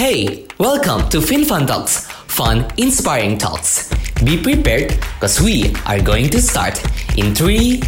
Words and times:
Hey, 0.00 0.46
welcome 0.56 1.10
to 1.10 1.18
FinFun 1.18 1.66
Talks, 1.66 2.06
fun, 2.26 2.66
inspiring 2.78 3.36
talks. 3.36 3.90
Be 4.24 4.42
prepared 4.42 4.96
because 4.96 5.42
we 5.42 5.74
are 5.84 6.00
going 6.00 6.30
to 6.30 6.40
start 6.40 6.82
in 7.18 7.34
3, 7.34 7.82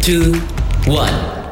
2, 0.00 0.34
1. 0.86 1.45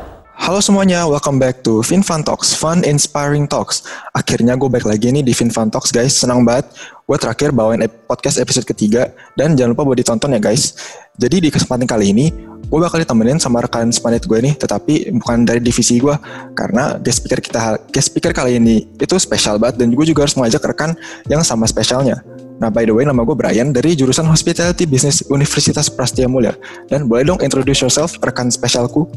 Halo 0.45 0.61
semuanya, 0.61 1.09
welcome 1.09 1.41
back 1.41 1.65
to 1.65 1.81
FinFun 1.81 2.21
Talks, 2.21 2.53
Fun 2.53 2.85
Inspiring 2.85 3.49
Talks. 3.49 3.81
Akhirnya 4.13 4.53
gue 4.61 4.69
balik 4.69 4.85
lagi 4.85 5.09
nih 5.09 5.25
di 5.25 5.33
FinFun 5.33 5.73
Talks 5.73 5.89
guys, 5.89 6.21
senang 6.21 6.45
banget. 6.45 6.69
Gue 7.09 7.17
terakhir 7.17 7.49
bawain 7.49 7.81
podcast 8.05 8.37
episode 8.37 8.69
ketiga, 8.69 9.09
dan 9.41 9.57
jangan 9.57 9.73
lupa 9.73 9.89
buat 9.89 9.97
ditonton 9.97 10.37
ya 10.37 10.41
guys. 10.45 10.77
Jadi 11.17 11.41
di 11.41 11.49
kesempatan 11.49 11.89
kali 11.89 12.13
ini, 12.13 12.29
gue 12.61 12.77
bakal 12.77 13.01
ditemenin 13.01 13.41
sama 13.41 13.65
rekan 13.65 13.89
sepanit 13.89 14.29
gue 14.29 14.37
nih, 14.45 14.53
tetapi 14.53 15.17
bukan 15.17 15.49
dari 15.49 15.65
divisi 15.65 15.97
gue, 15.97 16.13
karena 16.53 17.01
guest 17.01 17.25
speaker 17.25 17.41
kita, 17.41 17.61
guest 17.89 18.13
speaker 18.13 18.37
kali 18.37 18.61
ini 18.61 18.85
itu 19.01 19.17
spesial 19.17 19.57
banget 19.57 19.81
dan 19.81 19.97
gue 19.97 20.05
juga 20.05 20.29
harus 20.29 20.37
mengajak 20.37 20.61
rekan 20.61 20.93
yang 21.25 21.41
sama 21.41 21.65
spesialnya. 21.65 22.21
Nah, 22.61 22.69
by 22.69 22.85
the 22.85 22.93
way, 22.93 23.09
nama 23.09 23.25
gue 23.25 23.33
Brian 23.33 23.73
dari 23.73 23.97
jurusan 23.97 24.29
Hospitality 24.29 24.85
Business 24.85 25.25
Universitas 25.25 25.89
Prastia 25.89 26.29
Mulia. 26.29 26.53
Dan 26.93 27.09
boleh 27.09 27.25
dong 27.25 27.41
introduce 27.41 27.81
yourself, 27.81 28.21
rekan 28.21 28.53
spesialku. 28.53 29.09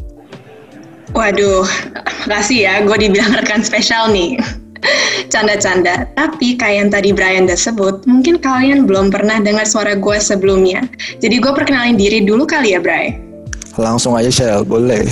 Waduh, 1.15 1.63
makasih 2.27 2.67
ya, 2.67 2.73
gue 2.83 2.97
dibilang 3.07 3.31
rekan 3.31 3.63
spesial 3.63 4.11
nih. 4.11 4.35
Canda-canda, 5.33 6.07
tapi 6.13 6.55
kayak 6.55 6.75
yang 6.75 6.89
tadi 6.91 7.09
Brian 7.11 7.47
udah 7.47 7.59
sebut, 7.59 8.03
mungkin 8.07 8.39
kalian 8.39 8.87
belum 8.87 9.11
pernah 9.11 9.39
dengar 9.39 9.67
suara 9.67 9.95
gue 9.95 10.17
sebelumnya. 10.19 10.85
Jadi 11.19 11.39
gue 11.39 11.51
perkenalin 11.51 11.97
diri 11.97 12.23
dulu 12.23 12.43
kali 12.47 12.75
ya, 12.75 12.79
Brian. 12.79 13.19
Langsung 13.77 14.17
aja 14.17 14.29
Shell, 14.31 14.65
boleh. 14.65 15.05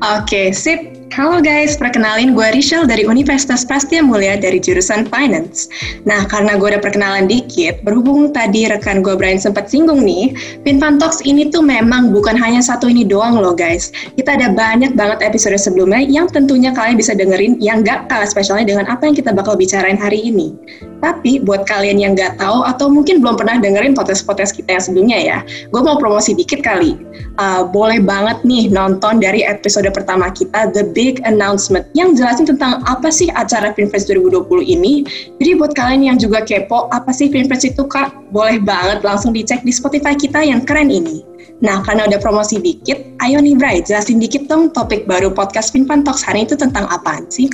Oke, 0.00 0.54
sip. 0.54 0.99
Halo 1.10 1.42
guys, 1.42 1.74
perkenalin 1.74 2.38
gue 2.38 2.46
Rachel 2.54 2.86
dari 2.86 3.02
Universitas 3.02 3.66
Prastia 3.66 3.98
Mulia 3.98 4.38
dari 4.38 4.62
jurusan 4.62 5.10
Finance. 5.10 5.66
Nah, 6.06 6.22
karena 6.30 6.54
gue 6.54 6.70
udah 6.70 6.78
perkenalan 6.78 7.26
dikit, 7.26 7.82
berhubung 7.82 8.30
tadi 8.30 8.70
rekan 8.70 9.02
gue 9.02 9.18
Brian 9.18 9.42
sempat 9.42 9.66
singgung 9.74 10.06
nih, 10.06 10.30
Finfan 10.62 11.02
Talks 11.02 11.18
ini 11.26 11.50
tuh 11.50 11.66
memang 11.66 12.14
bukan 12.14 12.38
hanya 12.38 12.62
satu 12.62 12.86
ini 12.86 13.02
doang 13.02 13.42
loh 13.42 13.58
guys. 13.58 13.90
Kita 14.14 14.38
ada 14.38 14.54
banyak 14.54 14.94
banget 14.94 15.26
episode 15.26 15.58
sebelumnya 15.58 15.98
yang 15.98 16.30
tentunya 16.30 16.70
kalian 16.70 16.94
bisa 16.94 17.10
dengerin 17.18 17.58
yang 17.58 17.82
gak 17.82 18.06
kalah 18.06 18.30
spesialnya 18.30 18.70
dengan 18.70 18.86
apa 18.86 19.10
yang 19.10 19.18
kita 19.18 19.34
bakal 19.34 19.58
bicarain 19.58 19.98
hari 19.98 20.30
ini. 20.30 20.54
Tapi 21.02 21.42
buat 21.42 21.66
kalian 21.66 21.98
yang 21.98 22.12
gak 22.14 22.38
tahu 22.38 22.62
atau 22.62 22.86
mungkin 22.86 23.18
belum 23.18 23.34
pernah 23.34 23.58
dengerin 23.58 23.98
podcast-podcast 23.98 24.54
kita 24.62 24.78
yang 24.78 24.84
sebelumnya 24.86 25.18
ya, 25.18 25.38
gue 25.74 25.80
mau 25.82 25.98
promosi 25.98 26.38
dikit 26.38 26.62
kali. 26.62 26.94
Uh, 27.34 27.66
boleh 27.66 27.98
banget 27.98 28.46
nih 28.46 28.70
nonton 28.70 29.18
dari 29.18 29.42
episode 29.42 29.90
pertama 29.90 30.30
kita, 30.30 30.70
The 30.70 30.86
big 30.92 30.99
announcement 31.24 31.88
yang 31.96 32.12
jelasin 32.12 32.44
tentang 32.44 32.84
apa 32.84 33.08
sih 33.08 33.32
acara 33.32 33.72
Finfest 33.72 34.12
2020 34.12 34.44
ini. 34.66 35.02
Jadi 35.40 35.50
buat 35.56 35.72
kalian 35.72 36.14
yang 36.14 36.16
juga 36.20 36.44
kepo, 36.44 36.92
apa 36.92 37.10
sih 37.10 37.32
Finfest 37.32 37.64
itu 37.64 37.82
kak? 37.88 38.12
Boleh 38.28 38.60
banget 38.60 39.00
langsung 39.00 39.32
dicek 39.32 39.64
di 39.64 39.72
Spotify 39.72 40.12
kita 40.12 40.44
yang 40.44 40.62
keren 40.62 40.92
ini. 40.92 41.24
Nah, 41.60 41.84
karena 41.84 42.08
udah 42.08 42.20
promosi 42.20 42.56
dikit, 42.56 42.96
ayo 43.20 43.40
nih 43.40 43.56
Bray, 43.56 43.84
jelasin 43.84 44.16
dikit 44.16 44.48
dong 44.48 44.72
topik 44.72 45.04
baru 45.04 45.28
podcast 45.28 45.72
Finfan 45.76 46.04
Talks 46.04 46.24
hari 46.24 46.48
itu 46.48 46.56
tentang 46.56 46.88
apaan 46.88 47.28
sih? 47.28 47.52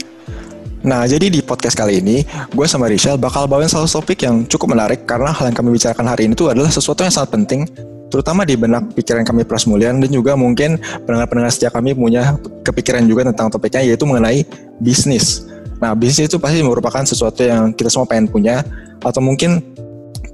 Nah, 0.87 1.03
jadi 1.03 1.27
di 1.27 1.43
podcast 1.43 1.75
kali 1.75 1.99
ini, 1.99 2.23
gue 2.55 2.67
sama 2.71 2.87
Rachel 2.87 3.19
bakal 3.19 3.51
bawain 3.51 3.67
salah 3.67 3.91
topik 3.91 4.23
yang 4.23 4.47
cukup 4.47 4.79
menarik 4.79 5.03
karena 5.03 5.35
hal 5.35 5.51
yang 5.51 5.57
kami 5.59 5.75
bicarakan 5.75 6.07
hari 6.07 6.31
ini 6.31 6.39
itu 6.39 6.47
adalah 6.47 6.71
sesuatu 6.71 7.03
yang 7.03 7.11
sangat 7.11 7.35
penting 7.35 7.67
terutama 8.09 8.47
di 8.47 8.55
benak 8.55 8.95
pikiran 8.95 9.27
kami 9.27 9.43
Prasmulian 9.43 9.99
dan 9.99 10.11
juga 10.11 10.39
mungkin 10.39 10.79
pendengar-pendengar 11.07 11.51
setia 11.51 11.71
kami 11.71 11.93
punya 11.93 12.39
kepikiran 12.63 13.05
juga 13.07 13.27
tentang 13.29 13.51
topiknya 13.51 13.83
yaitu 13.83 14.07
mengenai 14.07 14.47
bisnis. 14.79 15.47
Nah, 15.77 15.93
bisnis 15.93 16.33
itu 16.33 16.41
pasti 16.41 16.65
merupakan 16.65 17.05
sesuatu 17.05 17.45
yang 17.45 17.75
kita 17.77 17.93
semua 17.93 18.09
pengen 18.09 18.31
punya 18.33 18.65
atau 19.05 19.21
mungkin 19.21 19.61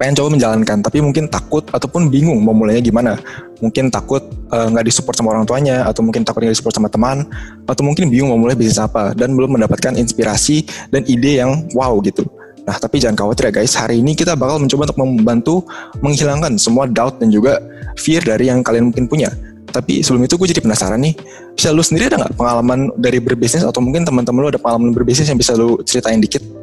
pengen 0.02 0.18
coba 0.18 0.34
menjalankan 0.34 0.82
tapi 0.82 0.98
mungkin 0.98 1.30
takut 1.30 1.62
ataupun 1.70 2.10
bingung 2.10 2.42
mau 2.42 2.50
mulainya 2.50 2.82
gimana 2.82 3.14
mungkin 3.62 3.86
takut 3.86 4.18
eh, 4.50 4.66
nggak 4.66 4.82
uh, 4.82 4.88
disupport 4.90 5.14
sama 5.14 5.30
orang 5.30 5.46
tuanya 5.46 5.86
atau 5.86 6.02
mungkin 6.02 6.26
takut 6.26 6.42
nggak 6.42 6.58
disupport 6.58 6.74
sama 6.74 6.90
teman 6.90 7.22
atau 7.70 7.82
mungkin 7.86 8.10
bingung 8.10 8.34
mau 8.34 8.40
mulai 8.42 8.58
bisnis 8.58 8.82
apa 8.82 9.14
dan 9.14 9.30
belum 9.38 9.54
mendapatkan 9.54 9.94
inspirasi 9.94 10.66
dan 10.90 11.06
ide 11.06 11.38
yang 11.38 11.70
wow 11.78 11.94
gitu 12.02 12.26
Nah, 12.62 12.78
tapi 12.78 13.02
jangan 13.02 13.18
khawatir 13.18 13.50
ya 13.50 13.52
guys, 13.58 13.74
hari 13.74 13.98
ini 13.98 14.14
kita 14.14 14.38
bakal 14.38 14.62
mencoba 14.62 14.86
untuk 14.86 14.98
membantu 15.02 15.54
menghilangkan 15.98 16.54
semua 16.62 16.86
doubt 16.86 17.18
dan 17.18 17.34
juga 17.34 17.58
fear 17.98 18.22
dari 18.22 18.46
yang 18.46 18.62
kalian 18.62 18.94
mungkin 18.94 19.10
punya. 19.10 19.34
Tapi 19.72 20.04
sebelum 20.04 20.28
itu 20.28 20.38
gue 20.38 20.48
jadi 20.52 20.62
penasaran 20.62 21.00
nih, 21.02 21.16
bisa 21.58 21.74
lu 21.74 21.82
sendiri 21.82 22.12
ada 22.12 22.22
nggak 22.22 22.38
pengalaman 22.38 22.92
dari 23.00 23.18
berbisnis 23.18 23.66
atau 23.66 23.82
mungkin 23.82 24.06
teman-teman 24.06 24.46
lu 24.46 24.48
ada 24.52 24.60
pengalaman 24.60 24.94
berbisnis 24.94 25.26
yang 25.26 25.40
bisa 25.40 25.56
lu 25.58 25.80
ceritain 25.82 26.22
dikit? 26.22 26.61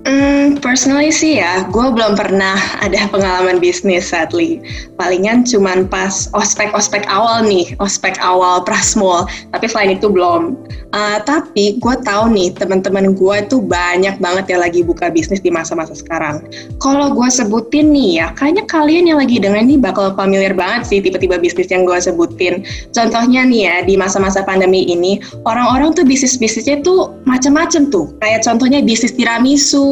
Hmm, 0.00 0.56
personally 0.64 1.12
sih 1.12 1.44
ya, 1.44 1.68
gue 1.68 1.86
belum 1.92 2.16
pernah 2.16 2.56
ada 2.80 3.04
pengalaman 3.12 3.60
bisnis 3.60 4.08
sadly. 4.08 4.56
Palingan 4.96 5.44
cuman 5.44 5.84
pas 5.92 6.24
ospek-ospek 6.32 7.04
awal 7.04 7.44
nih, 7.44 7.76
ospek 7.84 8.16
awal 8.24 8.64
prasmul. 8.64 9.28
Tapi 9.52 9.66
selain 9.68 10.00
itu 10.00 10.08
belum. 10.08 10.56
Uh, 10.96 11.20
tapi 11.22 11.76
gue 11.78 11.94
tahu 12.00 12.32
nih 12.32 12.48
teman-teman 12.56 13.12
gue 13.12 13.36
tuh 13.52 13.60
banyak 13.60 14.16
banget 14.18 14.56
yang 14.56 14.60
lagi 14.64 14.80
buka 14.80 15.12
bisnis 15.12 15.44
di 15.44 15.52
masa-masa 15.52 15.92
sekarang. 15.92 16.48
Kalau 16.80 17.12
gue 17.12 17.28
sebutin 17.28 17.92
nih 17.92 18.24
ya, 18.24 18.26
kayaknya 18.40 18.64
kalian 18.72 19.04
yang 19.04 19.20
lagi 19.20 19.36
dengar 19.36 19.60
nih 19.68 19.76
bakal 19.76 20.16
familiar 20.16 20.56
banget 20.56 20.88
sih 20.88 20.98
tiba-tiba 21.04 21.36
bisnis 21.36 21.68
yang 21.68 21.84
gue 21.84 22.00
sebutin. 22.00 22.64
Contohnya 22.96 23.44
nih 23.44 23.60
ya, 23.68 23.76
di 23.84 24.00
masa-masa 24.00 24.48
pandemi 24.48 24.88
ini, 24.88 25.20
orang-orang 25.44 25.92
tuh 25.92 26.08
bisnis-bisnisnya 26.08 26.80
tuh 26.80 27.12
macam-macam 27.28 27.92
tuh. 27.92 28.16
Kayak 28.24 28.48
contohnya 28.48 28.80
bisnis 28.80 29.12
tiramisu, 29.12 29.89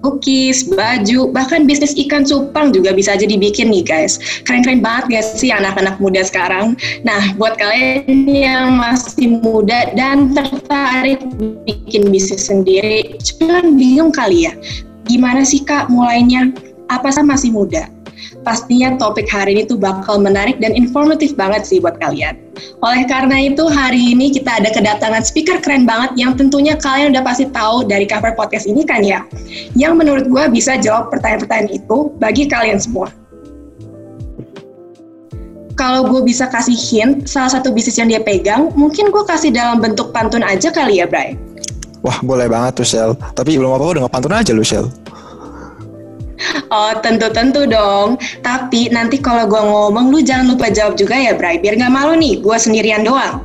cookies, 0.00 0.64
baju, 0.64 1.28
bahkan 1.30 1.68
bisnis 1.68 1.92
ikan 1.96 2.24
cupang 2.24 2.72
juga 2.72 2.96
bisa 2.96 3.14
aja 3.14 3.28
dibikin 3.28 3.68
nih 3.68 3.84
guys. 3.84 4.16
Keren-keren 4.48 4.80
banget 4.80 5.20
gak 5.20 5.24
sih 5.36 5.52
anak-anak 5.52 6.00
muda 6.00 6.24
sekarang? 6.24 6.74
Nah, 7.04 7.36
buat 7.36 7.60
kalian 7.60 8.26
yang 8.28 8.80
masih 8.80 9.40
muda 9.40 9.92
dan 9.92 10.32
tertarik 10.32 11.20
bikin 11.68 12.08
bisnis 12.08 12.48
sendiri, 12.48 13.20
cuman 13.20 13.76
bingung 13.76 14.10
kali 14.10 14.48
ya, 14.48 14.52
gimana 15.04 15.44
sih 15.44 15.60
kak 15.62 15.92
mulainya? 15.92 16.50
Apa 16.90 17.14
sih 17.14 17.22
masih 17.22 17.54
muda? 17.54 17.86
Pastinya 18.42 18.96
topik 18.96 19.28
hari 19.28 19.56
ini 19.56 19.62
tuh 19.68 19.76
bakal 19.76 20.20
menarik 20.20 20.58
dan 20.58 20.72
informatif 20.76 21.32
banget 21.36 21.66
sih 21.66 21.78
buat 21.78 21.96
kalian. 21.98 22.36
Oleh 22.84 23.04
karena 23.08 23.50
itu 23.50 23.66
hari 23.68 24.12
ini 24.12 24.32
kita 24.34 24.60
ada 24.60 24.68
kedatangan 24.72 25.24
speaker 25.24 25.58
keren 25.60 25.88
banget 25.88 26.16
yang 26.16 26.36
tentunya 26.36 26.76
kalian 26.76 27.12
udah 27.16 27.24
pasti 27.24 27.48
tahu 27.50 27.84
dari 27.86 28.04
cover 28.04 28.36
podcast 28.36 28.68
ini 28.68 28.84
kan 28.84 29.00
ya. 29.00 29.24
Yang 29.76 29.92
menurut 29.96 30.24
gue 30.28 30.44
bisa 30.52 30.76
jawab 30.76 31.08
pertanyaan-pertanyaan 31.12 31.70
itu 31.72 32.12
bagi 32.20 32.48
kalian 32.48 32.80
semua. 32.80 33.08
Kalau 35.80 36.04
gue 36.04 36.20
bisa 36.20 36.44
kasih 36.44 36.76
hint, 36.76 37.24
salah 37.24 37.56
satu 37.56 37.72
bisnis 37.72 37.96
yang 37.96 38.12
dia 38.12 38.20
pegang, 38.20 38.68
mungkin 38.76 39.08
gue 39.08 39.24
kasih 39.24 39.48
dalam 39.48 39.80
bentuk 39.80 40.12
pantun 40.12 40.44
aja 40.44 40.68
kali 40.68 41.00
ya, 41.00 41.08
Bray. 41.08 41.40
Wah, 42.04 42.20
boleh 42.20 42.52
banget 42.52 42.84
tuh, 42.84 42.86
Shell. 42.88 43.10
Tapi 43.32 43.56
belum 43.56 43.72
apa-apa 43.72 43.96
udah 43.96 44.04
pantun 44.12 44.36
aja 44.36 44.52
lu, 44.52 44.60
Shell. 44.60 44.92
Oh 46.72 46.92
tentu-tentu 46.98 47.68
dong. 47.68 48.16
Tapi 48.40 48.88
nanti 48.90 49.20
kalau 49.20 49.44
gue 49.46 49.60
ngomong 49.60 50.10
lu 50.10 50.24
jangan 50.24 50.56
lupa 50.56 50.72
jawab 50.72 50.96
juga 50.96 51.16
ya 51.16 51.36
Bray. 51.36 51.60
Biar 51.60 51.76
nggak 51.76 51.92
malu 51.92 52.16
nih, 52.16 52.40
gue 52.40 52.56
sendirian 52.56 53.04
doang. 53.04 53.44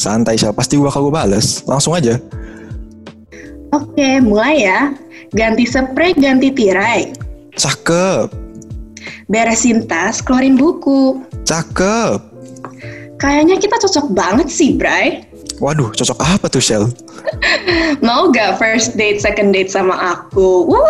Santai 0.00 0.40
siapa 0.40 0.56
pasti 0.64 0.80
gue 0.80 0.88
kalau 0.88 1.12
gue 1.12 1.14
bales. 1.14 1.60
Langsung 1.68 1.92
aja. 1.92 2.16
Oke, 3.70 4.18
mulai 4.18 4.66
ya. 4.66 4.90
Ganti 5.30 5.62
spray, 5.62 6.16
ganti 6.16 6.50
tirai. 6.50 7.14
Cakep. 7.54 8.32
Beresin 9.30 9.86
tas, 9.86 10.18
keluarin 10.18 10.58
buku. 10.58 11.22
Cakep. 11.46 12.18
Kayaknya 13.20 13.60
kita 13.60 13.76
cocok 13.78 14.06
banget 14.16 14.48
sih, 14.48 14.74
Bray. 14.74 15.22
Waduh, 15.60 15.92
cocok 15.92 16.18
apa 16.24 16.48
tuh, 16.48 16.64
Shell? 16.64 16.88
Mau 18.06 18.32
gak 18.32 18.56
first 18.56 18.96
date, 18.96 19.20
second 19.20 19.52
date 19.52 19.68
sama 19.68 19.92
aku? 19.92 20.64
Woo! 20.64 20.80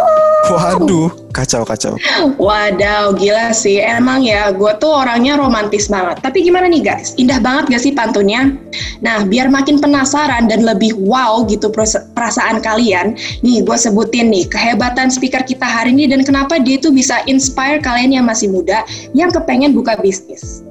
Waduh, 0.47 1.11
kacau 1.35 1.67
kacau. 1.67 1.99
Wadaw, 2.39 3.19
gila 3.19 3.51
sih. 3.51 3.83
Emang 3.83 4.23
ya, 4.23 4.55
gue 4.55 4.73
tuh 4.79 4.95
orangnya 4.95 5.35
romantis 5.43 5.91
banget. 5.91 6.23
Tapi 6.23 6.47
gimana 6.47 6.71
nih 6.71 6.87
guys? 6.87 7.19
Indah 7.19 7.43
banget 7.43 7.75
gak 7.75 7.83
sih 7.83 7.91
pantunnya? 7.91 8.55
Nah, 9.03 9.27
biar 9.27 9.51
makin 9.51 9.83
penasaran 9.83 10.47
dan 10.47 10.63
lebih 10.63 10.95
wow 11.03 11.43
gitu 11.51 11.67
perasaan 12.15 12.63
kalian, 12.63 13.19
nih 13.43 13.67
gue 13.67 13.77
sebutin 13.77 14.31
nih 14.31 14.47
kehebatan 14.47 15.11
speaker 15.11 15.43
kita 15.43 15.67
hari 15.67 15.91
ini 15.91 16.07
dan 16.15 16.23
kenapa 16.23 16.63
dia 16.63 16.79
tuh 16.79 16.95
bisa 16.95 17.27
inspire 17.27 17.83
kalian 17.83 18.23
yang 18.23 18.25
masih 18.25 18.47
muda 18.47 18.87
yang 19.19 19.35
kepengen 19.35 19.75
buka 19.75 19.99
bisnis. 19.99 20.63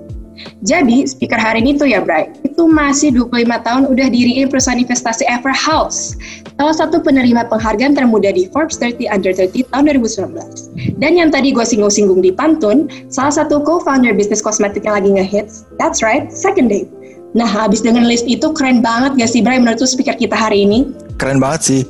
Jadi, 0.60 1.08
speaker 1.08 1.40
hari 1.40 1.64
ini 1.64 1.80
tuh 1.80 1.88
ya, 1.88 2.04
Bray, 2.04 2.28
itu 2.44 2.68
masih 2.68 3.16
25 3.16 3.48
tahun 3.64 3.84
udah 3.88 4.08
diriin 4.12 4.52
perusahaan 4.52 4.76
investasi 4.76 5.24
Everhouse, 5.32 6.20
salah 6.60 6.76
satu 6.76 7.00
penerima 7.00 7.48
penghargaan 7.48 7.96
termuda 7.96 8.36
di 8.36 8.52
Forbes 8.52 8.76
30 8.76 9.08
Under 9.08 9.32
30 9.32 9.72
tahun 9.72 9.84
2019. 9.88 11.00
Dan 11.00 11.16
yang 11.16 11.32
tadi 11.32 11.56
gue 11.56 11.64
singgung-singgung 11.64 12.20
di 12.20 12.36
pantun, 12.36 12.92
salah 13.08 13.32
satu 13.32 13.64
co-founder 13.64 14.12
bisnis 14.12 14.44
kosmetik 14.44 14.84
yang 14.84 15.00
lagi 15.00 15.16
ngehits, 15.16 15.64
that's 15.80 16.04
right, 16.04 16.28
Second 16.28 16.68
Date. 16.68 16.92
Nah, 17.32 17.48
habis 17.48 17.80
dengan 17.80 18.04
list 18.04 18.28
itu 18.28 18.52
keren 18.52 18.84
banget 18.84 19.16
gak 19.16 19.32
sih, 19.32 19.40
Bray, 19.40 19.64
menurut 19.64 19.80
speaker 19.88 20.20
kita 20.20 20.36
hari 20.36 20.68
ini? 20.68 20.92
Keren 21.16 21.40
banget 21.40 21.62
sih 21.64 21.82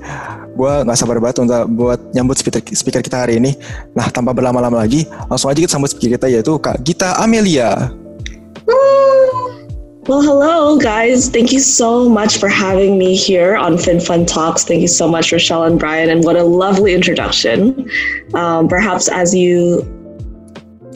gue 0.60 0.74
nggak 0.84 0.98
sabar 1.00 1.24
banget 1.24 1.40
untuk 1.40 1.72
buat 1.72 2.00
nyambut 2.12 2.36
speaker, 2.36 2.60
speaker 2.76 3.00
kita 3.00 3.24
hari 3.24 3.40
ini. 3.40 3.56
Nah, 3.96 4.12
tanpa 4.12 4.36
berlama-lama 4.36 4.84
lagi, 4.84 5.08
langsung 5.32 5.48
aja 5.48 5.64
kita 5.64 5.72
sambut 5.72 5.88
speaker 5.88 6.20
kita 6.20 6.28
yaitu 6.28 6.60
Kak 6.60 6.84
Gita 6.84 7.16
Amelia. 7.16 7.96
Well, 8.70 10.22
hello, 10.22 10.80
guys. 10.80 11.30
Thank 11.30 11.52
you 11.52 11.60
so 11.60 12.10
much 12.10 12.40
for 12.40 12.50
having 12.50 12.98
me 12.98 13.16
here 13.16 13.56
on 13.56 13.74
FinFun 13.74 14.28
Talks. 14.28 14.64
Thank 14.64 14.82
you 14.82 14.88
so 14.88 15.08
much, 15.08 15.32
Rochelle 15.32 15.64
and 15.64 15.80
Brian, 15.80 16.10
and 16.10 16.24
what 16.24 16.36
a 16.36 16.44
lovely 16.44 16.94
introduction. 16.94 17.90
Um, 18.34 18.68
perhaps 18.68 19.08
as 19.08 19.36
you 19.36 19.84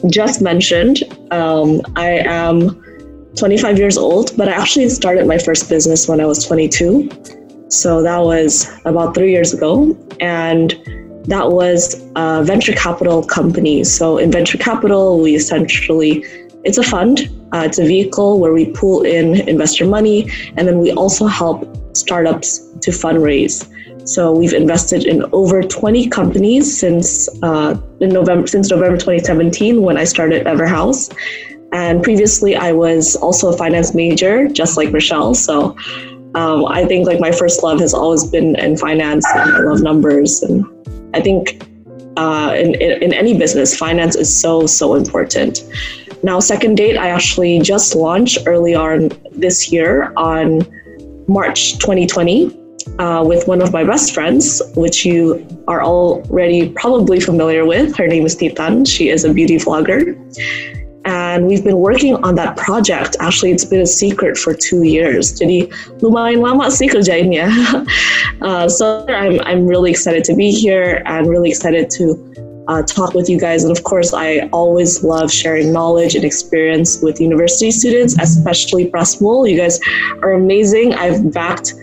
just 0.08 0.42
mentioned, 0.42 1.02
um, 1.30 1.80
I 1.96 2.22
am 2.26 2.82
25 3.36 3.78
years 3.78 3.96
old, 3.96 4.36
but 4.36 4.48
I 4.48 4.52
actually 4.52 4.88
started 4.88 5.26
my 5.26 5.38
first 5.38 5.68
business 5.68 6.08
when 6.08 6.20
I 6.20 6.26
was 6.26 6.44
22. 6.46 7.08
So 7.68 8.02
that 8.02 8.18
was 8.18 8.70
about 8.84 9.14
three 9.14 9.32
years 9.32 9.52
ago. 9.52 9.96
And 10.20 10.70
that 11.26 11.50
was 11.50 12.02
a 12.16 12.44
venture 12.44 12.72
capital 12.72 13.24
company. 13.24 13.82
So 13.84 14.18
in 14.18 14.30
venture 14.30 14.58
capital, 14.58 15.20
we 15.20 15.34
essentially, 15.34 16.24
it's 16.64 16.78
a 16.78 16.82
fund, 16.82 17.30
uh, 17.52 17.62
it's 17.64 17.78
a 17.78 17.84
vehicle 17.84 18.40
where 18.40 18.52
we 18.52 18.66
pull 18.66 19.02
in 19.02 19.48
investor 19.48 19.86
money, 19.86 20.30
and 20.56 20.66
then 20.66 20.78
we 20.78 20.92
also 20.92 21.26
help 21.26 21.68
startups 21.96 22.58
to 22.80 22.90
fundraise. 22.90 23.70
So 24.06 24.32
we've 24.32 24.52
invested 24.52 25.06
in 25.06 25.24
over 25.32 25.62
20 25.62 26.08
companies 26.10 26.78
since 26.78 27.28
uh, 27.42 27.76
in 28.00 28.10
November 28.10 28.46
since 28.46 28.70
November 28.70 28.98
2017 28.98 29.80
when 29.82 29.96
I 29.96 30.04
started 30.04 30.46
Everhaus. 30.46 31.14
And 31.72 32.02
previously, 32.02 32.54
I 32.54 32.72
was 32.72 33.16
also 33.16 33.52
a 33.52 33.56
finance 33.56 33.94
major, 33.94 34.46
just 34.46 34.76
like 34.76 34.92
Michelle. 34.92 35.34
So 35.34 35.76
um, 36.34 36.66
I 36.66 36.84
think 36.84 37.06
like 37.06 37.18
my 37.18 37.32
first 37.32 37.62
love 37.62 37.80
has 37.80 37.94
always 37.94 38.24
been 38.24 38.56
in 38.56 38.76
finance, 38.76 39.26
and 39.34 39.50
I 39.50 39.58
love 39.60 39.82
numbers. 39.82 40.42
And 40.42 40.64
I 41.14 41.20
think 41.20 41.66
uh, 42.16 42.54
in, 42.56 42.74
in, 42.74 43.02
in 43.02 43.12
any 43.12 43.36
business, 43.36 43.76
finance 43.76 44.14
is 44.14 44.40
so 44.40 44.66
so 44.66 44.94
important. 44.94 45.64
Now, 46.22 46.40
second 46.40 46.76
date, 46.76 46.96
I 46.96 47.08
actually 47.10 47.58
just 47.60 47.94
launched 47.94 48.38
early 48.46 48.74
on 48.74 49.10
this 49.32 49.72
year 49.72 50.12
on 50.16 50.66
March 51.28 51.78
2020. 51.78 52.60
Uh, 52.98 53.24
with 53.26 53.48
one 53.48 53.62
of 53.62 53.72
my 53.72 53.82
best 53.82 54.12
friends, 54.12 54.60
which 54.76 55.06
you 55.06 55.44
are 55.66 55.82
already 55.82 56.68
probably 56.68 57.18
familiar 57.18 57.64
with. 57.64 57.96
Her 57.96 58.06
name 58.06 58.26
is 58.26 58.36
Titan. 58.36 58.84
She 58.84 59.08
is 59.08 59.24
a 59.24 59.32
beauty 59.32 59.56
vlogger 59.56 60.14
and 61.04 61.46
we've 61.46 61.64
been 61.64 61.78
working 61.78 62.16
on 62.24 62.34
that 62.36 62.56
project. 62.56 63.16
Actually, 63.20 63.52
it's 63.52 63.64
been 63.64 63.80
a 63.80 63.86
secret 63.86 64.36
for 64.36 64.54
two 64.54 64.82
years. 64.82 65.38
Jadi 65.38 65.68
lumayan 66.00 66.40
lama 66.40 66.70
sih 66.70 66.88
kerjainnya. 66.88 67.48
uh, 68.42 68.68
so 68.68 69.04
I'm 69.08 69.40
I'm 69.44 69.66
really 69.66 69.90
excited 69.90 70.24
to 70.24 70.34
be 70.34 70.50
here 70.50 71.02
and 71.04 71.28
really 71.28 71.50
excited 71.50 71.90
to 72.00 72.16
uh, 72.68 72.82
talk 72.82 73.14
with 73.14 73.28
you 73.28 73.38
guys. 73.38 73.64
And 73.64 73.76
of 73.76 73.84
course, 73.84 74.12
I 74.12 74.48
always 74.52 75.04
love 75.04 75.30
sharing 75.30 75.72
knowledge 75.72 76.14
and 76.14 76.24
experience 76.24 77.02
with 77.02 77.20
university 77.20 77.70
students, 77.70 78.16
especially 78.18 78.90
Prasmul. 78.90 79.48
You 79.48 79.56
guys 79.56 79.78
are 80.22 80.32
amazing. 80.32 80.94
I've 80.94 81.32
backed 81.32 81.74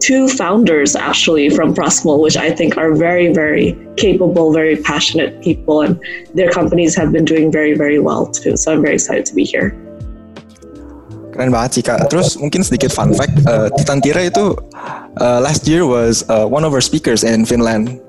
two 0.00 0.28
founders 0.28 0.96
actually 0.96 1.50
from 1.50 1.74
Prasmul, 1.74 2.20
which 2.20 2.36
I 2.36 2.50
think 2.50 2.78
are 2.78 2.94
very, 2.94 3.32
very 3.32 3.76
capable, 3.96 4.52
very 4.52 4.76
passionate 4.76 5.42
people, 5.42 5.82
and 5.82 6.00
their 6.34 6.50
companies 6.50 6.96
have 6.96 7.12
been 7.12 7.24
doing 7.24 7.52
very, 7.52 7.74
very 7.74 7.98
well 7.98 8.26
too. 8.26 8.56
So 8.56 8.72
I'm 8.72 8.82
very 8.82 8.94
excited 8.94 9.26
to 9.26 9.34
be 9.34 9.44
here. 9.44 9.76
Keren 11.30 11.52
banget 11.54 11.78
sih 11.78 11.84
kak. 11.84 12.10
Terus 12.10 12.36
mungkin 12.36 12.66
sedikit 12.66 12.90
fun 12.90 13.14
fact, 13.14 13.32
uh, 13.46 13.70
Titan 13.78 14.02
Tyra 14.02 14.26
itu 14.26 14.56
uh, 15.20 15.38
last 15.38 15.68
year 15.68 15.86
was 15.86 16.26
uh, 16.26 16.44
one 16.44 16.66
of 16.66 16.74
our 16.74 16.82
speakers 16.82 17.22
in 17.22 17.46
Finland 17.46 18.02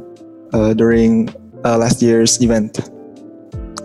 uh, 0.51 0.73
during 0.73 1.29
uh, 1.63 1.77
last 1.77 2.01
year's 2.01 2.41
event. 2.41 2.79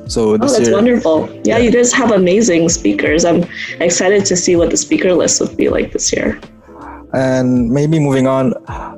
So 0.06 0.34
oh, 0.34 0.36
that's 0.38 0.58
year, 0.60 0.72
wonderful. 0.72 1.26
Yeah, 1.42 1.58
yeah, 1.58 1.66
you 1.66 1.70
guys 1.70 1.92
have 1.92 2.12
amazing 2.12 2.68
speakers. 2.70 3.24
I'm 3.24 3.42
excited 3.82 4.24
to 4.26 4.36
see 4.36 4.54
what 4.54 4.70
the 4.70 4.78
speaker 4.78 5.12
list 5.12 5.40
would 5.40 5.56
be 5.56 5.68
like 5.68 5.90
this 5.92 6.12
year. 6.12 6.38
And 7.12 7.70
maybe 7.70 7.98
moving 7.98 8.26
on, 8.26 8.54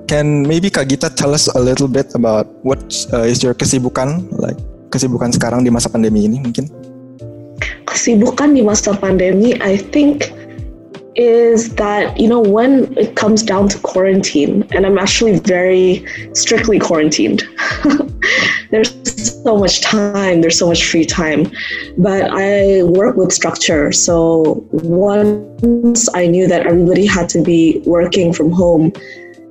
can 0.08 0.42
maybe 0.44 0.68
Kak 0.68 0.88
Gita 0.88 1.08
tell 1.08 1.32
us 1.32 1.48
a 1.48 1.60
little 1.60 1.88
bit 1.88 2.12
about 2.14 2.46
what 2.64 2.80
uh, 3.12 3.24
is 3.24 3.42
your 3.42 3.54
kesibukan, 3.54 4.28
like 4.36 4.56
kesibukan 4.92 5.32
sekarang 5.32 5.64
di 5.64 5.70
masa 5.72 5.88
pandemi 5.88 6.28
ini 6.28 6.40
mungkin? 6.44 6.68
Kesibukan 7.88 8.52
di 8.52 8.60
masa 8.60 8.92
pandemi, 8.92 9.56
I 9.64 9.80
think 9.80 10.28
is 11.18 11.74
that 11.74 12.18
you 12.18 12.28
know 12.28 12.40
when 12.40 12.96
it 12.96 13.16
comes 13.16 13.42
down 13.42 13.68
to 13.68 13.78
quarantine, 13.80 14.66
and 14.70 14.86
I'm 14.86 14.96
actually 14.96 15.38
very 15.40 16.06
strictly 16.32 16.78
quarantined. 16.78 17.42
there's 18.70 19.42
so 19.42 19.58
much 19.58 19.80
time, 19.80 20.40
there's 20.40 20.58
so 20.58 20.68
much 20.68 20.84
free 20.84 21.04
time. 21.04 21.50
But 21.98 22.30
I 22.30 22.84
work 22.84 23.16
with 23.16 23.32
structure. 23.32 23.90
So 23.92 24.64
once 24.70 26.08
I 26.14 26.26
knew 26.26 26.46
that 26.46 26.66
everybody 26.66 27.04
had 27.04 27.28
to 27.30 27.42
be 27.42 27.82
working 27.84 28.32
from 28.32 28.52
home, 28.52 28.92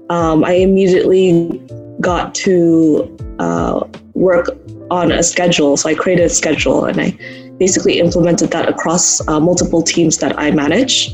um, 0.10 0.46
I 0.46 0.54
immediately 0.54 1.62
got 2.00 2.34
to 2.36 3.18
uh, 3.40 3.86
work 4.14 4.48
on 4.90 5.12
a 5.12 5.22
schedule. 5.22 5.76
So 5.76 5.90
I 5.90 5.96
created 5.96 6.26
a 6.26 6.30
schedule 6.30 6.86
and 6.86 7.02
I 7.02 7.18
basically 7.58 8.00
implemented 8.00 8.52
that 8.52 8.70
across 8.70 9.28
uh, 9.28 9.40
multiple 9.40 9.82
teams 9.82 10.20
that 10.20 10.38
I 10.40 10.52
manage. 10.52 11.14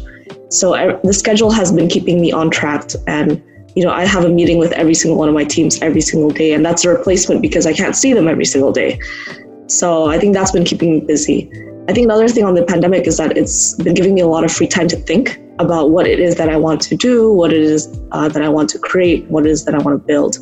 So 0.53 0.75
I, 0.75 0.99
the 1.03 1.13
schedule 1.13 1.49
has 1.51 1.71
been 1.71 1.87
keeping 1.87 2.21
me 2.21 2.31
on 2.31 2.51
track 2.51 2.91
and 3.07 3.41
you 3.75 3.83
know, 3.83 3.91
I 3.91 4.05
have 4.05 4.23
a 4.23 4.29
meeting 4.29 4.59
with 4.59 4.71
every 4.73 4.93
single 4.93 5.17
one 5.17 5.27
of 5.27 5.33
my 5.33 5.43
teams 5.43 5.81
every 5.81 6.01
single 6.01 6.29
day, 6.29 6.53
and 6.53 6.63
that's 6.63 6.85
a 6.85 6.89
replacement 6.89 7.41
because 7.41 7.65
I 7.65 7.73
can't 7.73 7.95
see 7.95 8.13
them 8.13 8.27
every 8.27 8.45
single 8.45 8.71
day. 8.71 8.99
So 9.65 10.05
I 10.05 10.19
think 10.19 10.35
that's 10.35 10.51
been 10.51 10.63
keeping 10.63 10.91
me 10.91 10.99
busy. 10.99 11.49
I 11.89 11.93
think 11.93 12.05
another 12.05 12.27
thing 12.27 12.45
on 12.45 12.53
the 12.53 12.63
pandemic 12.63 13.07
is 13.07 13.17
that 13.17 13.35
it's 13.35 13.73
been 13.75 13.95
giving 13.95 14.13
me 14.13 14.21
a 14.21 14.27
lot 14.27 14.43
of 14.43 14.51
free 14.51 14.67
time 14.67 14.87
to 14.89 14.95
think 14.95 15.41
about 15.57 15.89
what 15.89 16.05
it 16.05 16.19
is 16.19 16.35
that 16.35 16.49
I 16.49 16.55
want 16.55 16.81
to 16.81 16.95
do, 16.95 17.33
what 17.33 17.51
it 17.51 17.61
is 17.61 17.99
uh, 18.11 18.29
that 18.29 18.43
I 18.43 18.49
want 18.49 18.69
to 18.69 18.79
create, 18.79 19.25
what 19.25 19.47
it 19.47 19.49
is 19.49 19.65
that 19.65 19.73
I 19.73 19.79
want 19.79 19.99
to 19.99 20.05
build. 20.05 20.37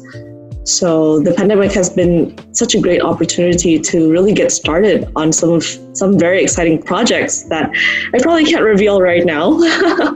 So 0.72 1.20
the 1.20 1.34
pandemic 1.34 1.74
has 1.74 1.90
been 1.90 2.36
such 2.54 2.76
a 2.76 2.80
great 2.80 3.02
opportunity 3.02 3.78
to 3.80 4.10
really 4.10 4.34
get 4.34 4.52
started 4.52 5.12
on 5.16 5.34
some 5.34 5.52
of 5.52 5.64
some 5.94 6.18
very 6.18 6.42
exciting 6.42 6.82
projects 6.82 7.44
that 7.44 7.70
I 8.14 8.20
probably 8.20 8.46
can't 8.46 8.64
reveal 8.64 9.02
right 9.02 9.26
now. 9.26 9.54
uh, 9.62 10.16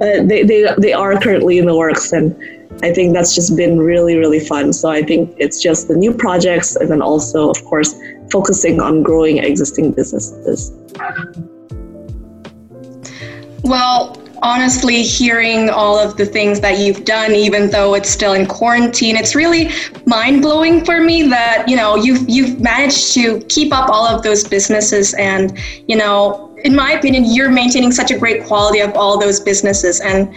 they, 0.00 0.42
they, 0.42 0.66
they 0.78 0.92
are 0.92 1.18
currently 1.20 1.58
in 1.58 1.66
the 1.66 1.76
works 1.76 2.12
and 2.12 2.34
I 2.82 2.92
think 2.92 3.14
that's 3.14 3.34
just 3.34 3.56
been 3.56 3.78
really, 3.78 4.16
really 4.16 4.40
fun. 4.40 4.72
So 4.72 4.88
I 4.88 5.02
think 5.02 5.34
it's 5.38 5.62
just 5.62 5.88
the 5.88 5.94
new 5.94 6.12
projects 6.12 6.76
and 6.76 6.90
then 6.90 7.00
also, 7.00 7.48
of 7.48 7.64
course, 7.64 7.94
focusing 8.30 8.80
on 8.80 9.02
growing 9.02 9.38
existing 9.38 9.92
businesses. 9.92 10.72
Well, 13.62 14.16
honestly, 14.42 15.02
hearing 15.02 15.70
all 15.70 15.98
of 15.98 16.16
the 16.16 16.26
things 16.26 16.60
that 16.60 16.78
you've 16.78 17.04
done, 17.04 17.32
even 17.32 17.70
though 17.70 17.94
it's 17.94 18.10
still 18.10 18.32
in 18.32 18.46
quarantine, 18.46 19.16
it's 19.16 19.34
really 19.34 19.70
mind 20.06 20.42
blowing 20.42 20.84
for 20.84 21.00
me 21.00 21.28
that 21.28 21.68
you 21.68 21.76
know 21.76 21.96
you've 21.96 22.28
you've 22.28 22.60
managed 22.60 23.12
to 23.14 23.40
keep 23.48 23.72
up 23.72 23.88
all 23.88 24.06
of 24.06 24.22
those 24.22 24.44
businesses 24.44 25.14
and 25.14 25.58
you 25.86 25.96
know 25.96 26.48
in 26.64 26.74
my 26.74 26.92
opinion, 26.92 27.24
you're 27.26 27.50
maintaining 27.50 27.92
such 27.92 28.10
a 28.10 28.18
great 28.18 28.44
quality 28.44 28.80
of 28.80 28.94
all 28.94 29.18
those 29.18 29.40
businesses. 29.40 30.00
And 30.00 30.34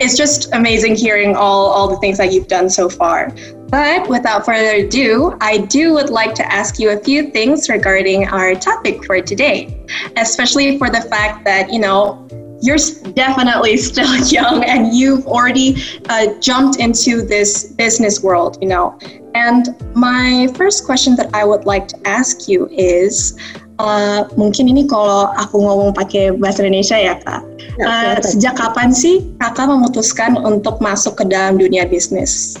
it's 0.00 0.16
just 0.16 0.52
amazing 0.54 0.96
hearing 0.96 1.34
all, 1.34 1.66
all 1.66 1.88
the 1.88 1.96
things 1.96 2.18
that 2.18 2.32
you've 2.32 2.48
done 2.48 2.70
so 2.70 2.88
far. 2.88 3.32
But 3.68 4.08
without 4.08 4.46
further 4.46 4.86
ado, 4.86 5.36
I 5.40 5.58
do 5.58 5.92
would 5.94 6.08
like 6.08 6.34
to 6.36 6.52
ask 6.52 6.78
you 6.78 6.90
a 6.90 6.98
few 6.98 7.30
things 7.30 7.68
regarding 7.68 8.26
our 8.28 8.54
topic 8.54 9.04
for 9.04 9.20
today, 9.20 9.84
especially 10.16 10.78
for 10.78 10.88
the 10.88 11.02
fact 11.02 11.44
that, 11.44 11.70
you 11.72 11.78
know, 11.78 12.26
you're 12.60 12.78
definitely 13.12 13.76
still 13.76 14.16
young 14.30 14.64
and 14.64 14.94
you've 14.94 15.26
already 15.26 15.76
uh, 16.08 16.26
jumped 16.40 16.78
into 16.78 17.22
this 17.22 17.72
business 17.74 18.22
world, 18.22 18.58
you 18.60 18.68
know. 18.68 18.98
And 19.34 19.76
my 19.94 20.48
first 20.56 20.84
question 20.84 21.16
that 21.16 21.30
I 21.34 21.44
would 21.44 21.66
like 21.66 21.88
to 21.88 21.98
ask 22.06 22.48
you 22.48 22.68
is 22.72 23.38
Uh, 23.78 24.26
mungkin 24.34 24.66
ini 24.66 24.90
kalau 24.90 25.30
aku 25.38 25.62
ngomong 25.62 25.94
pakai 25.94 26.34
bahasa 26.34 26.66
Indonesia 26.66 26.98
ya 26.98 27.14
kak. 27.22 27.46
uh, 27.78 28.18
sejak 28.26 28.58
kapan 28.58 28.90
sih 28.90 29.22
kakak 29.38 29.70
memutuskan 29.70 30.34
untuk 30.34 30.82
masuk 30.82 31.14
ke 31.14 31.24
dalam 31.30 31.62
dunia 31.62 31.86
bisnis? 31.86 32.58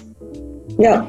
Ya. 0.78 1.02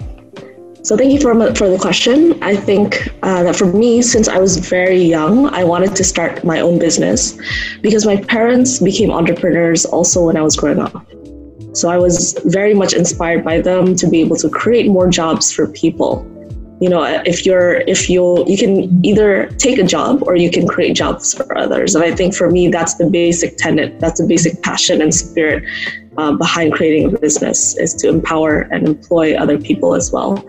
So 0.81 0.95
thank 0.95 1.12
you 1.12 1.19
for 1.19 1.33
for 1.55 1.69
the 1.69 1.77
question. 1.77 2.41
I 2.41 2.55
think 2.55 3.09
uh, 3.21 3.43
that 3.43 3.55
for 3.55 3.65
me, 3.65 4.01
since 4.01 4.27
I 4.29 4.39
was 4.39 4.57
very 4.57 5.03
young, 5.03 5.48
I 5.48 5.63
wanted 5.63 5.95
to 5.98 6.03
start 6.03 6.43
my 6.43 6.62
own 6.62 6.79
business 6.79 7.38
because 7.81 8.05
my 8.05 8.15
parents 8.15 8.79
became 8.79 9.12
entrepreneurs 9.12 9.86
also 9.86 10.25
when 10.27 10.38
I 10.38 10.41
was 10.41 10.55
growing 10.55 10.79
up. 10.79 11.05
So 11.74 11.89
I 11.89 11.98
was 11.98 12.39
very 12.45 12.74
much 12.74 12.93
inspired 12.93 13.43
by 13.43 13.62
them 13.62 13.95
to 13.95 14.07
be 14.09 14.21
able 14.21 14.38
to 14.38 14.50
create 14.50 14.88
more 14.88 15.09
jobs 15.09 15.51
for 15.51 15.67
people. 15.67 16.25
You 16.79 16.89
know 16.89 17.03
if 17.25 17.45
you're 17.45 17.77
if 17.88 18.09
you 18.09 18.45
you 18.48 18.57
can 18.57 19.03
either 19.05 19.48
take 19.57 19.77
a 19.77 19.83
job 19.83 20.24
or 20.24 20.36
you 20.36 20.50
can 20.50 20.67
create 20.67 20.95
jobs 20.95 21.33
for 21.33 21.57
others. 21.57 21.95
And 21.95 22.03
i 22.03 22.13
think 22.15 22.33
for 22.33 22.50
me 22.50 22.67
that's 22.69 22.95
the 22.95 23.09
basic 23.09 23.57
tenet 23.57 24.00
that's 24.00 24.19
the 24.19 24.27
basic 24.27 24.62
passion 24.63 25.01
and 25.01 25.13
spirit 25.13 25.63
uh, 26.17 26.33
behind 26.33 26.74
creating 26.74 27.13
a 27.13 27.19
business 27.19 27.77
is 27.77 27.93
to 27.95 28.09
empower 28.09 28.62
and 28.71 28.88
employ 28.88 29.36
other 29.36 29.57
people 29.57 29.95
as 29.95 30.12
well. 30.12 30.43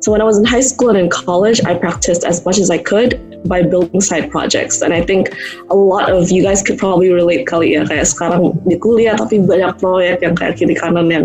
So 0.00 0.12
when 0.12 0.20
I 0.20 0.24
was 0.24 0.38
in 0.38 0.44
high 0.44 0.60
school 0.60 0.90
and 0.90 0.98
in 0.98 1.08
college, 1.08 1.64
I 1.64 1.74
practiced 1.74 2.24
as 2.24 2.44
much 2.44 2.58
as 2.58 2.68
I 2.68 2.78
could 2.78 3.33
by 3.44 3.62
building 3.62 4.00
side 4.00 4.30
projects. 4.30 4.82
And 4.82 4.92
I 4.92 5.02
think 5.02 5.34
a 5.70 5.76
lot 5.76 6.10
of 6.10 6.30
you 6.30 6.42
guys 6.42 6.62
could 6.62 6.78
probably 6.78 7.12
relate 7.12 7.46
kali 7.46 7.74
ya 7.74 7.84
kayak 7.84 8.08
sekarang 8.08 8.56
di 8.68 8.76
kuliah 8.76 9.16
tapi 9.16 9.40
banyak 9.44 9.76
proyek 9.80 10.24
yang 10.24 10.34
kayak 10.34 10.56
kiri 10.56 10.74
kanan 10.74 11.12
yang 11.12 11.24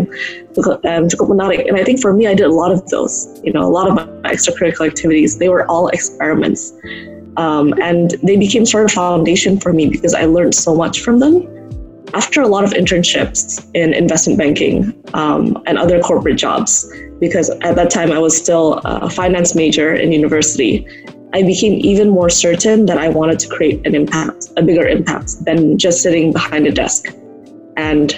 um, 0.84 1.08
cukup 1.08 1.28
menarik. 1.28 1.66
And 1.68 1.76
I 1.76 1.84
think 1.84 2.00
for 2.00 2.12
me, 2.12 2.26
I 2.26 2.34
did 2.34 2.46
a 2.46 2.54
lot 2.54 2.72
of 2.72 2.84
those. 2.88 3.28
You 3.42 3.52
know, 3.52 3.64
a 3.64 3.72
lot 3.72 3.88
of 3.88 3.96
my 3.96 4.04
extracurricular 4.28 4.92
activities. 4.92 5.38
They 5.38 5.48
were 5.48 5.64
all 5.68 5.88
experiments. 5.88 6.72
Um, 7.36 7.72
and 7.80 8.18
they 8.22 8.36
became 8.36 8.66
sort 8.66 8.84
of 8.84 8.92
foundation 8.92 9.56
for 9.58 9.72
me 9.72 9.88
because 9.88 10.12
I 10.12 10.26
learned 10.26 10.54
so 10.54 10.74
much 10.74 11.00
from 11.00 11.20
them 11.20 11.46
after 12.14 12.42
a 12.42 12.48
lot 12.48 12.64
of 12.64 12.72
internships 12.72 13.64
in 13.74 13.94
investment 13.94 14.38
banking 14.38 14.92
um, 15.14 15.62
and 15.66 15.78
other 15.78 16.00
corporate 16.00 16.36
jobs, 16.36 16.90
because 17.20 17.50
at 17.62 17.76
that 17.76 17.90
time 17.90 18.10
I 18.10 18.18
was 18.18 18.36
still 18.36 18.80
a 18.84 19.08
finance 19.08 19.54
major 19.54 19.94
in 19.94 20.12
university, 20.12 20.86
I 21.32 21.42
became 21.42 21.74
even 21.84 22.10
more 22.10 22.28
certain 22.28 22.86
that 22.86 22.98
I 22.98 23.08
wanted 23.08 23.38
to 23.40 23.48
create 23.48 23.86
an 23.86 23.94
impact, 23.94 24.48
a 24.56 24.62
bigger 24.62 24.86
impact 24.86 25.44
than 25.44 25.78
just 25.78 26.02
sitting 26.02 26.32
behind 26.32 26.66
a 26.66 26.72
desk 26.72 27.14
and 27.76 28.10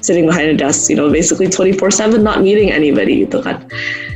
sitting 0.00 0.26
behind 0.26 0.48
a 0.50 0.56
desk, 0.56 0.90
you 0.90 0.96
know, 0.96 1.10
basically 1.10 1.48
24 1.48 1.90
7, 1.90 2.22
not 2.22 2.42
meeting 2.42 2.70
anybody. 2.70 3.28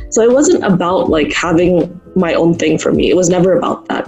So 0.09 0.21
it 0.21 0.31
wasn't 0.31 0.63
about 0.63 1.09
like 1.09 1.33
having 1.33 1.99
my 2.15 2.33
own 2.35 2.53
thing 2.53 2.77
for 2.77 2.91
me. 2.91 3.09
It 3.09 3.15
was 3.15 3.29
never 3.29 3.57
about 3.57 3.87
that 3.87 4.07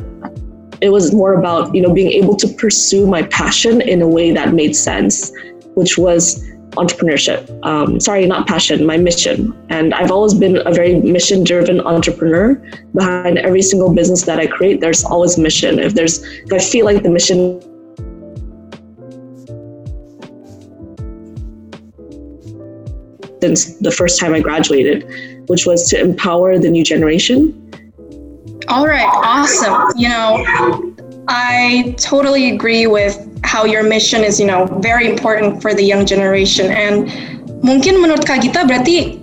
it 0.81 0.89
was 0.89 1.13
more 1.13 1.33
about 1.33 1.73
you 1.73 1.81
know 1.81 1.93
being 1.93 2.11
able 2.11 2.35
to 2.35 2.47
pursue 2.55 3.07
my 3.07 3.23
passion 3.23 3.81
in 3.81 4.01
a 4.01 4.07
way 4.07 4.31
that 4.31 4.53
made 4.53 4.75
sense 4.75 5.31
which 5.75 5.97
was 5.97 6.43
entrepreneurship. 6.75 7.41
Um, 7.65 8.00
sorry 8.00 8.25
not 8.25 8.48
passion 8.48 8.86
my 8.86 8.98
mission. 8.98 9.53
And 9.70 9.94
i've 9.94 10.12
always 10.12 10.34
been 10.34 10.62
a 10.65 10.72
very 10.72 10.96
mission 10.96 11.44
driven 11.44 11.82
entrepreneur. 11.82 12.55
Behind 12.94 13.38
every 13.39 13.62
single 13.62 13.94
business 13.94 14.24
that 14.24 14.39
i 14.39 14.48
create 14.48 14.82
there's 14.82 15.03
always 15.03 15.38
mission. 15.38 15.79
If 15.79 15.94
there's 15.94 16.24
if 16.24 16.53
i 16.53 16.60
feel 16.60 16.86
like 16.86 17.03
the 17.03 17.10
mission 17.10 17.62
since 23.41 23.77
the 23.77 23.91
first 23.91 24.20
time 24.20 24.34
i 24.34 24.39
graduated 24.39 25.05
which 25.48 25.65
was 25.65 25.89
to 25.89 26.00
empower 26.00 26.58
the 26.58 26.70
new 26.70 26.84
generation. 26.84 27.62
All 28.67 28.88
right, 28.88 29.05
awesome. 29.05 29.91
You 29.98 30.10
know, 30.10 30.84
I 31.27 31.96
totally 31.98 32.53
agree 32.53 32.86
with 32.88 33.17
how 33.44 33.65
your 33.65 33.84
mission 33.84 34.24
is, 34.24 34.39
you 34.39 34.46
know, 34.46 34.65
very 34.82 35.10
important 35.10 35.62
for 35.62 35.74
the 35.74 35.82
young 35.82 36.05
generation. 36.05 36.70
And 36.70 37.10
mungkin 37.65 37.98
menurut 38.01 38.25
Kak 38.25 38.46
Gita 38.46 38.65
berarti 38.65 39.17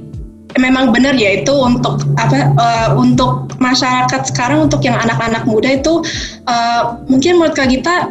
memang 0.59 0.93
benar 0.93 1.17
ya 1.17 1.41
itu 1.41 1.55
untuk 1.55 2.05
apa 2.21 2.53
uh, 2.59 2.91
untuk 2.99 3.49
masyarakat 3.57 4.29
sekarang 4.29 4.69
untuk 4.69 4.85
yang 4.85 4.99
anak-anak 5.01 5.49
muda 5.49 5.81
itu 5.81 6.05
uh, 6.51 7.01
mungkin 7.09 7.41
menurut 7.41 7.57
Kak 7.57 7.71
Gita 7.71 8.11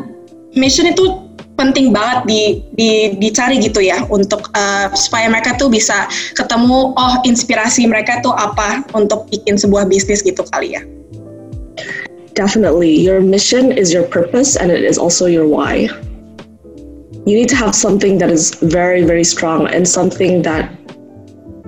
mission 0.56 0.90
itu 0.90 1.22
penting 1.60 1.94
banget 1.94 2.26
di, 2.26 2.42
di 2.74 2.90
dicari 3.22 3.62
gitu 3.62 3.84
ya 3.84 4.02
untuk 4.10 4.50
uh, 4.58 4.90
supaya 4.98 5.30
mereka 5.30 5.54
tuh 5.60 5.70
bisa 5.70 6.10
ketemu 6.34 6.96
oh 6.98 7.16
inspirasi 7.28 7.86
mereka 7.86 8.18
tuh 8.26 8.34
apa 8.34 8.82
untuk 8.98 9.30
bikin 9.30 9.60
sebuah 9.60 9.86
bisnis 9.86 10.26
gitu 10.26 10.42
kali 10.50 10.74
ya. 10.74 10.82
Definitely. 12.34 12.96
Your 13.00 13.20
mission 13.20 13.72
is 13.72 13.92
your 13.92 14.04
purpose 14.04 14.56
and 14.56 14.72
it 14.72 14.84
is 14.84 14.98
also 14.98 15.26
your 15.26 15.48
why. 15.48 15.90
You 17.26 17.36
need 17.38 17.50
to 17.50 17.56
have 17.56 17.76
something 17.76 18.18
that 18.20 18.30
is 18.30 18.56
very, 18.56 19.04
very 19.04 19.24
strong 19.24 19.68
and 19.68 19.88
something 19.88 20.42
that 20.44 20.72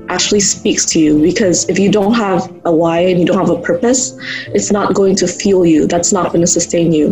actually 0.10 0.40
speaks 0.40 0.86
to 0.86 1.00
you 1.00 1.22
because 1.22 1.68
if 1.70 1.80
you 1.80 1.92
don't 1.92 2.14
have 2.14 2.50
a 2.66 2.72
why 2.72 3.00
and 3.00 3.20
you 3.20 3.26
don't 3.26 3.38
have 3.38 3.50
a 3.50 3.62
purpose, 3.62 4.18
it's 4.48 4.72
not 4.72 4.94
going 4.94 5.16
to 5.18 5.28
fuel 5.28 5.66
you. 5.66 5.86
That's 5.86 6.14
not 6.14 6.32
going 6.32 6.42
to 6.42 6.48
sustain 6.48 6.92
you. 6.92 7.08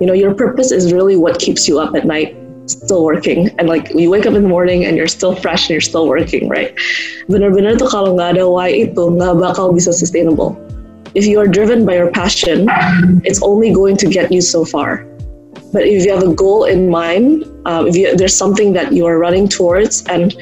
You 0.00 0.06
know, 0.06 0.12
your 0.12 0.34
purpose 0.34 0.70
is 0.70 0.92
really 0.92 1.16
what 1.16 1.38
keeps 1.38 1.68
you 1.68 1.78
up 1.78 1.94
at 1.94 2.04
night 2.04 2.36
still 2.68 3.04
working 3.04 3.48
and 3.58 3.68
like 3.68 3.88
you 3.94 4.10
wake 4.10 4.26
up 4.26 4.34
in 4.34 4.42
the 4.42 4.48
morning 4.48 4.84
and 4.84 4.96
you're 4.96 5.08
still 5.08 5.34
fresh 5.34 5.64
and 5.64 5.70
you're 5.70 5.80
still 5.80 6.06
working 6.06 6.48
right 6.48 6.76
bener-bener 7.32 7.72
tuh 7.80 7.88
kalau 7.88 8.12
nggak 8.12 8.36
ada 8.36 8.44
why 8.44 8.68
itu 8.68 9.08
nggak 9.08 9.40
bakal 9.40 9.72
bisa 9.72 9.88
sustainable 9.88 10.52
if 11.14 11.24
you 11.26 11.40
are 11.40 11.48
driven 11.48 11.86
by 11.86 11.96
your 11.96 12.10
passion, 12.10 12.68
it's 13.24 13.42
only 13.42 13.72
going 13.72 13.96
to 13.98 14.06
get 14.08 14.32
you 14.32 14.40
so 14.40 14.64
far. 14.64 15.06
But 15.72 15.84
if 15.84 16.04
you 16.04 16.12
have 16.12 16.24
a 16.24 16.32
goal 16.32 16.64
in 16.64 16.88
mind, 16.88 17.44
um, 17.66 17.88
if 17.88 17.96
you, 17.96 18.16
there's 18.16 18.36
something 18.36 18.72
that 18.72 18.92
you 18.92 19.04
are 19.04 19.18
running 19.18 19.48
towards, 19.48 20.04
and 20.08 20.34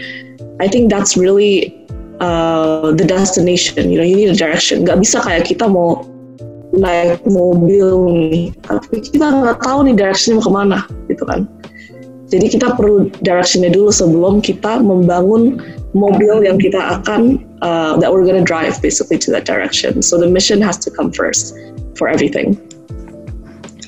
I 0.60 0.68
think 0.68 0.90
that's 0.90 1.16
really 1.16 1.74
uh, 2.20 2.92
the 2.92 3.04
destination. 3.04 3.90
You 3.90 3.98
know, 3.98 4.06
you 4.06 4.16
need 4.16 4.30
a 4.30 4.38
direction. 4.38 4.86
Gak 4.86 5.02
bisa 5.02 5.22
kayak 5.22 5.50
kita 5.50 5.66
mau 5.66 6.06
naik 6.76 7.22
mobil 7.26 8.10
nih, 8.30 8.52
tapi 8.66 9.00
kita 9.00 9.32
nggak 9.32 9.64
tahu 9.64 9.86
nih 9.86 9.94
directionnya 9.96 10.36
mau 10.42 10.44
ke 10.44 10.52
mana, 10.52 10.78
gitu 11.08 11.24
kan. 11.24 11.48
Jadi 12.26 12.58
kita 12.58 12.74
perlu 12.74 13.06
directionnya 13.22 13.70
dulu 13.70 13.94
sebelum 13.94 14.42
kita 14.42 14.82
membangun 14.82 15.62
mobil 15.94 16.42
yang 16.42 16.58
kita 16.58 16.98
akan 16.98 17.45
uh, 17.62 17.96
that 17.98 18.12
we're 18.12 18.24
going 18.24 18.38
to 18.38 18.44
drive 18.44 18.80
basically 18.82 19.18
to 19.18 19.30
that 19.32 19.44
direction. 19.44 20.02
So 20.02 20.18
the 20.18 20.28
mission 20.28 20.60
has 20.62 20.76
to 20.84 20.90
come 20.90 21.12
first 21.12 21.56
for 21.96 22.08
everything. 22.08 22.60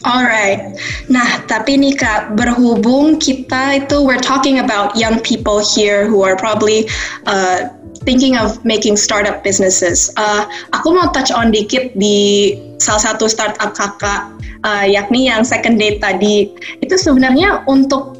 Alright, 0.07 0.79
nah 1.11 1.43
tapi 1.51 1.75
nih 1.75 1.99
kak 1.99 2.39
berhubung 2.39 3.19
kita 3.19 3.83
itu 3.83 3.99
we're 3.99 4.23
talking 4.23 4.63
about 4.63 4.95
young 4.95 5.19
people 5.27 5.59
here 5.59 6.07
who 6.07 6.23
are 6.23 6.39
probably 6.39 6.87
uh, 7.27 7.67
thinking 8.07 8.39
of 8.39 8.63
making 8.63 8.95
startup 8.95 9.43
businesses. 9.43 10.15
Uh, 10.15 10.47
aku 10.71 10.95
mau 10.95 11.11
touch 11.11 11.35
on 11.35 11.51
dikit 11.51 11.99
di 11.99 12.55
salah 12.79 13.11
satu 13.11 13.27
startup 13.27 13.75
kakak, 13.75 14.31
uh, 14.63 14.87
yakni 14.87 15.27
yang 15.27 15.43
second 15.43 15.83
date 15.83 15.99
tadi. 15.99 16.55
Itu 16.79 16.95
sebenarnya 16.95 17.67
untuk 17.67 18.18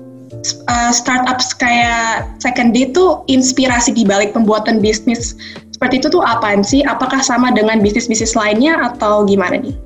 uh, 0.69 0.93
startups 0.95 1.53
kayak 1.57 2.29
Second 2.41 2.73
Day 2.73 2.89
itu 2.89 3.21
inspirasi 3.27 3.93
di 3.93 4.07
balik 4.07 4.33
pembuatan 4.33 4.79
bisnis 4.79 5.37
seperti 5.79 6.03
itu 6.03 6.11
tuh 6.11 6.27
apaan 6.27 6.67
sih? 6.67 6.83
Apakah 6.83 7.23
sama 7.23 7.55
dengan 7.55 7.79
bisnis-bisnis 7.79 8.35
lainnya 8.35 8.75
atau 8.83 9.23
gimana 9.23 9.63
nih? 9.63 9.79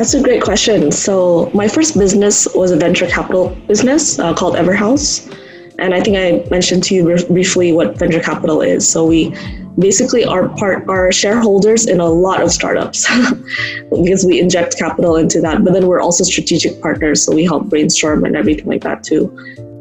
That's 0.00 0.16
a 0.16 0.22
great 0.24 0.40
question. 0.40 0.88
So 0.88 1.46
my 1.52 1.68
first 1.68 1.94
business 1.94 2.48
was 2.56 2.72
a 2.72 2.78
venture 2.80 3.06
capital 3.06 3.52
business 3.68 4.16
uh, 4.18 4.32
called 4.32 4.56
Everhouse. 4.56 5.28
And 5.76 5.92
I 5.92 6.00
think 6.00 6.16
I 6.16 6.42
mentioned 6.48 6.88
to 6.88 6.96
you 6.96 7.02
briefly 7.28 7.76
what 7.76 8.00
venture 8.00 8.24
capital 8.24 8.64
is. 8.64 8.88
So 8.88 9.04
we 9.04 9.36
basically 9.78 10.24
are 10.24 10.48
part 10.50 10.88
are 10.88 11.10
shareholders 11.12 11.86
in 11.86 12.00
a 12.00 12.06
lot 12.06 12.42
of 12.42 12.50
startups 12.50 13.06
because 13.90 14.24
we 14.24 14.40
inject 14.40 14.78
capital 14.78 15.16
into 15.16 15.40
that. 15.40 15.64
But 15.64 15.72
then 15.72 15.86
we're 15.86 16.00
also 16.00 16.24
strategic 16.24 16.80
partners, 16.80 17.24
so 17.24 17.34
we 17.34 17.44
help 17.44 17.66
brainstorm 17.66 18.24
and 18.24 18.36
everything 18.36 18.66
like 18.66 18.82
that 18.82 19.02
too. 19.02 19.30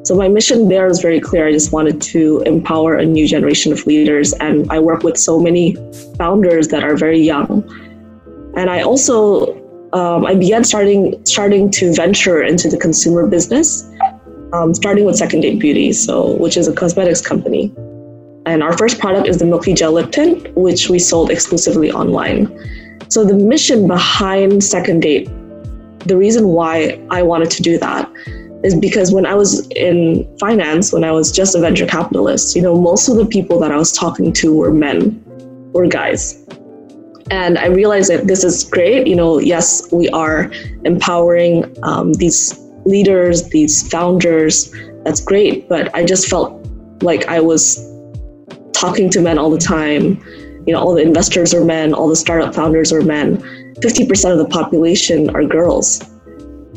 So 0.04 0.16
my 0.16 0.28
mission 0.28 0.68
there 0.68 0.88
is 0.88 1.00
very 1.00 1.22
clear. 1.22 1.48
I 1.48 1.52
just 1.54 1.72
wanted 1.72 2.02
to 2.14 2.42
empower 2.46 2.98
a 2.98 3.06
new 3.06 3.28
generation 3.28 3.72
of 3.72 3.86
leaders, 3.88 4.34
and 4.34 4.70
I 4.72 4.80
work 4.80 5.04
with 5.04 5.18
so 5.18 5.40
many 5.40 5.78
founders 6.18 6.68
that 6.70 6.84
are 6.84 6.98
very 6.98 7.22
young. 7.22 7.64
And 8.56 8.70
I 8.70 8.82
also 8.82 9.60
um, 9.94 10.26
I 10.26 10.34
began 10.34 10.64
starting 10.64 11.24
starting 11.26 11.70
to 11.72 11.94
venture 11.94 12.42
into 12.42 12.68
the 12.68 12.78
consumer 12.78 13.28
business, 13.28 13.88
um, 14.52 14.74
starting 14.74 15.06
with 15.06 15.16
Second 15.16 15.42
Date 15.42 15.60
Beauty, 15.60 15.94
so 15.94 16.36
which 16.36 16.58
is 16.58 16.68
a 16.68 16.74
cosmetics 16.74 17.22
company. 17.22 17.74
And 18.46 18.62
our 18.62 18.78
first 18.78 19.00
product 19.00 19.28
is 19.28 19.38
the 19.38 19.46
Milky 19.46 19.74
Gel 19.74 19.94
Lip 19.94 20.12
Tint, 20.12 20.54
which 20.56 20.90
we 20.90 21.00
sold 21.00 21.30
exclusively 21.30 21.92
online. 21.92 22.48
So 23.10 23.24
the 23.24 23.36
mission 23.36 23.88
behind 23.88 24.64
Second 24.64 25.02
Date, 25.02 25.30
the 26.00 26.18
reason 26.18 26.50
why 26.50 27.00
I 27.10 27.22
wanted 27.22 27.52
to 27.52 27.62
do 27.62 27.78
that 27.78 28.12
is 28.64 28.76
because 28.76 29.14
when 29.14 29.26
I 29.26 29.36
was 29.36 29.68
in 29.70 30.28
finance, 30.40 30.92
when 30.92 31.04
I 31.04 31.12
was 31.12 31.32
just 31.32 31.56
a 31.56 31.60
venture 31.60 31.86
capitalist, 31.86 32.56
you 32.56 32.62
know, 32.62 32.80
most 32.80 33.08
of 33.08 33.18
the 33.18 33.26
people 33.26 33.60
that 33.60 33.72
I 33.72 33.78
was 33.78 33.92
talking 33.92 34.34
to 34.34 34.54
were 34.56 34.74
men, 34.74 35.22
were 35.74 35.88
guys. 35.88 36.40
And 37.32 37.58
I 37.58 37.68
realized 37.68 38.10
that 38.10 38.28
this 38.28 38.44
is 38.44 38.64
great. 38.64 39.08
You 39.08 39.16
know, 39.16 39.40
yes, 39.40 39.92
we 39.92 40.10
are 40.10 40.52
empowering 40.84 41.76
um, 41.84 42.14
these 42.14 42.60
leaders, 42.86 43.50
these 43.50 43.88
founders. 43.90 44.74
That's 45.06 45.22
great. 45.22 45.70
But 45.70 45.94
I 45.96 46.04
just 46.04 46.28
felt 46.28 46.66
like 47.02 47.28
I 47.28 47.40
was 47.40 47.93
talking 48.84 49.10
to 49.10 49.22
men 49.22 49.38
all 49.38 49.50
the 49.50 49.58
time. 49.58 50.04
You 50.66 50.74
know, 50.74 50.80
all 50.80 50.94
the 50.94 51.02
investors 51.02 51.54
are 51.54 51.64
men, 51.64 51.94
all 51.94 52.08
the 52.08 52.16
startup 52.16 52.54
founders 52.56 52.92
are 52.92 53.02
men. 53.02 53.38
50% 53.76 54.32
of 54.32 54.38
the 54.38 54.48
population 54.48 55.30
are 55.36 55.44
girls 55.44 56.02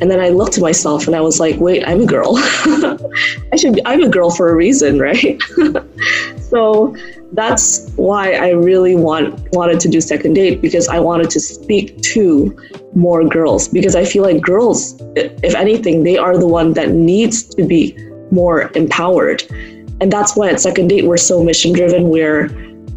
and 0.00 0.10
then 0.10 0.20
I 0.20 0.28
looked 0.28 0.58
at 0.58 0.62
myself 0.62 1.06
and 1.06 1.16
I 1.16 1.20
was 1.20 1.40
like, 1.40 1.58
wait, 1.58 1.86
I'm 1.86 2.02
a 2.02 2.06
girl. 2.06 2.36
I 2.36 3.56
should 3.56 3.76
be, 3.76 3.82
I'm 3.86 4.02
a 4.02 4.08
girl 4.08 4.30
for 4.30 4.50
a 4.50 4.54
reason, 4.54 4.98
right? 4.98 5.40
so 6.50 6.94
that's 7.32 7.90
why 7.96 8.34
I 8.34 8.50
really 8.50 8.94
want 8.94 9.48
wanted 9.52 9.80
to 9.80 9.88
do 9.88 10.00
second 10.02 10.34
date 10.34 10.60
because 10.60 10.86
I 10.88 11.00
wanted 11.00 11.30
to 11.30 11.40
speak 11.40 12.00
to 12.02 12.56
more 12.94 13.26
girls 13.26 13.68
because 13.68 13.96
I 13.96 14.04
feel 14.04 14.22
like 14.22 14.42
girls, 14.42 15.00
if 15.16 15.54
anything, 15.54 16.02
they 16.02 16.18
are 16.18 16.36
the 16.36 16.48
one 16.48 16.74
that 16.74 16.90
needs 16.90 17.44
to 17.54 17.64
be 17.64 17.96
more 18.30 18.70
empowered, 18.74 19.44
and 20.00 20.12
that's 20.12 20.36
why 20.36 20.50
at 20.50 20.60
second 20.60 20.88
date 20.88 21.04
we're 21.04 21.16
so 21.16 21.42
mission 21.42 21.72
driven. 21.72 22.08
Where 22.08 22.50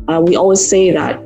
uh, 0.08 0.22
we 0.22 0.36
always 0.36 0.68
say 0.68 0.92
that 0.92 1.20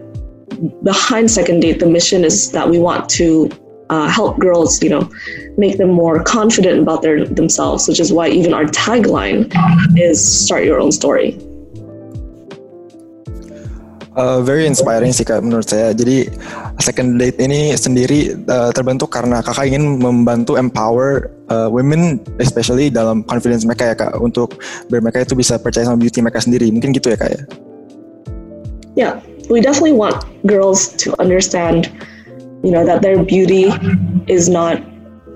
behind 0.84 1.32
second 1.32 1.62
date, 1.62 1.80
the 1.80 1.88
mission 1.88 2.24
is 2.24 2.52
that 2.52 2.70
we 2.70 2.80
want 2.80 3.10
to 3.10 3.50
uh, 3.90 4.08
help 4.08 4.40
girls, 4.40 4.82
you 4.82 4.90
know, 4.90 5.10
make 5.58 5.78
them 5.78 5.90
more 5.90 6.24
confident 6.24 6.82
about 6.82 7.02
their 7.02 7.26
themselves, 7.26 7.88
which 7.88 8.00
is 8.00 8.12
why 8.12 8.30
even 8.30 8.54
our 8.54 8.66
tagline 8.66 9.52
is 10.00 10.46
"Start 10.46 10.66
Your 10.66 10.80
Own 10.80 10.92
Story." 10.92 11.38
Uh, 14.14 14.46
very 14.46 14.70
inspiring 14.70 15.10
sih 15.10 15.26
kak 15.26 15.42
menurut 15.42 15.66
saya. 15.66 15.90
Jadi 15.90 16.30
second 16.78 17.18
date 17.18 17.42
ini 17.42 17.74
sendiri 17.74 18.38
uh, 18.46 18.70
terbentuk 18.70 19.10
karena 19.10 19.42
kakak 19.42 19.74
ingin 19.74 19.98
membantu 19.98 20.54
empower 20.54 21.34
uh, 21.50 21.66
women, 21.66 22.22
especially 22.38 22.94
dalam 22.94 23.26
confidence 23.26 23.66
mereka 23.66 23.90
ya 23.90 23.96
kak, 23.98 24.14
untuk 24.22 24.62
biar 24.94 25.02
mereka 25.02 25.26
itu 25.26 25.34
bisa 25.34 25.58
percaya 25.58 25.90
sama 25.90 25.98
beauty 25.98 26.22
mereka 26.22 26.46
sendiri. 26.46 26.70
Mungkin 26.70 26.94
gitu 26.94 27.10
ya 27.10 27.18
kak 27.18 27.30
ya? 27.34 27.42
Yeah, 28.94 29.14
we 29.50 29.66
definitely 29.66 29.98
want 29.98 30.22
girls 30.46 30.94
to 31.02 31.18
understand, 31.18 31.90
you 32.62 32.70
know, 32.70 32.86
that 32.86 33.02
their 33.02 33.18
beauty 33.18 33.74
is 34.30 34.46
not 34.46 34.78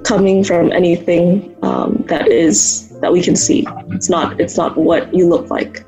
coming 0.05 0.45
from 0.45 0.69
anything 0.69 1.49
um, 1.65 2.05
that 2.13 2.29
is 2.29 2.87
that 3.01 3.09
we 3.09 3.25
can 3.25 3.33
see. 3.33 3.65
It's 3.89 4.05
not. 4.05 4.37
It's 4.37 4.53
not 4.53 4.77
what 4.77 5.09
you 5.17 5.25
look 5.25 5.49
like, 5.49 5.81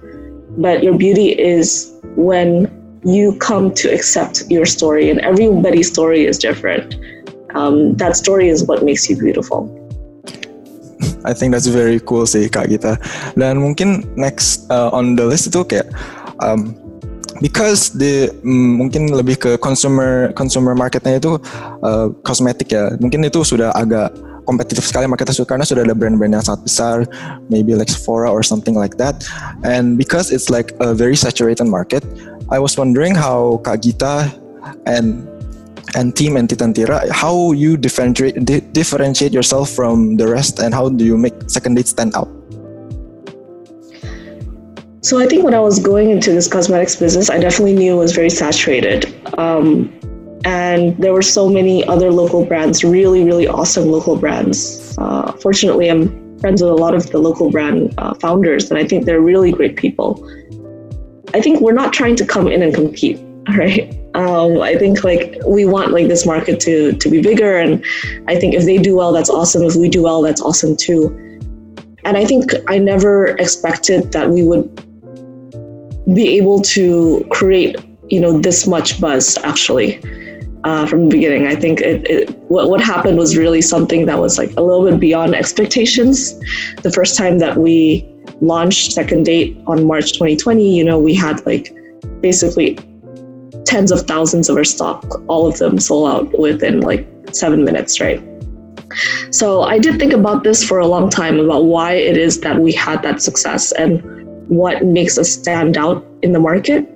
but 0.57 0.81
your 0.81 0.97
beauty 0.97 1.37
is 1.37 1.93
when 2.17 2.65
you 3.03 3.37
come 3.39 3.73
to 3.79 3.87
accept 3.91 4.43
your 4.49 4.65
story, 4.65 5.09
and 5.09 5.19
everybody's 5.21 5.87
story 5.87 6.25
is 6.25 6.37
different. 6.37 6.95
Um, 7.55 7.95
that 7.97 8.15
story 8.15 8.49
is 8.49 8.67
what 8.67 8.83
makes 8.83 9.09
you 9.09 9.17
beautiful. 9.17 9.67
I 11.25 11.33
think 11.33 11.51
that's 11.51 11.67
very 11.67 11.99
cool 11.99 12.23
sih 12.23 12.47
kak 12.47 12.71
kita. 12.71 12.95
Dan 13.35 13.59
mungkin 13.59 14.07
next 14.15 14.67
uh, 14.71 14.91
on 14.91 15.19
the 15.19 15.27
list 15.27 15.51
itu 15.51 15.63
kayak 15.67 15.91
um, 16.39 16.75
because 17.43 17.91
the 17.95 18.31
mm, 18.43 18.79
mungkin 18.79 19.11
lebih 19.11 19.35
ke 19.39 19.51
consumer 19.59 20.31
consumer 20.35 20.75
marketnya 20.75 21.19
itu 21.19 21.39
uh, 21.83 22.07
ya. 22.67 22.83
Mungkin 22.99 23.27
itu 23.27 23.43
sudah 23.43 23.75
agak 23.75 24.15
kompetitif 24.47 24.87
sekali 24.87 25.05
marketnya 25.05 25.45
karena 25.45 25.61
sudah 25.61 25.85
ada 25.85 25.93
brand-brand 25.93 26.33
yang 26.33 26.41
sangat 26.41 26.61
besar, 26.65 26.95
maybe 27.53 27.77
like 27.77 27.85
Sephora 27.85 28.33
or 28.33 28.41
something 28.41 28.73
like 28.73 28.97
that. 28.97 29.21
And 29.61 29.93
because 29.93 30.33
it's 30.33 30.49
like 30.49 30.73
a 30.81 30.97
very 30.97 31.13
saturated 31.13 31.69
market, 31.69 32.01
I 32.51 32.57
was 32.57 32.77
wondering 32.77 33.13
how 33.13 33.61
Kak 33.63 33.81
Gita 33.81 34.33
and 34.85 35.27
and 35.95 36.15
team 36.15 36.37
and 36.37 36.49
Titan 36.49 36.73
Tyra, 36.73 37.09
how 37.09 37.51
you 37.51 37.77
differentiate 37.77 38.45
di- 38.45 38.65
differentiate 38.73 39.33
yourself 39.33 39.69
from 39.69 40.17
the 40.17 40.27
rest, 40.27 40.59
and 40.59 40.73
how 40.73 40.89
do 40.89 41.05
you 41.05 41.17
make 41.17 41.33
second 41.47 41.75
date 41.75 41.87
stand 41.87 42.15
out? 42.15 42.29
So 45.01 45.17
I 45.17 45.25
think 45.27 45.43
when 45.43 45.53
I 45.53 45.59
was 45.59 45.79
going 45.79 46.09
into 46.09 46.31
this 46.31 46.47
cosmetics 46.47 46.95
business, 46.95 47.29
I 47.29 47.39
definitely 47.39 47.73
knew 47.73 47.93
it 47.93 47.97
was 47.97 48.13
very 48.13 48.29
saturated. 48.29 49.07
Um, 49.37 49.93
and 50.43 50.97
there 50.97 51.13
were 51.13 51.21
so 51.21 51.49
many 51.49 51.85
other 51.85 52.11
local 52.11 52.45
brands, 52.45 52.83
really, 52.83 53.23
really 53.23 53.47
awesome 53.47 53.85
local 53.85 54.17
brands. 54.17 54.95
Uh, 54.97 55.31
fortunately, 55.33 55.89
I'm 55.89 56.37
friends 56.39 56.61
with 56.61 56.71
a 56.71 56.75
lot 56.75 56.93
of 56.95 57.09
the 57.11 57.19
local 57.19 57.49
brand 57.51 57.93
uh, 57.97 58.13
founders, 58.15 58.69
and 58.69 58.77
I 58.77 58.85
think 58.85 59.05
they're 59.05 59.21
really 59.21 59.51
great 59.51 59.75
people. 59.75 60.25
I 61.33 61.41
think 61.41 61.61
we're 61.61 61.73
not 61.73 61.93
trying 61.93 62.15
to 62.17 62.25
come 62.25 62.47
in 62.47 62.61
and 62.61 62.73
compete, 62.73 63.19
right? 63.49 63.95
Um, 64.15 64.61
I 64.61 64.75
think 64.75 65.03
like 65.03 65.35
we 65.45 65.65
want 65.65 65.91
like 65.91 66.07
this 66.07 66.25
market 66.25 66.59
to 66.61 66.93
to 66.93 67.09
be 67.09 67.21
bigger, 67.21 67.57
and 67.57 67.83
I 68.27 68.39
think 68.39 68.53
if 68.55 68.65
they 68.65 68.77
do 68.77 68.95
well, 68.95 69.13
that's 69.13 69.29
awesome. 69.29 69.63
If 69.63 69.75
we 69.75 69.89
do 69.89 70.03
well, 70.03 70.21
that's 70.21 70.41
awesome 70.41 70.75
too. 70.75 71.15
And 72.05 72.17
I 72.17 72.25
think 72.25 72.51
I 72.67 72.79
never 72.79 73.27
expected 73.37 74.11
that 74.13 74.29
we 74.29 74.43
would 74.43 74.67
be 76.15 76.37
able 76.37 76.61
to 76.61 77.25
create 77.29 77.75
you 78.09 78.19
know 78.19 78.39
this 78.39 78.65
much 78.65 78.99
buzz 78.99 79.37
actually 79.43 80.01
uh, 80.63 80.85
from 80.85 81.05
the 81.05 81.09
beginning. 81.09 81.47
I 81.47 81.55
think 81.55 81.81
it, 81.81 82.09
it, 82.09 82.37
what 82.49 82.69
what 82.69 82.81
happened 82.81 83.17
was 83.17 83.37
really 83.37 83.61
something 83.61 84.05
that 84.07 84.19
was 84.19 84.37
like 84.37 84.51
a 84.57 84.61
little 84.61 84.89
bit 84.89 84.99
beyond 84.99 85.35
expectations. 85.35 86.39
The 86.81 86.91
first 86.91 87.17
time 87.17 87.39
that 87.39 87.57
we 87.57 88.07
launched 88.41 88.91
Second 88.91 89.23
Date 89.25 89.57
on 89.67 89.85
March 89.85 90.13
2020, 90.13 90.75
you 90.75 90.83
know, 90.83 90.99
we 90.99 91.13
had 91.13 91.45
like 91.45 91.73
basically 92.21 92.77
tens 93.65 93.91
of 93.91 94.01
thousands 94.07 94.49
of 94.49 94.57
our 94.57 94.63
stock, 94.63 95.21
all 95.27 95.47
of 95.47 95.57
them 95.57 95.79
sold 95.79 96.09
out 96.09 96.39
within 96.39 96.81
like 96.81 97.07
seven 97.31 97.63
minutes, 97.63 97.99
right? 97.99 98.21
So 99.31 99.61
I 99.61 99.77
did 99.77 99.99
think 99.99 100.13
about 100.13 100.43
this 100.43 100.63
for 100.63 100.79
a 100.79 100.87
long 100.87 101.09
time 101.09 101.39
about 101.39 101.65
why 101.65 101.93
it 101.93 102.17
is 102.17 102.41
that 102.41 102.59
we 102.59 102.71
had 102.71 103.03
that 103.03 103.21
success 103.21 103.71
and 103.73 104.01
what 104.49 104.83
makes 104.83 105.17
us 105.17 105.31
stand 105.31 105.77
out 105.77 106.03
in 106.23 106.33
the 106.33 106.39
market. 106.39 106.87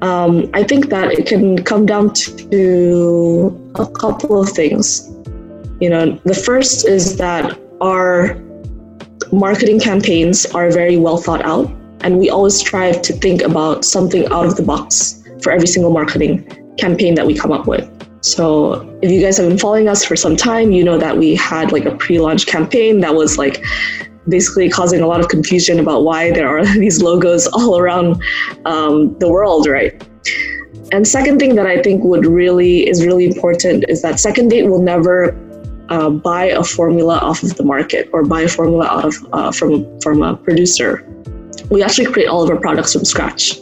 Um, 0.00 0.50
I 0.54 0.64
think 0.64 0.88
that 0.88 1.12
it 1.12 1.26
can 1.26 1.62
come 1.62 1.84
down 1.84 2.14
to 2.14 3.72
a 3.74 3.86
couple 3.86 4.40
of 4.40 4.48
things. 4.48 5.08
You 5.80 5.90
know, 5.90 6.18
the 6.24 6.34
first 6.34 6.86
is 6.88 7.18
that 7.18 7.58
our 7.80 8.34
marketing 9.32 9.80
campaigns 9.80 10.46
are 10.46 10.70
very 10.70 10.96
well 10.96 11.16
thought 11.16 11.44
out, 11.44 11.70
and 12.02 12.18
we 12.18 12.28
always 12.28 12.54
strive 12.54 13.02
to 13.02 13.12
think 13.14 13.42
about 13.42 13.84
something 13.84 14.26
out 14.26 14.44
of 14.44 14.56
the 14.56 14.62
box 14.62 15.22
for 15.42 15.50
every 15.50 15.66
single 15.66 15.90
marketing 15.90 16.46
campaign 16.78 17.14
that 17.14 17.26
we 17.26 17.34
come 17.34 17.50
up 17.50 17.66
with. 17.66 17.88
So, 18.20 18.88
if 19.02 19.10
you 19.10 19.20
guys 19.20 19.38
have 19.38 19.48
been 19.48 19.58
following 19.58 19.88
us 19.88 20.04
for 20.04 20.14
some 20.14 20.36
time, 20.36 20.70
you 20.70 20.84
know 20.84 20.98
that 20.98 21.16
we 21.16 21.34
had 21.34 21.72
like 21.72 21.86
a 21.86 21.96
pre 21.96 22.20
launch 22.20 22.46
campaign 22.46 23.00
that 23.00 23.14
was 23.14 23.38
like 23.38 23.64
basically 24.28 24.68
causing 24.68 25.00
a 25.00 25.06
lot 25.06 25.20
of 25.20 25.28
confusion 25.28 25.80
about 25.80 26.04
why 26.04 26.30
there 26.30 26.48
are 26.48 26.64
these 26.78 27.02
logos 27.02 27.48
all 27.48 27.78
around 27.78 28.22
um, 28.66 29.18
the 29.18 29.28
world, 29.28 29.66
right? 29.66 30.06
And 30.92 31.08
second 31.08 31.38
thing 31.38 31.54
that 31.54 31.66
I 31.66 31.80
think 31.82 32.04
would 32.04 32.26
really 32.26 32.86
is 32.86 33.04
really 33.04 33.24
important 33.24 33.86
is 33.88 34.02
that 34.02 34.20
second 34.20 34.48
date 34.48 34.64
will 34.64 34.82
never 34.82 35.32
uh, 35.92 36.08
buy 36.08 36.44
a 36.46 36.64
formula 36.64 37.18
off 37.18 37.42
of 37.42 37.54
the 37.56 37.62
market 37.62 38.08
or 38.14 38.24
buy 38.24 38.40
a 38.42 38.48
formula 38.48 38.86
out 38.86 39.04
of 39.04 39.14
uh, 39.32 39.52
from 39.52 39.70
from 40.00 40.22
a 40.22 40.34
producer. 40.36 40.90
We 41.70 41.82
actually 41.82 42.10
create 42.12 42.28
all 42.28 42.42
of 42.42 42.48
our 42.48 42.60
products 42.66 42.94
from 42.94 43.04
scratch. 43.04 43.58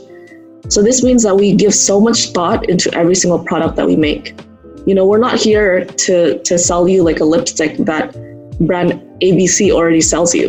So 0.69 0.83
this 0.83 1.03
means 1.03 1.25
that 1.25 1.35
we 1.35 1.55
give 1.55 1.75
so 1.75 2.01
much 2.01 2.31
thought 2.31 2.69
into 2.71 2.87
every 2.95 3.17
single 3.17 3.41
product 3.51 3.75
that 3.77 3.87
we 3.87 3.97
make. 3.97 4.39
You 4.87 4.95
know, 4.95 5.05
we're 5.05 5.25
not 5.29 5.37
here 5.41 5.85
to 5.85 6.41
to 6.49 6.59
sell 6.59 6.89
you 6.89 7.03
like 7.03 7.19
a 7.19 7.25
lipstick 7.25 7.73
that 7.91 8.15
brand 8.61 8.91
ABC 9.29 9.73
already 9.73 10.01
sells 10.01 10.33
you. 10.33 10.47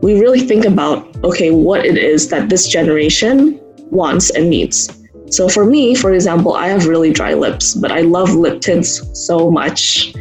We 0.00 0.18
really 0.18 0.40
think 0.40 0.64
about 0.64 0.98
okay, 1.28 1.50
what 1.50 1.84
it 1.84 1.98
is 1.98 2.28
that 2.30 2.48
this 2.48 2.66
generation 2.66 3.60
wants 3.90 4.30
and 4.30 4.48
needs. 4.48 4.88
So 5.30 5.48
for 5.48 5.64
me, 5.64 5.94
for 5.94 6.10
example, 6.12 6.54
I 6.54 6.68
have 6.68 6.88
really 6.88 7.12
dry 7.12 7.34
lips, 7.34 7.74
but 7.74 7.92
I 7.92 8.00
love 8.00 8.30
lip 8.34 8.60
tints 8.62 8.90
so 9.28 9.50
much. 9.50 10.14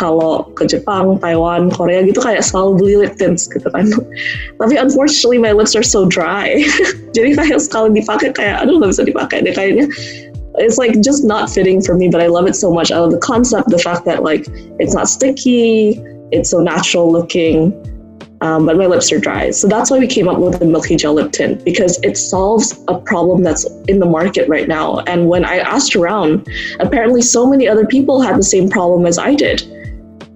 Kalau 0.00 0.48
ke 0.56 0.64
Jepang, 0.64 1.20
Taiwan, 1.20 1.68
Korea 1.68 2.00
gitu 2.02 2.20
kayak 2.20 2.40
selalu 2.44 2.70
beli 2.80 2.94
lip 3.04 3.14
tints 3.20 3.48
gitu 3.48 3.68
kan. 3.70 3.92
Tapi 4.60 4.74
unfortunately 4.80 5.36
my 5.36 5.52
lips 5.52 5.76
are 5.76 5.84
so 5.84 6.08
dry. 6.08 6.64
Jadi 7.16 7.36
kayak 7.36 7.60
sekali 7.60 8.00
dipakai 8.00 8.32
kayak 8.32 8.64
aduh 8.64 8.80
nggak 8.80 8.92
bisa 8.96 9.04
dipakai 9.04 9.44
deh 9.44 9.52
kayaknya. 9.52 9.86
It's 10.60 10.76
like 10.76 10.92
just 11.00 11.24
not 11.24 11.48
fitting 11.48 11.80
for 11.80 11.96
me, 11.96 12.12
but 12.12 12.20
I 12.20 12.28
love 12.28 12.44
it 12.44 12.56
so 12.56 12.68
much. 12.68 12.92
I 12.92 13.00
love 13.00 13.12
the 13.12 13.24
concept, 13.24 13.72
the 13.72 13.80
fact 13.80 14.04
that 14.04 14.20
like 14.20 14.44
it's 14.76 14.92
not 14.92 15.08
sticky, 15.08 15.96
it's 16.28 16.52
so 16.52 16.60
natural 16.60 17.08
looking. 17.08 17.72
Um, 18.42 18.66
but 18.66 18.76
my 18.76 18.86
lips 18.86 19.12
are 19.12 19.22
dry. 19.22 19.54
So 19.54 19.68
that's 19.68 19.88
why 19.88 20.02
we 20.02 20.08
came 20.08 20.26
up 20.26 20.36
with 20.42 20.58
the 20.58 20.66
Milky 20.66 20.96
Gel 20.96 21.14
Lip 21.14 21.30
Tint 21.30 21.64
because 21.64 22.02
it 22.02 22.18
solves 22.18 22.74
a 22.88 22.98
problem 22.98 23.44
that's 23.44 23.64
in 23.86 24.00
the 24.00 24.06
market 24.06 24.48
right 24.48 24.66
now. 24.66 24.98
And 25.06 25.28
when 25.28 25.44
I 25.44 25.58
asked 25.58 25.94
around, 25.94 26.48
apparently 26.80 27.22
so 27.22 27.46
many 27.46 27.68
other 27.68 27.86
people 27.86 28.20
had 28.20 28.36
the 28.36 28.42
same 28.42 28.68
problem 28.68 29.06
as 29.06 29.16
I 29.16 29.36
did. 29.36 29.62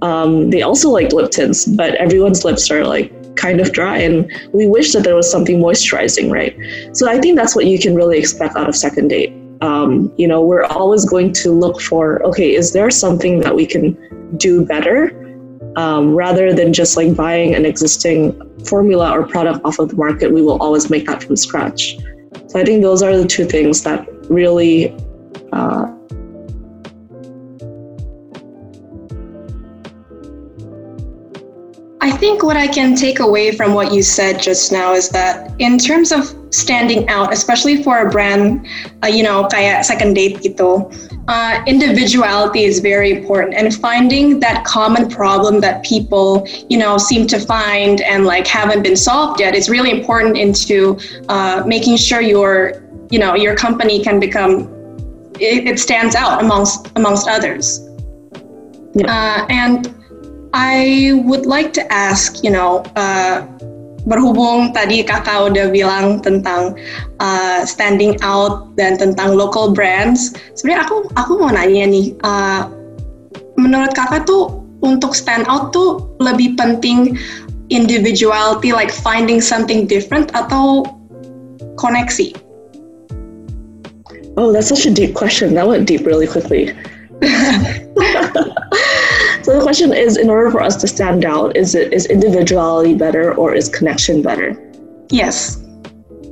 Um, 0.02 0.50
they 0.50 0.62
also 0.62 0.90
like 0.90 1.12
lip 1.12 1.30
tints, 1.30 1.64
but 1.64 1.94
everyone's 1.94 2.44
lips 2.44 2.70
are 2.70 2.84
like 2.84 3.12
kind 3.36 3.60
of 3.60 3.72
dry, 3.72 3.98
and 3.98 4.30
we 4.52 4.66
wish 4.66 4.92
that 4.92 5.04
there 5.04 5.14
was 5.14 5.30
something 5.30 5.58
moisturizing, 5.58 6.30
right? 6.30 6.56
So 6.96 7.08
I 7.08 7.18
think 7.18 7.36
that's 7.36 7.54
what 7.54 7.66
you 7.66 7.78
can 7.78 7.94
really 7.94 8.18
expect 8.18 8.56
out 8.56 8.68
of 8.68 8.76
second 8.76 9.08
date. 9.08 9.32
Um, 9.62 10.12
you 10.16 10.28
know, 10.28 10.42
we're 10.42 10.64
always 10.64 11.04
going 11.06 11.32
to 11.34 11.50
look 11.50 11.80
for 11.80 12.22
okay, 12.24 12.54
is 12.54 12.72
there 12.72 12.90
something 12.90 13.40
that 13.40 13.54
we 13.54 13.66
can 13.66 13.96
do 14.36 14.64
better? 14.64 15.22
Um, 15.76 16.14
rather 16.14 16.54
than 16.54 16.72
just 16.72 16.96
like 16.96 17.14
buying 17.14 17.54
an 17.54 17.66
existing 17.66 18.40
formula 18.64 19.10
or 19.10 19.26
product 19.26 19.62
off 19.64 19.78
of 19.78 19.90
the 19.90 19.96
market, 19.96 20.32
we 20.32 20.40
will 20.40 20.60
always 20.62 20.88
make 20.88 21.06
that 21.06 21.22
from 21.22 21.36
scratch. 21.36 21.98
So 22.48 22.60
I 22.60 22.64
think 22.64 22.82
those 22.82 23.02
are 23.02 23.16
the 23.16 23.26
two 23.26 23.44
things 23.44 23.82
that 23.82 24.06
really 24.30 24.94
uh, 25.52 25.95
I 32.00 32.10
think 32.10 32.42
what 32.42 32.56
I 32.56 32.66
can 32.68 32.94
take 32.94 33.20
away 33.20 33.52
from 33.52 33.72
what 33.72 33.92
you 33.92 34.02
said 34.02 34.40
just 34.40 34.70
now 34.70 34.92
is 34.92 35.08
that 35.10 35.54
in 35.58 35.78
terms 35.78 36.12
of 36.12 36.34
standing 36.50 37.08
out, 37.08 37.32
especially 37.32 37.82
for 37.82 38.06
a 38.06 38.10
brand, 38.10 38.66
uh, 39.02 39.08
you 39.08 39.22
know, 39.22 39.48
kayak 39.48 39.84
second 39.84 40.14
date 40.14 40.40
gitu. 40.40 40.90
Uh, 41.28 41.58
individuality 41.66 42.64
is 42.64 42.78
very 42.78 43.10
important, 43.10 43.54
and 43.54 43.74
finding 43.74 44.38
that 44.38 44.64
common 44.64 45.08
problem 45.08 45.60
that 45.60 45.82
people, 45.84 46.46
you 46.70 46.78
know, 46.78 46.96
seem 46.98 47.26
to 47.26 47.40
find 47.40 48.00
and 48.02 48.24
like 48.24 48.46
haven't 48.46 48.82
been 48.82 48.96
solved 48.96 49.40
yet 49.40 49.54
is 49.54 49.68
really 49.68 49.90
important 49.90 50.36
into 50.36 50.96
uh, 51.28 51.64
making 51.66 51.96
sure 51.96 52.20
your, 52.20 52.78
you 53.10 53.18
know, 53.18 53.34
your 53.34 53.56
company 53.56 54.02
can 54.02 54.20
become 54.20 54.70
it, 55.40 55.66
it 55.66 55.78
stands 55.80 56.14
out 56.14 56.40
amongst 56.40 56.92
amongst 56.94 57.26
others. 57.26 57.80
Yeah. 58.94 59.10
Uh, 59.10 59.46
and 59.50 59.95
I 60.56 61.12
would 61.28 61.44
like 61.44 61.76
to 61.76 61.84
ask, 61.92 62.40
you 62.40 62.48
know, 62.48 62.80
uh, 62.96 63.44
berhubung 64.08 64.72
tadi 64.72 65.04
kakak 65.04 65.52
udah 65.52 65.68
bilang 65.68 66.24
tentang 66.24 66.80
uh, 67.20 67.68
standing 67.68 68.16
out 68.24 68.72
dan 68.80 68.96
tentang 68.96 69.36
local 69.36 69.76
brands, 69.76 70.32
sebenarnya 70.56 70.88
aku 70.88 70.96
aku 71.20 71.32
mau 71.36 71.52
nanya 71.52 71.84
nih, 71.84 72.16
uh, 72.24 72.72
menurut 73.60 73.92
kakak 73.92 74.24
tuh 74.24 74.64
untuk 74.80 75.12
stand 75.12 75.44
out 75.44 75.76
tuh 75.76 76.08
lebih 76.24 76.56
penting 76.56 77.20
individuality, 77.68 78.72
like 78.72 78.88
finding 78.88 79.44
something 79.44 79.84
different 79.84 80.32
atau 80.32 80.88
koneksi? 81.76 82.32
Oh, 84.40 84.56
that's 84.56 84.72
such 84.72 84.88
a 84.88 84.92
deep 84.92 85.12
question. 85.12 85.52
That 85.52 85.68
went 85.68 85.84
deep 85.84 86.08
really 86.08 86.28
quickly. 86.28 86.72
So 89.46 89.56
the 89.56 89.62
question 89.62 89.92
is, 89.92 90.16
in 90.16 90.28
order 90.28 90.50
for 90.50 90.60
us 90.60 90.74
to 90.78 90.88
stand 90.88 91.24
out, 91.24 91.56
is 91.56 91.76
it 91.76 91.92
is 91.92 92.06
individuality 92.06 92.94
better 92.94 93.32
or 93.32 93.54
is 93.54 93.68
connection 93.68 94.20
better? 94.20 94.58
Yes. 95.08 95.62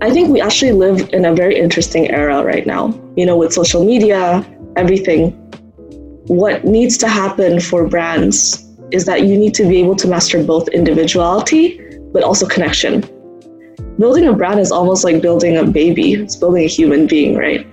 I 0.02 0.10
think 0.10 0.30
we 0.30 0.40
actually 0.40 0.72
live 0.72 1.08
in 1.12 1.24
a 1.24 1.32
very 1.32 1.56
interesting 1.56 2.10
era 2.10 2.42
right 2.42 2.66
now. 2.66 2.92
You 3.16 3.24
know, 3.24 3.36
with 3.36 3.52
social 3.52 3.84
media, 3.84 4.44
everything. 4.74 5.30
What 6.26 6.64
needs 6.64 6.98
to 6.98 7.08
happen 7.08 7.60
for 7.60 7.86
brands 7.86 8.68
is 8.90 9.04
that 9.04 9.22
you 9.22 9.38
need 9.38 9.54
to 9.54 9.68
be 9.68 9.76
able 9.76 9.94
to 9.94 10.08
master 10.08 10.42
both 10.42 10.66
individuality 10.70 11.80
but 12.12 12.24
also 12.24 12.48
connection. 12.48 13.02
Building 13.96 14.26
a 14.26 14.32
brand 14.32 14.58
is 14.58 14.72
almost 14.72 15.04
like 15.04 15.22
building 15.22 15.56
a 15.56 15.62
baby. 15.62 16.14
It's 16.14 16.34
building 16.34 16.64
a 16.64 16.68
human 16.78 17.06
being, 17.06 17.36
right? 17.36 17.64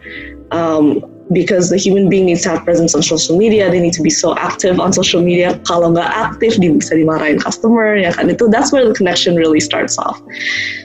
Um, 0.51 1.10
because 1.33 1.69
the 1.69 1.77
human 1.77 2.09
being 2.09 2.25
needs 2.25 2.43
to 2.43 2.49
have 2.49 2.63
presence 2.63 2.93
on 2.95 3.01
social 3.01 3.37
media. 3.37 3.69
They 3.69 3.79
need 3.79 3.93
to 3.93 4.01
be 4.01 4.09
so 4.09 4.35
active 4.37 4.79
on 4.79 4.91
social 4.91 5.21
media. 5.21 5.55
Kalau 5.63 5.95
nggak 5.95 6.11
aktif, 6.11 6.59
di 6.59 6.67
bisa 6.69 6.97
dimarahin 6.97 7.39
customer, 7.39 7.95
ya 7.95 8.11
kan? 8.11 8.29
Itu 8.29 8.51
that's 8.51 8.71
where 8.71 8.83
the 8.83 8.93
connection 8.93 9.35
really 9.35 9.59
starts 9.59 9.97
off. 9.97 10.19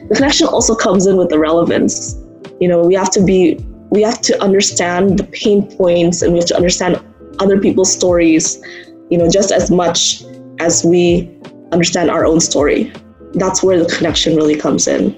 The 0.09 0.15
connection 0.15 0.47
also 0.47 0.75
comes 0.75 1.07
in 1.07 1.17
with 1.17 1.31
the 1.31 1.39
relevance. 1.39 2.15
You 2.61 2.69
know, 2.69 2.81
we 2.81 2.95
have 2.95 3.11
to 3.19 3.23
be, 3.23 3.59
we 3.91 4.03
have 4.03 4.23
to 4.29 4.33
understand 4.43 5.19
the 5.19 5.27
pain 5.35 5.67
points, 5.77 6.23
and 6.23 6.33
we 6.33 6.39
have 6.39 6.49
to 6.55 6.57
understand 6.57 7.03
other 7.41 7.59
people's 7.59 7.91
stories. 7.91 8.63
You 9.11 9.19
know, 9.19 9.29
just 9.31 9.51
as 9.51 9.71
much 9.71 10.23
as 10.59 10.85
we 10.85 11.31
understand 11.73 12.11
our 12.11 12.25
own 12.25 12.41
story. 12.41 12.93
That's 13.35 13.63
where 13.63 13.79
the 13.79 13.91
connection 13.91 14.37
really 14.37 14.57
comes 14.57 14.87
in. 14.89 15.13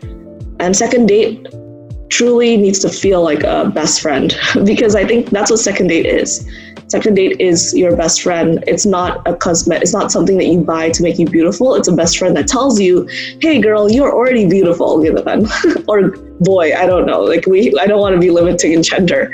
And 0.59 0.75
second 0.75 1.07
date, 1.07 1.47
truly 2.09 2.57
needs 2.57 2.79
to 2.81 2.88
feel 2.88 3.23
like 3.23 3.42
a 3.44 3.71
best 3.75 4.01
friend 4.01 4.37
because 4.64 4.94
I 4.94 5.05
think 5.05 5.31
that's 5.31 5.51
what 5.51 5.61
second 5.61 5.88
date 5.88 6.07
is. 6.07 6.49
Second 6.88 7.16
date 7.16 7.38
is 7.38 7.77
your 7.77 7.94
best 7.94 8.23
friend. 8.23 8.64
It's 8.66 8.87
not 8.87 9.21
a 9.29 9.37
cosmetic. 9.37 9.83
It's 9.83 9.92
not 9.92 10.11
something 10.11 10.38
that 10.38 10.47
you 10.47 10.61
buy 10.61 10.88
to 10.90 11.03
make 11.03 11.18
you 11.18 11.27
beautiful. 11.27 11.75
It's 11.75 11.87
a 11.87 11.92
best 11.92 12.16
friend 12.16 12.35
that 12.37 12.49
tells 12.49 12.81
you, 12.81 13.07
"Hey, 13.40 13.61
girl, 13.61 13.92
you're 13.92 14.11
already 14.11 14.49
beautiful," 14.49 15.05
or 15.88 16.11
boy, 16.40 16.73
I 16.75 16.87
don't 16.87 17.05
know. 17.05 17.21
Like 17.21 17.47
we, 17.47 17.77
I 17.79 17.87
don't 17.87 18.01
want 18.01 18.14
to 18.14 18.21
be 18.21 18.31
limiting 18.31 18.73
in 18.73 18.83
gender. 18.83 19.31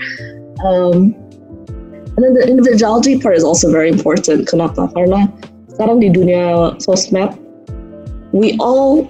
Um, 0.64 1.14
and 2.16 2.24
then 2.24 2.34
the 2.34 2.46
individuality 2.48 3.20
part 3.20 3.36
is 3.36 3.44
also 3.44 3.70
very 3.70 3.88
important. 3.88 4.48
Kenapa? 4.48 4.90
Karena 4.90 5.30
sekarang 5.70 6.02
di 6.02 6.10
dunia 6.10 6.74
sosmed, 6.82 7.38
we 8.34 8.58
all 8.58 9.06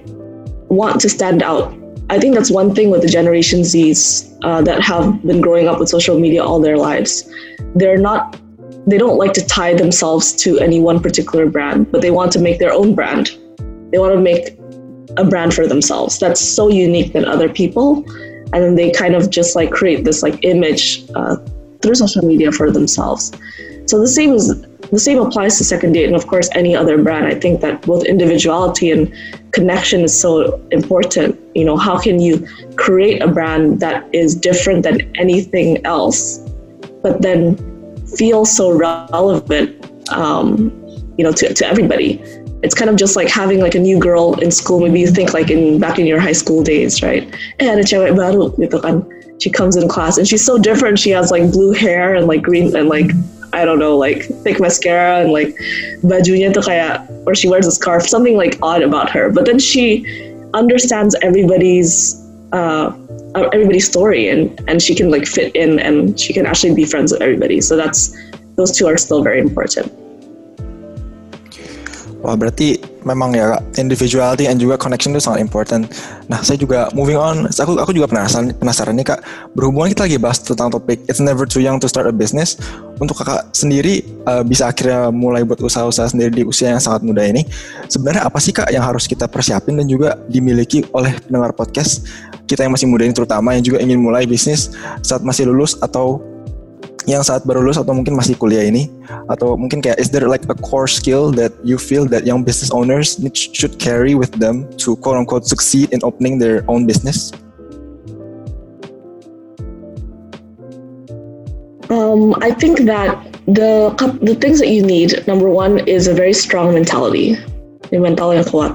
want 0.68 1.00
to 1.00 1.08
stand 1.08 1.40
out 1.40 1.72
I 2.10 2.18
think 2.18 2.34
that's 2.34 2.50
one 2.50 2.74
thing 2.74 2.90
with 2.90 3.02
the 3.02 3.08
Generation 3.08 3.60
Zs 3.60 4.36
uh, 4.42 4.60
that 4.62 4.82
have 4.82 5.22
been 5.22 5.40
growing 5.40 5.68
up 5.68 5.78
with 5.80 5.88
social 5.88 6.18
media 6.18 6.44
all 6.44 6.60
their 6.60 6.76
lives. 6.76 7.30
They're 7.74 7.96
not, 7.96 8.38
they 8.86 8.98
don't 8.98 9.16
like 9.16 9.32
to 9.34 9.46
tie 9.46 9.74
themselves 9.74 10.32
to 10.44 10.58
any 10.58 10.80
one 10.80 11.00
particular 11.00 11.48
brand, 11.48 11.90
but 11.90 12.02
they 12.02 12.10
want 12.10 12.30
to 12.32 12.40
make 12.40 12.58
their 12.58 12.72
own 12.72 12.94
brand. 12.94 13.30
They 13.90 13.98
want 13.98 14.12
to 14.12 14.20
make 14.20 14.58
a 15.16 15.24
brand 15.24 15.54
for 15.54 15.66
themselves 15.66 16.18
that's 16.18 16.40
so 16.40 16.68
unique 16.68 17.12
than 17.12 17.24
other 17.24 17.48
people. 17.48 18.04
And 18.52 18.62
then 18.62 18.74
they 18.74 18.90
kind 18.90 19.14
of 19.14 19.30
just 19.30 19.56
like 19.56 19.70
create 19.70 20.04
this 20.04 20.22
like 20.22 20.38
image 20.44 21.04
uh, 21.14 21.36
through 21.80 21.94
social 21.94 22.22
media 22.22 22.52
for 22.52 22.70
themselves. 22.70 23.32
So 23.86 24.00
the 24.00 24.08
same 24.08 24.32
is 24.32 24.64
the 24.90 24.98
same 24.98 25.18
applies 25.18 25.58
to 25.58 25.64
second 25.64 25.92
date 25.92 26.06
and 26.06 26.14
of 26.14 26.26
course 26.26 26.48
any 26.54 26.76
other 26.76 27.02
brand. 27.02 27.26
I 27.26 27.34
think 27.34 27.60
that 27.60 27.82
both 27.82 28.04
individuality 28.04 28.90
and 28.90 29.12
connection 29.52 30.02
is 30.02 30.18
so 30.18 30.60
important. 30.70 31.38
You 31.54 31.64
know, 31.64 31.76
how 31.76 31.98
can 31.98 32.20
you 32.20 32.46
create 32.76 33.22
a 33.22 33.28
brand 33.28 33.80
that 33.80 34.08
is 34.12 34.34
different 34.34 34.82
than 34.82 35.10
anything 35.16 35.84
else, 35.84 36.38
but 37.02 37.22
then 37.22 37.56
feel 38.06 38.44
so 38.44 38.70
relevant, 38.70 39.70
um, 40.10 40.70
you 41.16 41.24
know, 41.24 41.32
to, 41.32 41.52
to 41.52 41.66
everybody? 41.66 42.20
It's 42.62 42.74
kind 42.74 42.88
of 42.88 42.96
just 42.96 43.16
like 43.16 43.28
having 43.28 43.60
like 43.60 43.74
a 43.74 43.80
new 43.80 43.98
girl 43.98 44.38
in 44.40 44.50
school. 44.50 44.80
Maybe 44.80 45.00
you 45.00 45.08
think 45.08 45.34
like 45.34 45.50
in 45.50 45.78
back 45.78 45.98
in 45.98 46.06
your 46.06 46.18
high 46.20 46.32
school 46.32 46.62
days, 46.62 47.02
right? 47.02 47.22
Ada 47.60 47.82
cewek 47.82 48.16
baru. 48.16 48.54
She 49.40 49.50
comes 49.50 49.76
in 49.76 49.88
class 49.88 50.16
and 50.16 50.26
she's 50.26 50.44
so 50.44 50.56
different. 50.56 50.98
She 50.98 51.10
has 51.10 51.30
like 51.30 51.50
blue 51.52 51.72
hair 51.72 52.14
and 52.14 52.26
like 52.26 52.42
green 52.42 52.74
and 52.74 52.88
like 52.88 53.10
I 53.54 53.64
don't 53.64 53.78
know, 53.78 53.96
like 53.96 54.24
thick 54.42 54.60
mascara 54.60 55.20
and 55.20 55.32
like 55.32 55.54
bajunya 56.02 56.52
tuh 56.52 56.62
kayak, 56.62 57.06
or 57.26 57.34
she 57.34 57.48
wears 57.48 57.66
a 57.66 57.72
scarf, 57.72 58.02
something 58.02 58.36
like 58.36 58.58
odd 58.62 58.82
about 58.82 59.10
her. 59.10 59.30
But 59.30 59.46
then 59.46 59.58
she 59.58 60.04
understands 60.52 61.14
everybody's 61.22 62.20
uh, 62.52 62.92
everybody's 63.52 63.86
story 63.86 64.28
and 64.28 64.60
and 64.68 64.82
she 64.82 64.94
can 64.94 65.10
like 65.10 65.26
fit 65.26 65.54
in 65.54 65.78
and 65.78 66.18
she 66.18 66.32
can 66.32 66.46
actually 66.46 66.74
be 66.74 66.84
friends 66.84 67.12
with 67.12 67.22
everybody. 67.22 67.60
So 67.60 67.76
that's 67.76 68.14
those 68.56 68.70
two 68.70 68.86
are 68.86 68.96
still 68.96 69.22
very 69.22 69.40
important. 69.40 69.90
Wah 72.24 72.40
berarti 72.40 72.80
memang 73.04 73.36
ya 73.36 73.60
individuality 73.76 74.48
and 74.48 74.56
juga 74.56 74.80
connection 74.80 75.12
itu 75.12 75.20
sangat 75.20 75.44
important. 75.44 75.84
Nah 76.32 76.40
saya 76.40 76.56
juga 76.56 76.88
moving 76.96 77.20
on, 77.20 77.44
aku 77.52 77.76
aku 77.76 77.92
juga 77.92 78.08
penasaran 78.08 78.56
penasaran 78.56 78.96
nih 78.96 79.12
kak, 79.12 79.20
berhubungan 79.52 79.92
kita 79.92 80.08
lagi 80.08 80.16
bahas 80.16 80.40
tentang 80.40 80.72
topik 80.72 81.04
it's 81.04 81.20
never 81.20 81.44
too 81.44 81.60
young 81.60 81.76
to 81.76 81.84
start 81.84 82.08
a 82.08 82.14
business. 82.16 82.56
Untuk 82.96 83.20
kakak 83.20 83.52
sendiri 83.52 84.00
uh, 84.24 84.40
bisa 84.40 84.72
akhirnya 84.72 85.12
mulai 85.12 85.44
buat 85.44 85.60
usaha-usaha 85.60 86.16
sendiri 86.16 86.32
di 86.32 86.42
usia 86.48 86.72
yang 86.72 86.80
sangat 86.80 87.04
muda 87.04 87.20
ini, 87.28 87.44
sebenarnya 87.92 88.24
apa 88.24 88.40
sih 88.40 88.56
kak 88.56 88.72
yang 88.72 88.80
harus 88.80 89.04
kita 89.04 89.28
persiapin 89.28 89.76
dan 89.76 89.84
juga 89.84 90.16
dimiliki 90.32 90.80
oleh 90.96 91.12
pendengar 91.28 91.52
podcast 91.52 92.08
kita 92.48 92.64
yang 92.64 92.72
masih 92.72 92.88
muda 92.88 93.04
ini 93.04 93.12
terutama 93.16 93.56
yang 93.56 93.64
juga 93.64 93.78
ingin 93.80 94.00
mulai 94.00 94.28
bisnis 94.28 94.72
saat 95.00 95.24
masih 95.24 95.48
lulus 95.48 95.76
atau 95.80 96.20
yang 97.04 97.20
saat 97.20 97.44
baru 97.44 97.60
lulus 97.60 97.76
atau 97.76 97.92
mungkin 97.92 98.16
masih 98.16 98.32
kuliah 98.36 98.64
ini 98.64 98.88
atau 99.28 99.56
mungkin 99.60 99.84
kayak 99.84 100.00
is 100.00 100.08
there 100.08 100.24
like 100.24 100.44
a 100.48 100.56
core 100.64 100.88
skill 100.88 101.28
that 101.28 101.52
you 101.60 101.76
feel 101.76 102.08
that 102.08 102.24
young 102.24 102.40
business 102.40 102.72
owners 102.72 103.20
should 103.34 103.76
carry 103.76 104.16
with 104.16 104.32
them 104.40 104.64
to 104.80 104.96
quote 105.04 105.16
unquote 105.16 105.44
succeed 105.44 105.92
in 105.92 106.00
opening 106.00 106.40
their 106.40 106.64
own 106.68 106.88
business? 106.88 107.32
Um, 111.92 112.32
I 112.40 112.50
think 112.56 112.88
that 112.88 113.20
the 113.44 113.92
the 114.24 114.34
things 114.40 114.58
that 114.64 114.72
you 114.72 114.80
need 114.80 115.20
number 115.28 115.52
one 115.52 115.84
is 115.84 116.08
a 116.08 116.14
very 116.16 116.32
strong 116.32 116.72
mentality. 116.72 117.36
Mental 117.94 118.34
yang 118.34 118.42
kuat. 118.42 118.74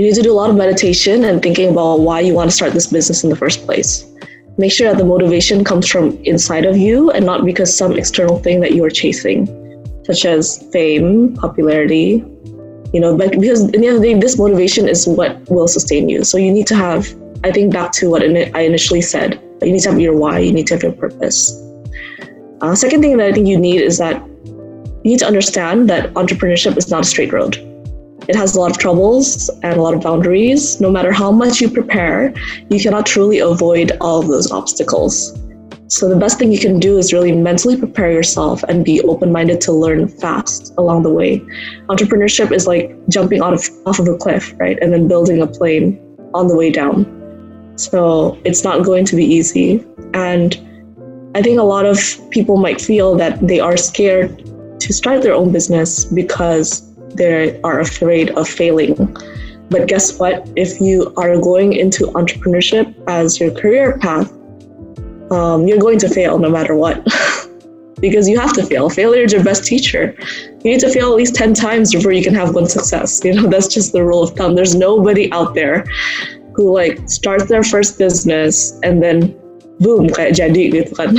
You 0.00 0.08
need 0.08 0.16
to 0.16 0.24
do 0.24 0.32
a 0.32 0.38
lot 0.38 0.48
of 0.48 0.56
meditation 0.56 1.28
and 1.28 1.44
thinking 1.44 1.68
about 1.68 2.00
why 2.00 2.24
you 2.24 2.32
want 2.32 2.48
to 2.48 2.54
start 2.56 2.72
this 2.72 2.88
business 2.88 3.20
in 3.20 3.28
the 3.28 3.36
first 3.36 3.68
place 3.68 4.08
make 4.58 4.72
sure 4.72 4.88
that 4.88 4.98
the 4.98 5.04
motivation 5.04 5.64
comes 5.64 5.88
from 5.88 6.16
inside 6.24 6.64
of 6.64 6.76
you 6.76 7.10
and 7.10 7.24
not 7.24 7.44
because 7.44 7.76
some 7.76 7.92
external 7.92 8.38
thing 8.38 8.60
that 8.60 8.74
you 8.74 8.84
are 8.84 8.90
chasing, 8.90 9.46
such 10.04 10.24
as 10.24 10.68
fame, 10.72 11.34
popularity. 11.36 12.24
You 12.92 13.00
know, 13.00 13.16
but 13.16 13.32
because 13.40 13.62
in 13.62 13.80
the 13.80 13.86
end 13.86 13.96
of 13.96 14.02
the 14.02 14.12
day, 14.12 14.20
this 14.20 14.36
motivation 14.36 14.86
is 14.86 15.08
what 15.08 15.48
will 15.50 15.68
sustain 15.68 16.08
you. 16.10 16.24
So 16.24 16.36
you 16.36 16.52
need 16.52 16.66
to 16.66 16.74
have, 16.74 17.08
I 17.42 17.50
think, 17.50 17.72
back 17.72 17.92
to 17.92 18.10
what 18.10 18.22
I 18.22 18.60
initially 18.60 19.00
said. 19.00 19.40
You 19.62 19.72
need 19.72 19.80
to 19.80 19.90
have 19.90 20.00
your 20.00 20.14
why. 20.14 20.40
You 20.40 20.52
need 20.52 20.66
to 20.66 20.74
have 20.74 20.82
your 20.82 20.92
purpose. 20.92 21.58
Uh, 22.60 22.74
second 22.74 23.00
thing 23.00 23.16
that 23.16 23.26
I 23.26 23.32
think 23.32 23.48
you 23.48 23.58
need 23.58 23.80
is 23.80 23.96
that 23.98 24.22
you 24.26 25.10
need 25.10 25.18
to 25.20 25.26
understand 25.26 25.88
that 25.88 26.12
entrepreneurship 26.14 26.76
is 26.76 26.90
not 26.90 27.00
a 27.00 27.04
straight 27.04 27.32
road 27.32 27.56
it 28.28 28.36
has 28.36 28.54
a 28.54 28.60
lot 28.60 28.70
of 28.70 28.78
troubles 28.78 29.48
and 29.62 29.76
a 29.76 29.82
lot 29.82 29.94
of 29.94 30.02
boundaries. 30.02 30.80
No 30.80 30.90
matter 30.90 31.12
how 31.12 31.32
much 31.32 31.60
you 31.60 31.68
prepare, 31.68 32.32
you 32.70 32.80
cannot 32.80 33.06
truly 33.06 33.38
avoid 33.38 33.92
all 34.00 34.20
of 34.20 34.28
those 34.28 34.50
obstacles. 34.50 35.38
So, 35.88 36.08
the 36.08 36.16
best 36.16 36.38
thing 36.38 36.50
you 36.50 36.58
can 36.58 36.80
do 36.80 36.96
is 36.96 37.12
really 37.12 37.32
mentally 37.32 37.76
prepare 37.76 38.10
yourself 38.10 38.62
and 38.62 38.82
be 38.82 39.02
open 39.02 39.30
minded 39.30 39.60
to 39.62 39.72
learn 39.72 40.08
fast 40.08 40.72
along 40.78 41.02
the 41.02 41.10
way. 41.10 41.40
Entrepreneurship 41.90 42.50
is 42.50 42.66
like 42.66 42.96
jumping 43.08 43.42
out 43.42 43.52
of, 43.52 43.68
off 43.84 43.98
of 43.98 44.08
a 44.08 44.16
cliff, 44.16 44.54
right? 44.58 44.78
And 44.80 44.92
then 44.92 45.06
building 45.06 45.42
a 45.42 45.46
plane 45.46 46.00
on 46.32 46.48
the 46.48 46.56
way 46.56 46.70
down. 46.70 47.04
So 47.76 48.40
it's 48.44 48.64
not 48.64 48.84
going 48.84 49.04
to 49.06 49.16
be 49.16 49.24
easy. 49.24 49.84
And 50.14 50.56
I 51.34 51.42
think 51.42 51.58
a 51.58 51.62
lot 51.62 51.84
of 51.84 51.98
people 52.30 52.56
might 52.56 52.80
feel 52.80 53.14
that 53.16 53.46
they 53.46 53.60
are 53.60 53.76
scared 53.76 54.38
to 54.80 54.92
start 54.92 55.22
their 55.22 55.34
own 55.34 55.52
business 55.52 56.04
because 56.06 56.91
they 57.14 57.60
are 57.62 57.80
afraid 57.80 58.30
of 58.30 58.48
failing. 58.48 58.94
But 59.70 59.88
guess 59.88 60.18
what? 60.18 60.48
If 60.56 60.80
you 60.80 61.12
are 61.16 61.40
going 61.40 61.72
into 61.72 62.06
entrepreneurship 62.12 62.94
as 63.08 63.40
your 63.40 63.50
career 63.50 63.98
path, 63.98 64.30
um, 65.30 65.66
you're 65.66 65.78
going 65.78 65.98
to 66.00 66.08
fail 66.08 66.38
no 66.38 66.50
matter 66.50 66.76
what. 66.76 67.02
because 68.02 68.28
you 68.28 68.38
have 68.38 68.52
to 68.52 68.66
fail. 68.66 68.90
Failure 68.90 69.22
is 69.22 69.32
your 69.32 69.44
best 69.44 69.64
teacher. 69.64 70.14
You 70.62 70.72
need 70.72 70.80
to 70.80 70.90
fail 70.90 71.10
at 71.10 71.16
least 71.16 71.36
10 71.36 71.54
times 71.54 71.94
before 71.94 72.12
you 72.12 72.22
can 72.22 72.34
have 72.34 72.54
one 72.54 72.66
success. 72.66 73.24
You 73.24 73.34
know, 73.34 73.48
that's 73.52 73.68
just 73.68 73.92
the 73.92 74.04
rule 74.04 74.22
of 74.22 74.36
thumb. 74.36 74.54
There's 74.56 74.74
nobody 74.74 75.32
out 75.32 75.54
there 75.54 75.86
who 76.54 76.74
like 76.74 77.08
starts 77.08 77.46
their 77.46 77.62
first 77.62 77.98
business 77.98 78.78
and 78.82 79.02
then 79.02 79.38
boom, 79.80 80.10
kayak 80.10 80.36
jadi 80.36 80.68
gitu 80.68 80.92
kan. 80.92 81.16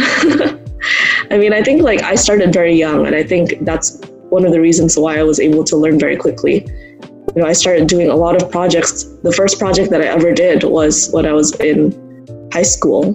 I 1.31 1.39
mean, 1.39 1.55
I 1.55 1.63
think 1.63 1.81
like 1.81 2.03
I 2.03 2.13
started 2.13 2.53
very 2.53 2.75
young 2.75 3.07
and 3.07 3.15
I 3.15 3.23
think 3.23 3.63
that's 3.63 3.97
one 4.33 4.45
of 4.45 4.51
the 4.51 4.59
reasons 4.59 4.97
why 4.97 5.19
I 5.19 5.23
was 5.23 5.39
able 5.39 5.63
to 5.65 5.77
learn 5.77 5.99
very 5.99 6.17
quickly. 6.17 6.65
You 7.35 7.41
know, 7.41 7.45
I 7.45 7.53
started 7.53 7.87
doing 7.87 8.09
a 8.09 8.15
lot 8.15 8.35
of 8.41 8.49
projects. 8.49 9.03
The 9.21 9.31
first 9.31 9.59
project 9.59 9.91
that 9.91 10.01
I 10.01 10.05
ever 10.05 10.33
did 10.33 10.63
was 10.63 11.11
when 11.13 11.25
I 11.25 11.33
was 11.33 11.53
in 11.61 11.93
high 12.51 12.67
school, 12.75 13.13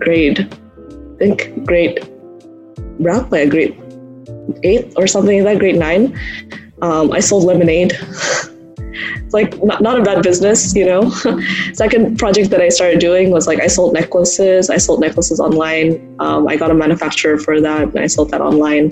grade, 0.00 0.40
I 0.40 1.16
think 1.18 1.66
grade 1.66 2.00
berapa 3.00 3.44
ya 3.44 3.46
grade 3.50 3.74
eight 4.62 4.92
or 4.96 5.06
something 5.06 5.44
like 5.44 5.54
that, 5.54 5.60
grade 5.60 5.76
nine. 5.76 6.18
Um, 6.80 7.12
I 7.12 7.20
sold 7.20 7.44
lemonade. 7.44 7.92
it's 7.92 9.34
like 9.38 9.62
not, 9.62 9.82
not 9.82 10.00
a 10.00 10.02
bad 10.02 10.22
business, 10.22 10.74
you 10.74 10.86
know. 10.86 11.10
Second 11.74 12.18
project 12.18 12.50
that 12.50 12.60
I 12.60 12.70
started 12.70 12.98
doing 12.98 13.30
was 13.30 13.46
like 13.46 13.60
I 13.60 13.68
sold 13.68 13.92
necklaces. 13.92 14.70
I 14.70 14.78
sold 14.78 15.00
necklaces 15.00 15.38
online. 15.40 16.16
Um, 16.18 16.48
I 16.48 16.56
got 16.56 16.70
a 16.70 16.74
manufacturer 16.74 17.38
for 17.38 17.60
that, 17.60 17.92
and 17.92 18.00
I 18.00 18.08
sold 18.08 18.30
that 18.32 18.40
online. 18.40 18.90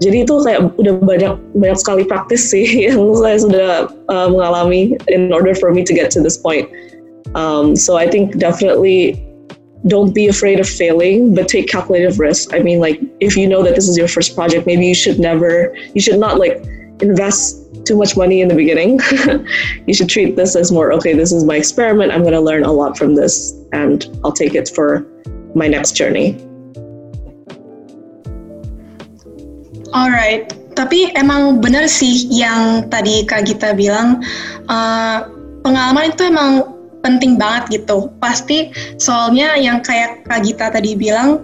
Jadi 0.00 0.24
itu 0.24 0.34
kayak 0.40 0.72
udah 0.80 0.96
banyak 1.04 1.36
banyak 1.52 1.78
sekali 1.78 2.02
praktis 2.08 2.48
sih 2.48 2.64
yang 2.88 3.12
saya 3.20 3.36
sudah 3.36 3.70
uh, 4.08 4.28
mengalami 4.32 4.96
in 5.12 5.28
order 5.28 5.52
for 5.52 5.70
me 5.70 5.84
to 5.84 5.92
get 5.92 6.08
to 6.10 6.24
this 6.24 6.40
point. 6.40 6.66
Um, 7.36 7.76
so 7.76 8.00
I 8.00 8.08
think 8.08 8.40
definitely 8.40 9.20
don't 9.86 10.12
be 10.12 10.28
afraid 10.28 10.60
of 10.60 10.68
failing, 10.68 11.34
but 11.34 11.48
take 11.48 11.68
calculated 11.68 12.18
risks. 12.18 12.52
I 12.52 12.60
mean, 12.60 12.80
like 12.80 13.00
if 13.20 13.36
you 13.36 13.46
know 13.46 13.62
that 13.62 13.74
this 13.76 13.88
is 13.88 13.96
your 13.96 14.08
first 14.08 14.34
project, 14.34 14.66
maybe 14.66 14.86
you 14.86 14.94
should 14.94 15.18
never, 15.18 15.76
you 15.94 16.00
should 16.00 16.18
not 16.18 16.38
like 16.38 16.64
invest 17.00 17.60
too 17.84 17.96
much 17.96 18.16
money 18.16 18.40
in 18.40 18.48
the 18.48 18.54
beginning. 18.54 19.00
you 19.86 19.94
should 19.94 20.08
treat 20.08 20.36
this 20.36 20.54
as 20.54 20.70
more, 20.70 20.92
okay, 20.92 21.14
this 21.14 21.32
is 21.32 21.44
my 21.44 21.56
experiment. 21.56 22.12
I'm 22.12 22.20
going 22.20 22.34
to 22.34 22.40
learn 22.40 22.64
a 22.64 22.72
lot 22.72 22.98
from 22.98 23.14
this 23.14 23.54
and 23.72 24.04
I'll 24.24 24.32
take 24.32 24.54
it 24.54 24.68
for 24.68 25.06
my 25.54 25.66
next 25.66 25.92
journey. 25.92 26.36
Alright, 29.90 30.54
tapi 30.78 31.10
emang 31.18 31.58
benar 31.58 31.90
sih 31.90 32.30
yang 32.30 32.86
tadi 32.94 33.26
Kak 33.26 33.50
Gita 33.50 33.74
bilang, 33.74 34.22
uh, 34.70 35.26
pengalaman 35.66 36.14
itu 36.14 36.30
emang 36.30 36.62
penting 37.02 37.34
banget 37.34 37.82
gitu. 37.82 38.06
Pasti 38.22 38.70
soalnya 39.02 39.58
yang 39.58 39.82
kayak 39.82 40.22
Kak 40.30 40.46
Gita 40.46 40.70
tadi 40.70 40.94
bilang, 40.94 41.42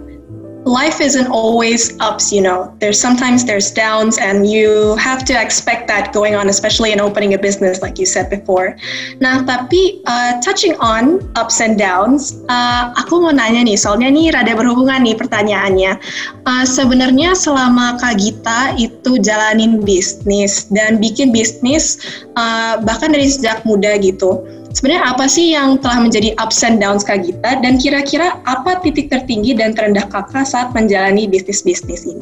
life 0.67 0.99
isn't 0.99 1.31
always 1.31 1.95
ups, 2.03 2.35
you 2.35 2.43
know. 2.43 2.75
There's 2.83 2.99
sometimes 2.99 3.47
there's 3.47 3.71
downs 3.71 4.19
and 4.19 4.43
you 4.43 4.99
have 4.99 5.23
to 5.31 5.33
expect 5.33 5.87
that 5.87 6.11
going 6.11 6.35
on, 6.35 6.51
especially 6.51 6.91
in 6.91 6.99
opening 6.99 7.33
a 7.33 7.39
business 7.39 7.81
like 7.81 7.97
you 7.97 8.05
said 8.05 8.29
before. 8.29 8.75
Nah, 9.23 9.47
tapi 9.47 10.03
uh, 10.03 10.43
touching 10.43 10.75
on 10.83 11.23
ups 11.39 11.63
and 11.63 11.79
downs, 11.79 12.43
uh, 12.51 12.91
aku 12.99 13.23
mau 13.23 13.31
nanya 13.31 13.63
nih, 13.63 13.79
soalnya 13.79 14.11
nih 14.11 14.35
rada 14.35 14.53
berhubungan 14.59 15.07
nih 15.07 15.15
pertanyaannya. 15.15 15.95
Uh, 16.43 16.67
sebenarnya 16.67 17.31
selama 17.31 17.95
Kak 18.03 18.19
Gita 18.19 18.75
itu 18.75 19.15
jalanin 19.23 19.79
bisnis 19.79 20.67
dan 20.67 20.99
bikin 20.99 21.31
bisnis 21.31 21.95
uh, 22.35 22.75
bahkan 22.83 23.15
dari 23.15 23.31
sejak 23.31 23.63
muda 23.63 23.95
gitu 24.03 24.43
sebenarnya 24.77 25.09
apa 25.09 25.25
sih 25.25 25.57
yang 25.57 25.81
telah 25.81 26.05
menjadi 26.05 26.37
ups 26.37 26.61
and 26.61 26.77
downs 26.77 27.01
Kak 27.01 27.25
Gita 27.25 27.57
dan 27.65 27.81
kira-kira 27.81 28.37
apa 28.45 28.77
titik 28.85 29.09
tertinggi 29.09 29.57
dan 29.57 29.73
terendah 29.73 30.05
kakak 30.05 30.45
saat 30.45 30.69
menjalani 30.77 31.25
bisnis-bisnis 31.25 32.05
ini? 32.05 32.21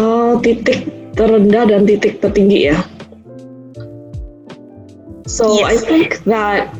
Oh, 0.00 0.40
titik 0.40 0.88
terendah 1.12 1.68
dan 1.68 1.84
titik 1.84 2.24
tertinggi 2.24 2.72
ya. 2.72 2.80
So 5.28 5.60
yes. 5.60 5.68
I 5.68 5.76
think 5.76 6.24
that 6.24 6.72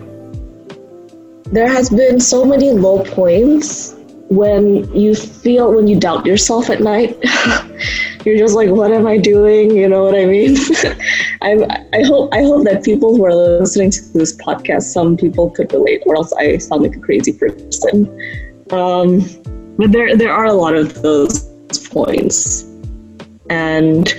there 1.53 1.69
has 1.69 1.93
been 1.93 2.25
so 2.25 2.49
many 2.49 2.73
low 2.73 3.05
points 3.05 3.93
when 4.33 4.89
you 4.97 5.13
feel 5.13 5.77
when 5.77 5.85
you 5.85 6.01
doubt 6.01 6.25
yourself 6.25 6.73
at 6.73 6.81
night. 6.81 7.21
you're 8.25 8.41
just 8.41 8.57
like, 8.57 8.73
what 8.73 8.93
am 8.93 9.07
I 9.07 9.21
doing? 9.21 9.77
You 9.77 9.93
know 9.93 10.09
what 10.09 10.17
I 10.17 10.25
mean? 10.25 10.57
I, 11.43 11.53
I 11.95 12.03
hope 12.03 12.35
I 12.35 12.43
hope 12.43 12.65
that 12.65 12.85
people 12.85 13.17
who 13.17 13.25
are 13.25 13.35
listening 13.35 13.91
to 13.93 14.13
this 14.13 14.37
podcast, 14.37 14.83
some 14.83 15.17
people 15.17 15.51
could 15.51 15.73
relate, 15.73 16.03
or 16.05 16.17
else 16.17 16.33
I 16.35 16.59
sound 16.59 16.83
like 16.83 16.97
a 16.97 17.01
crazy 17.01 17.33
person. 17.33 18.07
Um, 18.71 19.21
but 19.79 19.93
there 19.93 20.17
there 20.17 20.33
are 20.33 20.45
a 20.45 20.53
lot 20.53 20.75
of 20.75 21.01
those 21.01 21.49
points, 21.89 22.65
and 23.49 24.13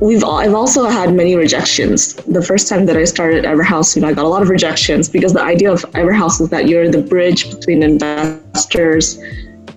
we've 0.00 0.22
I've 0.24 0.54
also 0.54 0.84
had 0.84 1.14
many 1.14 1.36
rejections. 1.36 2.14
The 2.14 2.42
first 2.42 2.68
time 2.68 2.84
that 2.84 2.96
I 2.96 3.04
started 3.04 3.44
Everhaus, 3.44 3.96
you 3.96 4.02
know, 4.02 4.08
I 4.08 4.12
got 4.12 4.26
a 4.26 4.28
lot 4.28 4.42
of 4.42 4.50
rejections 4.50 5.08
because 5.08 5.32
the 5.32 5.42
idea 5.42 5.72
of 5.72 5.82
Everhaus 5.92 6.38
is 6.42 6.50
that 6.50 6.68
you're 6.68 6.90
the 6.90 7.00
bridge 7.00 7.50
between 7.50 7.82
investors 7.82 9.18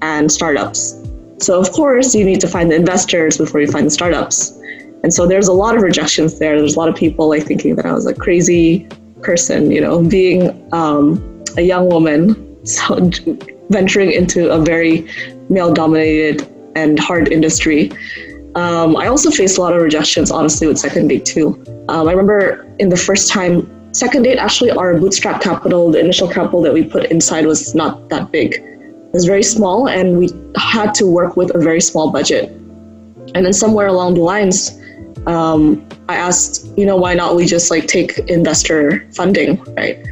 and 0.01 0.29
startups. 0.29 0.97
So 1.39 1.57
of 1.57 1.71
course, 1.71 2.13
you 2.13 2.25
need 2.25 2.41
to 2.41 2.49
find 2.49 2.69
the 2.69 2.75
investors 2.75 3.37
before 3.37 3.61
you 3.61 3.67
find 3.71 3.85
the 3.85 3.91
startups. 3.91 4.60
And 5.03 5.13
so 5.13 5.25
there's 5.25 5.47
a 5.47 5.53
lot 5.53 5.75
of 5.75 5.81
rejections 5.81 6.39
there. 6.39 6.57
There's 6.57 6.75
a 6.75 6.79
lot 6.79 6.89
of 6.89 6.95
people 6.95 7.29
like 7.29 7.43
thinking 7.43 7.75
that 7.75 7.85
I 7.85 7.93
was 7.93 8.05
a 8.05 8.13
crazy 8.13 8.87
person, 9.21 9.71
you 9.71 9.81
know, 9.81 10.03
being 10.03 10.73
um, 10.73 11.43
a 11.57 11.61
young 11.61 11.87
woman, 11.89 12.65
so 12.65 13.09
venturing 13.69 14.11
into 14.11 14.51
a 14.51 14.59
very 14.59 15.07
male-dominated 15.49 16.47
and 16.75 16.99
hard 16.99 17.31
industry. 17.31 17.91
Um, 18.55 18.97
I 18.97 19.07
also 19.07 19.31
faced 19.31 19.57
a 19.57 19.61
lot 19.61 19.73
of 19.73 19.81
rejections, 19.81 20.29
honestly, 20.29 20.67
with 20.67 20.77
Second 20.77 21.07
Date 21.07 21.25
too. 21.25 21.63
Um, 21.87 22.07
I 22.07 22.11
remember 22.11 22.67
in 22.79 22.89
the 22.89 22.97
first 22.97 23.31
time, 23.31 23.69
Second 23.93 24.23
Date, 24.23 24.37
actually, 24.37 24.71
our 24.71 24.97
bootstrap 24.97 25.41
capital, 25.41 25.91
the 25.91 25.99
initial 25.99 26.27
capital 26.27 26.61
that 26.61 26.73
we 26.73 26.83
put 26.83 27.05
inside 27.05 27.45
was 27.45 27.75
not 27.75 28.09
that 28.09 28.31
big 28.31 28.55
It 28.55 29.13
was 29.13 29.25
very 29.25 29.43
small 29.43 29.87
and 29.87 30.17
we 30.17 30.29
had 30.55 30.93
to 30.95 31.05
work 31.05 31.35
with 31.35 31.53
a 31.55 31.59
very 31.59 31.81
small 31.81 32.11
budget. 32.11 32.49
And 33.35 33.45
then 33.45 33.53
somewhere 33.53 33.87
along 33.87 34.15
the 34.15 34.21
lines, 34.21 34.80
um, 35.27 35.87
I 36.09 36.15
asked, 36.15 36.67
you 36.77 36.85
know, 36.85 36.97
why 36.97 37.13
not 37.13 37.35
we 37.35 37.45
just 37.45 37.69
like 37.69 37.87
take 37.87 38.17
investor 38.27 39.07
funding, 39.13 39.61
right? 39.75 40.03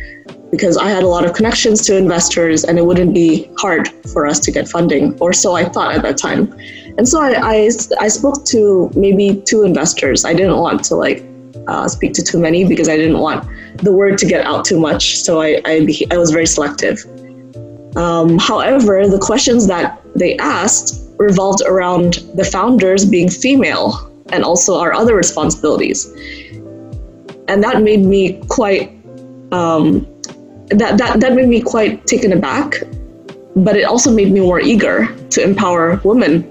Because 0.51 0.77
I 0.77 0.89
had 0.89 1.03
a 1.03 1.07
lot 1.07 1.25
of 1.25 1.33
connections 1.33 1.85
to 1.87 1.97
investors 1.97 2.63
and 2.63 2.77
it 2.77 2.85
wouldn't 2.85 3.13
be 3.13 3.49
hard 3.57 3.87
for 4.11 4.25
us 4.25 4.39
to 4.41 4.51
get 4.51 4.67
funding, 4.67 5.17
or 5.19 5.33
so 5.33 5.55
I 5.55 5.65
thought 5.65 5.95
at 5.95 6.01
that 6.03 6.17
time. 6.17 6.53
And 6.97 7.07
so 7.07 7.21
I, 7.21 7.31
I, 7.33 7.69
I 7.99 8.07
spoke 8.07 8.45
to 8.45 8.91
maybe 8.95 9.41
two 9.45 9.63
investors. 9.63 10.25
I 10.25 10.33
didn't 10.33 10.57
want 10.57 10.83
to 10.85 10.95
like 10.95 11.23
uh, 11.67 11.87
speak 11.87 12.13
to 12.13 12.23
too 12.23 12.39
many 12.39 12.65
because 12.65 12.89
I 12.89 12.97
didn't 12.97 13.19
want 13.19 13.47
the 13.77 13.93
word 13.93 14.17
to 14.19 14.25
get 14.25 14.45
out 14.45 14.65
too 14.65 14.79
much. 14.79 15.19
So 15.19 15.41
I, 15.41 15.61
I, 15.65 15.87
I 16.11 16.17
was 16.17 16.31
very 16.31 16.47
selective. 16.47 17.05
Um, 17.95 18.37
however, 18.37 19.07
the 19.07 19.19
questions 19.19 19.67
that 19.67 20.01
they 20.15 20.37
asked 20.37 21.09
revolved 21.17 21.61
around 21.65 22.25
the 22.35 22.43
founders 22.43 23.05
being 23.05 23.29
female 23.29 24.08
and 24.31 24.43
also 24.43 24.77
our 24.79 24.93
other 24.93 25.15
responsibilities. 25.15 26.05
And 27.47 27.63
that 27.63 27.81
made 27.81 28.01
me 28.01 28.41
quite 28.47 28.91
um, 29.51 30.05
that, 30.69 30.97
that 30.97 31.19
that 31.19 31.33
made 31.33 31.49
me 31.49 31.61
quite 31.61 32.05
taken 32.05 32.33
aback, 32.33 32.83
but 33.55 33.75
it 33.75 33.83
also 33.83 34.11
made 34.11 34.31
me 34.31 34.39
more 34.39 34.59
eager 34.59 35.07
to 35.31 35.43
empower 35.43 35.99
women 36.03 36.43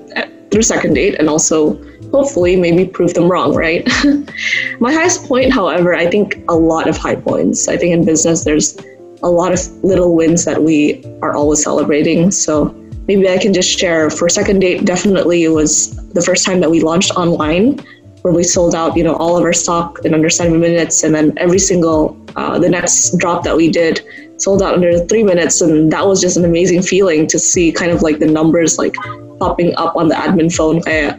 through 0.51 0.63
second 0.63 0.95
date 0.95 1.15
and 1.19 1.29
also 1.29 1.81
hopefully 2.11 2.57
maybe 2.57 2.87
prove 2.87 3.15
them 3.15 3.31
wrong, 3.31 3.55
right? 3.55 3.87
My 4.81 4.93
highest 4.93 5.25
point, 5.27 5.53
however, 5.53 5.95
I 5.95 6.07
think 6.07 6.43
a 6.49 6.57
lot 6.57 6.89
of 6.89 6.97
high 6.97 7.17
points. 7.17 7.69
I 7.69 7.77
think 7.77 7.93
in 7.93 8.05
business 8.05 8.45
there's 8.45 8.79
a 9.23 9.29
lot 9.29 9.53
of 9.53 9.85
little 9.85 10.15
wins 10.15 10.45
that 10.45 10.63
we 10.63 11.05
are 11.23 11.35
always 11.35 11.63
celebrating. 11.63 12.31
So 12.31 12.75
maybe 13.09 13.29
I 13.29 13.39
can 13.39 13.53
just 13.53 13.77
share 13.77 14.11
for 14.11 14.29
second 14.29 14.61
date, 14.61 14.85
definitely 14.85 15.43
it 15.45 15.49
was 15.49 15.97
the 16.13 16.23
first 16.23 16.45
time 16.45 16.61
that 16.61 16.71
we 16.71 16.81
launched 16.81 17.11
online 17.13 17.81
where 18.23 18.35
we 18.35 18.45
sold 18.45 18.75
out, 18.75 18.97
you 18.97 19.03
know, 19.03 19.15
all 19.17 19.37
of 19.37 19.45
our 19.45 19.53
stock 19.53 19.99
in 20.05 20.13
under 20.13 20.29
seven 20.29 20.61
minutes. 20.61 21.03
And 21.03 21.15
then 21.15 21.33
every 21.39 21.59
single, 21.59 22.17
uh, 22.37 22.59
the 22.59 22.69
next 22.69 23.17
drop 23.17 23.45
that 23.45 23.57
we 23.57 23.71
did 23.71 24.05
sold 24.37 24.63
out 24.63 24.75
under 24.75 24.99
three 25.07 25.23
minutes. 25.23 25.61
And 25.61 25.91
that 25.93 26.07
was 26.07 26.21
just 26.21 26.37
an 26.37 26.45
amazing 26.45 26.83
feeling 26.83 27.27
to 27.29 27.39
see 27.39 27.73
kind 27.73 27.91
of 27.91 28.03
like 28.03 28.19
the 28.19 28.27
numbers 28.27 28.79
like 28.79 28.95
popping 29.39 29.75
up 29.77 29.97
on 29.97 30.09
the 30.09 30.15
admin 30.15 30.55
phone. 30.55 30.83
I, 30.87 31.19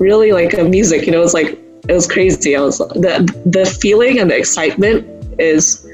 really 0.00 0.32
like 0.32 0.54
a 0.54 0.62
music, 0.62 1.06
you 1.06 1.12
know, 1.12 1.18
it 1.18 1.22
was 1.22 1.34
like, 1.34 1.58
it 1.88 1.92
was 1.92 2.06
crazy. 2.06 2.54
I 2.56 2.60
was 2.60 2.78
the, 2.78 3.28
the 3.46 3.66
feeling 3.66 4.20
and 4.20 4.30
the 4.30 4.36
excitement 4.36 5.06
is 5.40 5.84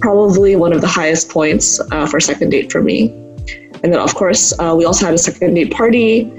probably 0.00 0.56
one 0.56 0.72
of 0.72 0.80
the 0.80 0.86
highest 0.86 1.30
points 1.30 1.80
uh, 1.92 2.06
for 2.06 2.20
second 2.20 2.50
date 2.50 2.70
for 2.70 2.82
me. 2.82 3.23
And 3.84 3.92
then, 3.92 4.00
of 4.00 4.14
course, 4.14 4.58
uh, 4.58 4.74
we 4.76 4.86
also 4.86 5.04
had 5.04 5.12
a 5.12 5.18
second 5.18 5.52
date 5.52 5.70
party, 5.70 6.32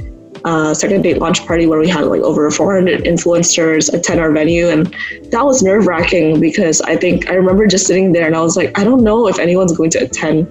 uh, 0.45 0.73
second 0.73 1.03
date 1.03 1.19
launch 1.19 1.45
party 1.45 1.67
where 1.67 1.79
we 1.79 1.87
had 1.87 2.05
like 2.05 2.21
over 2.21 2.49
400 2.49 3.03
influencers 3.05 3.93
attend 3.93 4.19
our 4.19 4.31
venue. 4.31 4.67
And 4.67 4.87
that 5.29 5.45
was 5.45 5.61
nerve 5.61 5.85
wracking 5.85 6.39
because 6.39 6.81
I 6.81 6.97
think 6.97 7.29
I 7.29 7.35
remember 7.35 7.67
just 7.67 7.85
sitting 7.85 8.13
there 8.13 8.25
and 8.25 8.35
I 8.35 8.41
was 8.41 8.57
like, 8.57 8.77
I 8.77 8.83
don't 8.83 9.03
know 9.03 9.27
if 9.27 9.37
anyone's 9.37 9.77
going 9.77 9.91
to 9.91 9.99
attend 9.99 10.49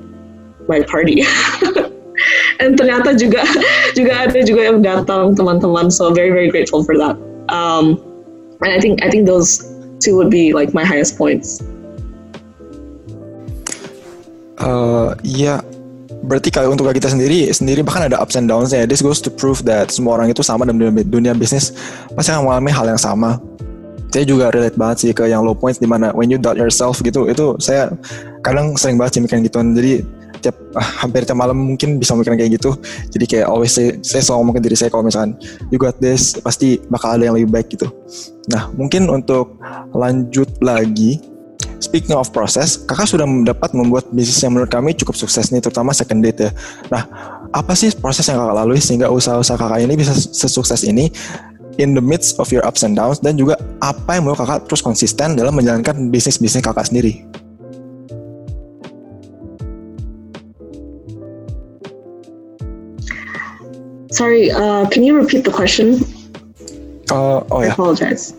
my 0.68 0.82
party. 0.82 1.22
and 2.62 2.78
ternyata 2.78 3.18
juga 3.18 3.42
juga 3.98 4.30
ada 4.30 4.38
juga 4.46 4.62
yang 4.70 4.78
datang 4.86 5.34
teman-teman. 5.34 5.90
So 5.90 6.14
very 6.14 6.30
very 6.30 6.46
grateful 6.46 6.86
for 6.86 6.94
that. 6.94 7.18
Um, 7.50 7.98
and 8.62 8.70
I 8.70 8.78
think 8.78 9.02
I 9.02 9.10
think 9.10 9.26
those 9.26 9.66
two 9.98 10.14
would 10.14 10.30
be 10.30 10.54
like 10.54 10.70
my 10.72 10.86
highest 10.86 11.18
points. 11.18 11.58
Uh, 14.62 15.18
ya, 15.26 15.58
berarti 16.24 16.48
kalau 16.48 16.72
untuk 16.72 16.88
kita 16.88 17.12
sendiri, 17.12 17.52
sendiri 17.52 17.84
bahkan 17.84 18.08
ada 18.08 18.16
ups 18.18 18.34
and 18.40 18.48
downs 18.48 18.72
ya. 18.72 18.88
This 18.88 19.04
goes 19.04 19.20
to 19.24 19.30
prove 19.30 19.62
that 19.68 19.92
semua 19.92 20.16
orang 20.16 20.32
itu 20.32 20.40
sama 20.40 20.64
dalam 20.64 20.80
dunia, 20.80 21.36
bisnis 21.36 21.76
pasti 22.16 22.32
akan 22.32 22.48
mengalami 22.48 22.70
hal 22.72 22.86
yang 22.96 23.00
sama. 23.00 23.38
Saya 24.08 24.24
juga 24.24 24.54
relate 24.54 24.78
banget 24.78 24.96
sih 25.02 25.10
ke 25.10 25.26
yang 25.26 25.42
low 25.42 25.58
points 25.58 25.82
di 25.82 25.90
mana 25.90 26.14
when 26.14 26.30
you 26.30 26.38
doubt 26.38 26.54
yourself 26.54 27.02
gitu, 27.02 27.26
itu 27.26 27.58
saya 27.58 27.90
kadang 28.46 28.78
sering 28.78 28.96
banget 28.96 29.18
sih 29.18 29.20
mikirin 29.26 29.42
gituan. 29.42 29.74
Jadi 29.74 30.06
tiap 30.38 30.56
ah, 30.76 30.84
hampir 31.02 31.24
tiap 31.24 31.40
malam 31.40 31.56
mungkin 31.56 31.98
bisa 31.98 32.14
mikirin 32.14 32.38
kayak 32.38 32.60
gitu. 32.60 32.78
Jadi 33.10 33.24
kayak 33.26 33.46
always 33.50 33.74
say, 33.74 33.98
saya 34.06 34.22
selalu 34.22 34.54
ngomong 34.54 34.62
diri 34.62 34.76
saya 34.78 34.92
kalau 34.92 35.08
misalkan 35.08 35.34
you 35.74 35.80
got 35.80 35.98
this, 35.98 36.38
pasti 36.38 36.78
bakal 36.92 37.18
ada 37.18 37.26
yang 37.26 37.34
lebih 37.34 37.50
baik 37.50 37.74
gitu. 37.74 37.90
Nah, 38.52 38.70
mungkin 38.76 39.10
untuk 39.10 39.58
lanjut 39.90 40.46
lagi 40.62 41.33
Speaking 41.84 42.16
of 42.16 42.32
proses, 42.32 42.80
kakak 42.88 43.04
sudah 43.04 43.28
dapat 43.44 43.76
membuat 43.76 44.08
bisnis 44.08 44.40
yang 44.40 44.56
menurut 44.56 44.72
kami 44.72 44.96
cukup 44.96 45.20
sukses 45.20 45.52
nih, 45.52 45.60
terutama 45.60 45.92
second 45.92 46.24
date 46.24 46.48
ya. 46.48 46.50
Nah, 46.88 47.04
apa 47.52 47.76
sih 47.76 47.92
proses 47.92 48.24
yang 48.24 48.40
kakak 48.40 48.56
lalui 48.56 48.80
sehingga 48.80 49.12
usaha-usaha 49.12 49.60
kakak 49.60 49.84
ini 49.84 49.92
bisa 50.00 50.16
sesukses 50.16 50.80
ini 50.88 51.12
in 51.76 51.92
the 51.92 52.00
midst 52.00 52.40
of 52.40 52.48
your 52.48 52.64
ups 52.64 52.80
and 52.88 52.96
downs 52.96 53.20
dan 53.20 53.36
juga 53.36 53.60
apa 53.84 54.16
yang 54.16 54.24
mau 54.24 54.32
kakak 54.32 54.64
terus 54.64 54.80
konsisten 54.80 55.36
dalam 55.36 55.52
menjalankan 55.52 56.08
bisnis-bisnis 56.08 56.64
kakak 56.64 56.88
sendiri? 56.88 57.20
Sorry, 64.08 64.48
uh, 64.48 64.88
can 64.88 65.04
you 65.04 65.20
repeat 65.20 65.44
the 65.44 65.52
question? 65.52 66.00
Uh, 67.12 67.44
oh 67.52 67.60
I 67.60 67.68
ya. 67.68 67.76
apologize. 67.76 68.32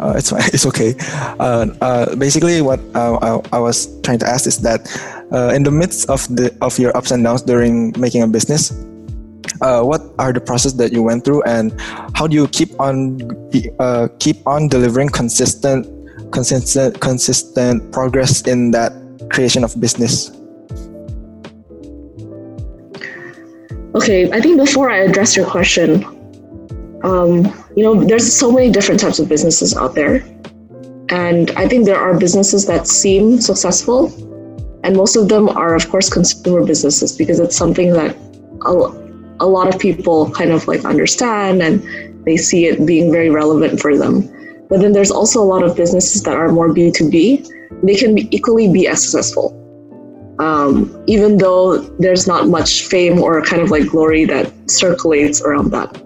Uh, 0.00 0.14
it's 0.16 0.32
it's 0.54 0.66
okay. 0.66 0.94
Uh, 1.38 1.66
uh, 1.80 2.14
basically, 2.16 2.62
what 2.62 2.80
uh, 2.94 3.18
I, 3.20 3.56
I, 3.56 3.58
was 3.58 3.88
trying 4.02 4.18
to 4.20 4.28
ask 4.28 4.46
is 4.46 4.58
that 4.60 4.86
uh, 5.32 5.52
in 5.54 5.62
the 5.62 5.70
midst 5.70 6.08
of 6.10 6.26
the 6.28 6.54
of 6.60 6.78
your 6.78 6.96
ups 6.96 7.10
and 7.10 7.24
downs 7.24 7.42
during 7.42 7.92
making 7.98 8.22
a 8.22 8.28
business, 8.28 8.72
uh, 9.60 9.82
what 9.82 10.02
are 10.18 10.32
the 10.32 10.40
process 10.40 10.72
that 10.74 10.92
you 10.92 11.02
went 11.02 11.24
through, 11.24 11.42
and 11.44 11.72
how 12.14 12.26
do 12.26 12.34
you 12.34 12.48
keep 12.48 12.68
on 12.80 13.18
keep 14.18 14.36
on 14.46 14.68
delivering 14.68 15.08
consistent, 15.08 15.86
consistent, 16.32 17.00
consistent 17.00 17.92
progress 17.92 18.42
in 18.46 18.70
that 18.72 18.92
creation 19.30 19.64
of 19.64 19.78
business? 19.80 20.30
Okay, 23.94 24.28
I 24.32 24.40
think 24.40 24.58
before 24.58 24.90
I 24.90 25.06
address 25.06 25.36
your 25.36 25.46
question, 25.46 26.02
um, 27.04 27.46
you 27.76 27.82
know, 27.82 28.04
there's 28.04 28.32
so 28.32 28.52
many 28.52 28.70
different 28.70 29.00
types 29.00 29.18
of 29.18 29.28
businesses 29.28 29.76
out 29.76 29.94
there. 29.94 30.16
And 31.10 31.50
I 31.52 31.68
think 31.68 31.84
there 31.84 31.98
are 31.98 32.18
businesses 32.18 32.66
that 32.66 32.86
seem 32.86 33.40
successful, 33.40 34.06
and 34.84 34.96
most 34.96 35.16
of 35.16 35.28
them 35.28 35.48
are, 35.48 35.74
of 35.74 35.88
course, 35.90 36.08
consumer 36.08 36.64
businesses 36.64 37.16
because 37.16 37.40
it's 37.40 37.56
something 37.56 37.92
that 37.92 38.16
a, 38.66 38.72
a 39.40 39.46
lot 39.46 39.72
of 39.72 39.80
people 39.80 40.30
kind 40.30 40.50
of 40.50 40.66
like 40.68 40.84
understand 40.84 41.62
and 41.62 41.82
they 42.24 42.36
see 42.36 42.66
it 42.66 42.86
being 42.86 43.10
very 43.10 43.30
relevant 43.30 43.80
for 43.80 43.96
them. 43.96 44.22
But 44.68 44.80
then 44.80 44.92
there's 44.92 45.10
also 45.10 45.42
a 45.42 45.44
lot 45.44 45.62
of 45.62 45.76
businesses 45.76 46.22
that 46.22 46.36
are 46.36 46.50
more 46.50 46.68
B2B. 46.68 47.82
They 47.82 47.94
can 47.94 48.14
be 48.14 48.28
equally 48.34 48.72
be 48.72 48.86
as 48.86 49.02
successful. 49.02 49.60
Um, 50.38 51.04
even 51.06 51.36
though 51.36 51.78
there's 51.98 52.26
not 52.26 52.48
much 52.48 52.82
fame 52.86 53.20
or 53.20 53.40
kind 53.42 53.62
of 53.62 53.70
like 53.70 53.86
glory 53.86 54.24
that 54.24 54.52
circulates 54.70 55.42
around 55.42 55.70
that. 55.70 56.02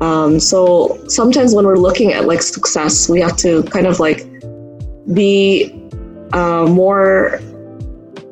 Um, 0.00 0.38
so 0.38 1.02
sometimes 1.08 1.54
when 1.54 1.64
we're 1.64 1.78
looking 1.78 2.12
at 2.12 2.26
like 2.26 2.42
success, 2.42 3.08
we 3.08 3.20
have 3.20 3.36
to 3.38 3.62
kind 3.64 3.86
of 3.86 3.98
like 3.98 4.26
be 5.14 5.72
uh, 6.32 6.66
more 6.66 7.40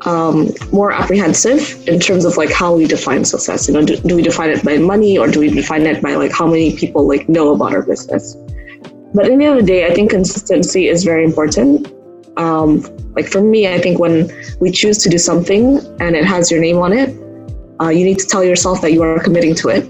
um, 0.03 0.50
more 0.70 0.92
apprehensive 0.92 1.88
in 1.88 1.98
terms 1.98 2.27
of 2.27 2.37
like 2.37 2.53
how 2.53 2.74
we 2.74 2.87
define 2.87 3.24
success. 3.24 3.66
You 3.66 3.74
know, 3.74 3.85
do, 3.85 3.96
do, 3.96 4.16
we 4.16 4.22
define 4.22 4.50
it 4.50 4.62
by 4.62 4.77
money 4.77 5.16
or 5.16 5.29
do 5.29 5.40
we 5.40 5.48
define 5.48 5.87
it 5.87 6.03
by 6.03 6.14
like 6.16 6.31
how 6.31 6.46
many 6.46 6.77
people 6.77 7.09
like 7.09 7.27
know 7.27 7.55
about 7.55 7.72
our 7.72 7.83
business? 7.83 8.37
But 9.14 9.29
in 9.29 9.38
the 9.38 9.46
end 9.46 9.59
of 9.59 9.64
the 9.64 9.72
day, 9.72 9.87
I 9.87 9.94
think 9.94 10.11
consistency 10.11 10.88
is 10.88 11.05
very 11.05 11.24
important. 11.24 11.90
Um, 12.37 12.83
like 13.14 13.27
for 13.27 13.40
me, 13.40 13.66
I 13.72 13.81
think 13.81 13.98
when 13.98 14.31
we 14.61 14.70
choose 14.70 14.98
to 14.98 15.09
do 15.09 15.16
something 15.16 15.79
and 16.00 16.16
it 16.16 16.27
has 16.27 16.50
your 16.50 16.61
name 16.61 16.79
on 16.79 16.92
it, 16.92 17.16
uh, 17.81 17.88
you 17.88 18.05
need 18.05 18.18
to 18.18 18.27
tell 18.27 18.44
yourself 18.44 18.83
that 18.83 18.92
you 18.92 19.03
are 19.03 19.18
committing 19.20 19.55
to 19.55 19.68
it 19.68 19.88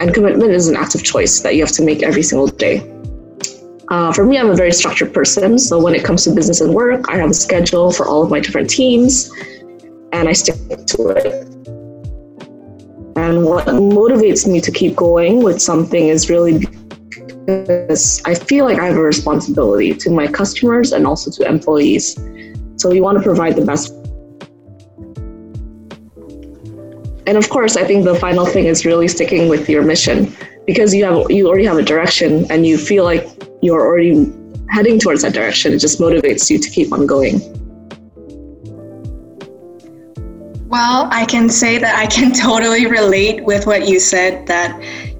and 0.00 0.14
commitment 0.14 0.50
is 0.50 0.66
an 0.68 0.76
active 0.76 1.04
choice 1.04 1.40
that 1.40 1.54
you 1.54 1.62
have 1.62 1.72
to 1.72 1.84
make 1.84 2.02
every 2.02 2.22
single 2.22 2.46
day. 2.46 2.78
Uh, 3.88 4.12
for 4.12 4.24
me, 4.24 4.38
I'm 4.38 4.48
a 4.48 4.54
very 4.54 4.72
structured 4.72 5.12
person. 5.12 5.58
So 5.58 5.80
when 5.80 5.94
it 5.94 6.04
comes 6.04 6.24
to 6.24 6.30
business 6.30 6.60
and 6.60 6.74
work, 6.74 7.04
I 7.10 7.16
have 7.18 7.30
a 7.30 7.34
schedule 7.34 7.92
for 7.92 8.06
all 8.06 8.22
of 8.22 8.30
my 8.30 8.40
different 8.40 8.70
teams 8.70 9.30
and 10.12 10.28
I 10.28 10.32
stick 10.32 10.56
to 10.86 11.08
it. 11.08 11.46
And 13.16 13.44
what 13.44 13.66
motivates 13.66 14.50
me 14.50 14.60
to 14.60 14.70
keep 14.70 14.96
going 14.96 15.42
with 15.42 15.60
something 15.60 16.08
is 16.08 16.30
really 16.30 16.64
because 17.46 18.22
I 18.24 18.34
feel 18.34 18.64
like 18.64 18.78
I 18.78 18.86
have 18.86 18.96
a 18.96 19.02
responsibility 19.02 19.92
to 19.94 20.10
my 20.10 20.26
customers 20.26 20.92
and 20.92 21.06
also 21.06 21.30
to 21.32 21.48
employees. 21.48 22.14
So 22.76 22.88
we 22.88 23.00
want 23.00 23.18
to 23.18 23.24
provide 23.24 23.56
the 23.56 23.64
best 23.64 23.92
And 27.26 27.36
of 27.36 27.48
course, 27.48 27.76
I 27.76 27.84
think 27.84 28.04
the 28.04 28.14
final 28.14 28.46
thing 28.46 28.66
is 28.66 28.84
really 28.84 29.08
sticking 29.08 29.48
with 29.48 29.68
your 29.68 29.82
mission 29.82 30.34
because 30.66 30.94
you 30.94 31.04
have 31.04 31.30
you 31.30 31.48
already 31.48 31.66
have 31.66 31.78
a 31.78 31.82
direction 31.82 32.50
and 32.50 32.66
you 32.66 32.78
feel 32.78 33.04
like 33.04 33.26
you're 33.62 33.80
already 33.80 34.32
heading 34.70 34.98
towards 34.98 35.22
that 35.22 35.32
direction. 35.32 35.72
It 35.72 35.78
just 35.78 36.00
motivates 36.00 36.50
you 36.50 36.58
to 36.58 36.70
keep 36.70 36.92
on 36.92 37.06
going. 37.06 37.40
Well, 40.68 41.08
I 41.10 41.26
can 41.26 41.48
say 41.48 41.78
that 41.78 41.98
I 41.98 42.06
can 42.06 42.32
totally 42.46 42.86
relate 42.86 43.44
with 43.44 43.66
what 43.66 43.88
you 43.88 43.98
said 43.98 44.46
that 44.46 44.70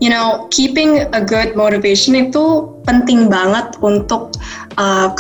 you 0.01 0.09
know, 0.09 0.49
keeping 0.51 1.05
a 1.13 1.21
good 1.21 1.55
motivation 1.55 2.17
itu 2.17 2.73
penting 2.89 3.29
banget 3.29 3.77
untuk 3.85 4.33
uh, 4.81 5.13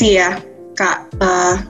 ya, 0.00 0.40
Kak. 0.72 1.12
Uh, 1.20 1.60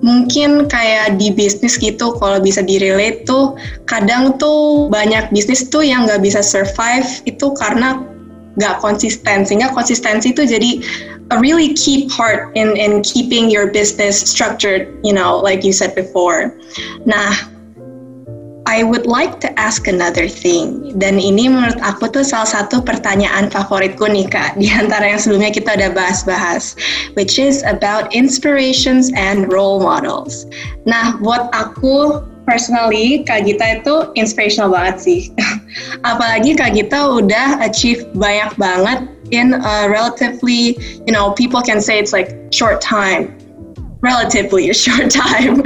mungkin 0.00 0.64
kayak 0.68 1.20
di 1.20 1.28
bisnis 1.32 1.76
gitu 1.76 2.16
kalau 2.16 2.40
bisa 2.40 2.64
direlate 2.64 3.24
tuh 3.28 3.56
kadang 3.84 4.36
tuh 4.40 4.88
banyak 4.88 5.28
bisnis 5.28 5.68
tuh 5.68 5.84
yang 5.84 6.08
nggak 6.08 6.24
bisa 6.24 6.40
survive 6.40 7.06
itu 7.28 7.52
karena 7.60 8.00
nggak 8.56 8.80
konsisten. 8.80 9.44
Sehingga 9.44 9.70
konsistensi 9.76 10.32
itu 10.32 10.42
jadi 10.48 10.80
a 11.30 11.38
really 11.38 11.76
key 11.78 12.10
part 12.10 12.50
in 12.58 12.74
in 12.74 13.04
keeping 13.06 13.46
your 13.46 13.70
business 13.70 14.18
structured 14.18 14.90
you 15.06 15.14
know 15.14 15.38
like 15.38 15.62
you 15.62 15.72
said 15.72 15.94
before. 15.94 16.56
Nah 17.04 17.36
I 18.70 18.86
would 18.86 19.10
like 19.10 19.42
to 19.42 19.50
ask 19.58 19.90
another 19.90 20.30
thing. 20.30 20.94
Dan 20.94 21.18
ini 21.18 21.50
menurut 21.50 21.82
aku 21.82 22.06
tuh 22.06 22.22
salah 22.22 22.46
satu 22.46 22.78
pertanyaan 22.78 23.50
favoritku 23.50 24.06
nih 24.06 24.30
Kak, 24.30 24.62
di 24.62 24.70
antara 24.70 25.10
yang 25.10 25.18
sebelumnya 25.18 25.50
kita 25.50 25.74
udah 25.74 25.90
bahas-bahas, 25.90 26.78
which 27.18 27.34
is 27.42 27.66
about 27.66 28.06
inspirations 28.14 29.10
and 29.18 29.50
role 29.50 29.82
models. 29.82 30.46
Nah, 30.86 31.18
buat 31.18 31.50
aku 31.50 32.22
personally, 32.46 33.26
Kak 33.26 33.50
Gita 33.50 33.82
itu 33.82 34.14
inspirational 34.14 34.70
banget 34.70 35.02
sih. 35.02 35.20
Apalagi 36.10 36.54
Kak 36.54 36.78
Gita 36.78 37.10
udah 37.10 37.58
achieve 37.66 38.06
banyak 38.14 38.54
banget 38.54 39.02
in 39.34 39.58
a 39.58 39.90
relatively, 39.90 40.78
you 41.10 41.12
know, 41.14 41.34
people 41.34 41.58
can 41.58 41.82
say 41.82 41.98
it's 41.98 42.14
like 42.14 42.38
short 42.54 42.78
time 42.78 43.34
relatively 44.00 44.68
a 44.70 44.76
short 44.76 45.08
time. 45.22 45.62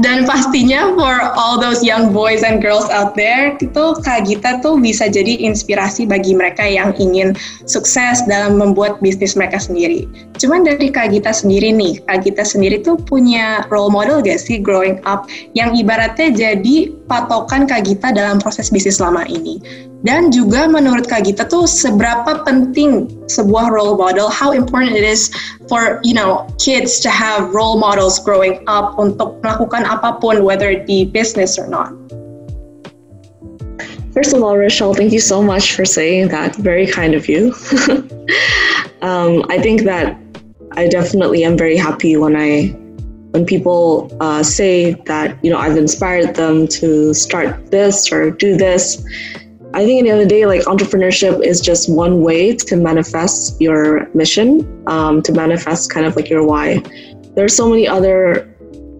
Dan 0.00 0.24
pastinya 0.24 0.92
for 0.96 1.20
all 1.36 1.60
those 1.60 1.84
young 1.84 2.12
boys 2.12 2.42
and 2.42 2.60
girls 2.60 2.88
out 2.88 3.14
there, 3.14 3.56
itu 3.60 3.84
Kak 4.00 4.28
Gita 4.28 4.60
tuh 4.64 4.80
bisa 4.80 5.08
jadi 5.08 5.40
inspirasi 5.44 6.08
bagi 6.08 6.32
mereka 6.32 6.64
yang 6.64 6.96
ingin 6.96 7.36
sukses 7.68 8.24
dalam 8.24 8.56
membuat 8.60 9.00
bisnis 9.04 9.36
mereka 9.36 9.60
sendiri. 9.60 10.08
Cuman 10.40 10.64
dari 10.64 10.90
Kak 10.90 11.12
Gita 11.12 11.30
sendiri 11.30 11.70
nih, 11.72 12.00
Kak 12.08 12.24
Gita 12.26 12.42
sendiri 12.42 12.80
tuh 12.80 12.96
punya 12.98 13.64
role 13.68 13.92
model 13.92 14.24
gak 14.24 14.40
sih 14.40 14.58
growing 14.58 14.98
up 15.04 15.28
yang 15.52 15.76
ibaratnya 15.76 16.32
jadi 16.32 16.90
patokan 17.06 17.68
Kak 17.68 17.86
Gita 17.86 18.10
dalam 18.10 18.40
proses 18.40 18.72
bisnis 18.72 18.98
selama 18.98 19.28
ini? 19.28 19.60
Dan 20.04 20.28
juga 20.28 20.68
menurut 20.68 21.08
Kak 21.08 21.24
Gita 21.24 21.48
tuh 21.48 21.64
seberapa 21.64 22.44
penting 22.44 23.08
sebuah 23.24 23.72
role 23.72 23.96
model, 23.96 24.28
how 24.28 24.52
important 24.52 24.92
it 24.92 25.02
is 25.02 25.32
for 25.64 26.04
you 26.04 26.12
know 26.12 26.44
kids 26.60 27.00
to 27.00 27.08
have 27.08 27.48
role 27.56 27.80
models 27.80 28.20
growing 28.20 28.60
up 28.68 29.00
untuk 29.00 29.40
melakukan 29.40 29.88
apapun, 29.88 30.44
whether 30.44 30.68
it 30.68 30.84
be 30.84 31.08
business 31.08 31.56
or 31.56 31.64
not. 31.64 31.88
First 34.12 34.36
of 34.36 34.44
all, 34.44 34.54
Rochelle, 34.60 34.92
thank 34.92 35.10
you 35.10 35.24
so 35.24 35.42
much 35.42 35.72
for 35.72 35.88
saying 35.88 36.28
that. 36.28 36.54
Very 36.60 36.86
kind 36.86 37.16
of 37.16 37.26
you. 37.26 37.56
um, 39.02 39.42
I 39.48 39.58
think 39.58 39.88
that 39.88 40.20
I 40.76 40.86
definitely 40.86 41.42
am 41.48 41.56
very 41.56 41.80
happy 41.80 42.20
when 42.20 42.36
I 42.36 42.76
when 43.32 43.48
people 43.48 44.12
uh, 44.20 44.44
say 44.44 45.00
that 45.08 45.40
you 45.40 45.48
know 45.48 45.56
I've 45.56 45.80
inspired 45.80 46.36
them 46.36 46.68
to 46.76 47.16
start 47.16 47.72
this 47.72 48.12
or 48.12 48.30
do 48.30 48.54
this 48.54 49.00
I 49.74 49.84
think 49.84 50.00
at 50.00 50.04
the 50.04 50.10
end 50.10 50.20
of 50.22 50.28
the 50.28 50.32
day, 50.32 50.46
like 50.46 50.62
entrepreneurship 50.62 51.44
is 51.44 51.60
just 51.60 51.92
one 51.92 52.22
way 52.22 52.54
to 52.54 52.76
manifest 52.76 53.60
your 53.60 54.08
mission, 54.14 54.48
um, 54.86 55.20
to 55.22 55.32
manifest 55.32 55.90
kind 55.90 56.06
of 56.06 56.14
like 56.14 56.30
your 56.30 56.46
why. 56.46 56.78
There 57.34 57.44
are 57.44 57.48
so 57.48 57.68
many 57.68 57.88
other 57.88 58.48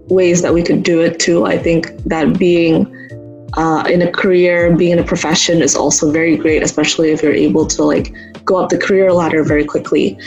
ways 0.09 0.43
that 0.43 0.53
we 0.53 0.64
could 0.64 0.83
do 0.83 1.01
it 1.01 1.20
too. 1.20 1.47
I 1.47 1.59
think 1.59 1.97
that 2.07 2.41
being 2.41 2.93
uh, 3.57 3.85
in 3.89 4.03
a 4.03 4.11
career, 4.11 4.75
being 4.77 4.91
in 4.91 4.99
a 4.99 5.05
profession 5.05 5.62
is 5.62 5.77
also 5.77 6.11
very 6.11 6.37
great, 6.37 6.61
especially 6.61 7.12
if 7.12 7.22
you're 7.22 7.33
able 7.33 7.66
to 7.66 7.85
like 7.85 8.12
go 8.45 8.57
up 8.57 8.70
the 8.70 8.79
career 8.79 9.12
ladder 9.12 9.45
very 9.45 9.64
quickly. 9.64 10.18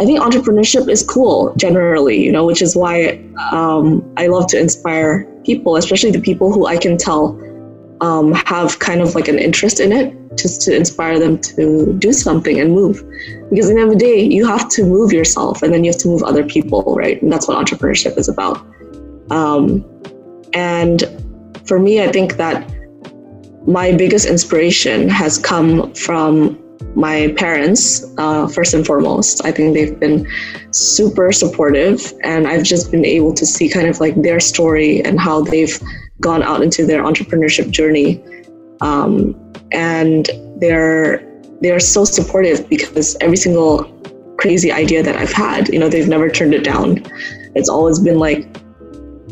I 0.00 0.04
think 0.04 0.18
entrepreneurship 0.18 0.88
is 0.88 1.04
cool 1.04 1.54
generally, 1.56 2.20
you 2.20 2.32
know, 2.32 2.44
which 2.44 2.62
is 2.62 2.74
why 2.74 3.24
um, 3.52 4.02
I 4.16 4.26
love 4.26 4.48
to 4.48 4.58
inspire 4.58 5.24
people, 5.44 5.76
especially 5.76 6.10
the 6.10 6.20
people 6.20 6.52
who 6.52 6.66
I 6.66 6.78
can 6.78 6.98
tell 6.98 7.38
um, 8.04 8.32
have 8.32 8.78
kind 8.80 9.00
of 9.00 9.14
like 9.14 9.28
an 9.28 9.38
interest 9.38 9.80
in 9.80 9.90
it 9.90 10.14
just 10.36 10.60
to 10.62 10.76
inspire 10.76 11.18
them 11.18 11.38
to 11.38 11.94
do 11.98 12.12
something 12.12 12.60
and 12.60 12.72
move. 12.72 12.96
Because 13.48 13.70
in 13.70 13.76
the 13.76 13.82
end 13.82 13.92
of 13.92 13.98
the 13.98 14.04
day, 14.04 14.20
you 14.20 14.46
have 14.46 14.68
to 14.70 14.84
move 14.84 15.10
yourself 15.12 15.62
and 15.62 15.72
then 15.72 15.84
you 15.84 15.90
have 15.92 16.00
to 16.00 16.08
move 16.08 16.22
other 16.22 16.44
people, 16.44 16.82
right? 17.02 17.20
And 17.22 17.32
that's 17.32 17.48
what 17.48 17.56
entrepreneurship 17.56 18.18
is 18.18 18.28
about. 18.28 18.58
Um, 19.30 19.84
and 20.52 21.04
for 21.64 21.78
me, 21.78 22.02
I 22.02 22.12
think 22.12 22.36
that 22.36 22.70
my 23.66 23.92
biggest 23.92 24.26
inspiration 24.26 25.08
has 25.08 25.38
come 25.38 25.94
from 25.94 26.60
my 26.94 27.32
parents, 27.38 28.04
uh, 28.18 28.46
first 28.48 28.74
and 28.74 28.84
foremost. 28.84 29.42
I 29.46 29.50
think 29.50 29.74
they've 29.74 29.98
been 29.98 30.28
super 30.72 31.32
supportive, 31.32 32.12
and 32.22 32.46
I've 32.46 32.64
just 32.64 32.90
been 32.90 33.06
able 33.06 33.32
to 33.32 33.46
see 33.46 33.68
kind 33.68 33.88
of 33.88 33.98
like 33.98 34.14
their 34.20 34.40
story 34.40 35.02
and 35.02 35.18
how 35.18 35.42
they've 35.42 35.80
gone 36.20 36.42
out 36.42 36.62
into 36.62 36.86
their 36.86 37.02
entrepreneurship 37.02 37.70
journey. 37.70 38.22
Um, 38.80 39.34
and 39.72 40.28
they're 40.58 41.30
they're 41.60 41.80
so 41.80 42.04
supportive 42.04 42.68
because 42.68 43.16
every 43.20 43.36
single 43.36 43.84
crazy 44.38 44.70
idea 44.70 45.02
that 45.02 45.16
I've 45.16 45.32
had, 45.32 45.68
you 45.68 45.78
know, 45.78 45.88
they've 45.88 46.08
never 46.08 46.28
turned 46.28 46.54
it 46.54 46.64
down. 46.64 47.02
It's 47.54 47.68
always 47.68 47.98
been 47.98 48.18
like, 48.18 48.46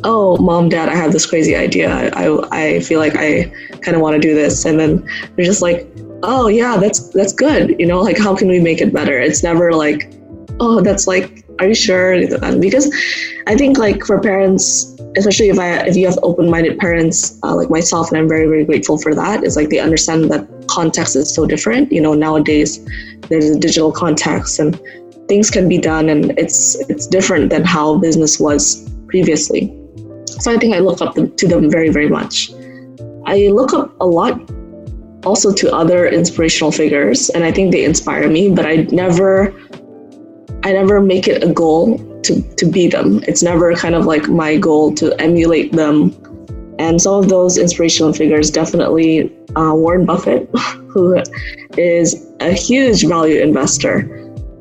oh, 0.04 0.36
mom, 0.38 0.68
dad, 0.68 0.88
I 0.88 0.94
have 0.94 1.12
this 1.12 1.26
crazy 1.26 1.54
idea. 1.54 2.10
I, 2.14 2.38
I 2.50 2.80
feel 2.80 2.98
like 2.98 3.14
I 3.16 3.44
kind 3.82 3.96
of 3.96 4.00
want 4.00 4.14
to 4.14 4.20
do 4.20 4.34
this. 4.34 4.64
And 4.64 4.80
then 4.80 5.06
they're 5.36 5.44
just 5.44 5.62
like, 5.62 5.86
oh 6.22 6.48
yeah, 6.48 6.76
that's, 6.76 7.08
that's 7.10 7.32
good. 7.32 7.78
You 7.78 7.86
know, 7.86 8.00
like, 8.00 8.18
how 8.18 8.34
can 8.34 8.48
we 8.48 8.60
make 8.60 8.80
it 8.80 8.92
better? 8.92 9.18
It's 9.18 9.42
never 9.42 9.72
like, 9.72 10.12
oh, 10.60 10.80
that's 10.80 11.06
like, 11.06 11.44
are 11.58 11.68
you 11.68 11.74
sure? 11.74 12.18
Because 12.58 12.90
I 13.46 13.56
think 13.56 13.78
like 13.78 14.04
for 14.04 14.20
parents, 14.20 14.91
especially 15.16 15.48
if 15.48 15.58
I 15.58 15.86
if 15.86 15.96
you 15.96 16.06
have 16.06 16.18
open-minded 16.22 16.78
parents 16.78 17.38
uh, 17.42 17.54
like 17.54 17.70
myself, 17.70 18.10
and 18.10 18.18
I'm 18.18 18.28
very 18.28 18.46
very 18.46 18.64
grateful 18.64 18.98
for 18.98 19.14
that. 19.14 19.44
It's 19.44 19.56
like 19.56 19.68
they 19.68 19.78
understand 19.78 20.30
that 20.30 20.46
context 20.68 21.16
is 21.16 21.32
so 21.34 21.46
different. 21.46 21.92
You 21.92 22.00
know, 22.00 22.14
nowadays 22.14 22.84
there's 23.28 23.50
a 23.50 23.58
digital 23.58 23.92
context 23.92 24.58
and 24.58 24.80
things 25.28 25.50
can 25.50 25.68
be 25.68 25.78
done, 25.78 26.08
and 26.08 26.36
it's 26.38 26.76
it's 26.88 27.06
different 27.06 27.50
than 27.50 27.64
how 27.64 27.98
business 27.98 28.40
was 28.40 28.88
previously. 29.06 29.72
So 30.26 30.52
I 30.52 30.56
think 30.58 30.74
I 30.74 30.78
look 30.78 31.00
up 31.00 31.14
to 31.14 31.48
them 31.48 31.70
very 31.70 31.90
very 31.90 32.08
much. 32.08 32.52
I 33.26 33.48
look 33.48 33.72
up 33.72 33.94
a 34.00 34.06
lot 34.06 34.40
also 35.24 35.52
to 35.52 35.72
other 35.72 36.08
inspirational 36.08 36.72
figures, 36.72 37.30
and 37.30 37.44
I 37.44 37.52
think 37.52 37.72
they 37.72 37.84
inspire 37.84 38.28
me. 38.28 38.50
But 38.50 38.66
I 38.66 38.76
never 38.90 39.54
I 40.64 40.72
never 40.72 41.00
make 41.00 41.28
it 41.28 41.42
a 41.42 41.52
goal 41.52 41.98
to, 42.24 42.42
to 42.56 42.66
be 42.66 42.88
them. 42.88 43.22
It's 43.26 43.42
never 43.42 43.74
kind 43.74 43.94
of 43.94 44.06
like 44.06 44.28
my 44.28 44.56
goal 44.56 44.94
to 44.94 45.12
emulate 45.20 45.72
them. 45.72 46.16
And 46.78 47.00
some 47.00 47.14
of 47.14 47.28
those 47.28 47.58
inspirational 47.58 48.12
figures, 48.12 48.50
definitely 48.50 49.30
uh, 49.56 49.74
Warren 49.74 50.06
Buffett, 50.06 50.48
who 50.88 51.22
is 51.76 52.26
a 52.40 52.52
huge 52.52 53.06
value 53.06 53.40
investor. 53.40 54.18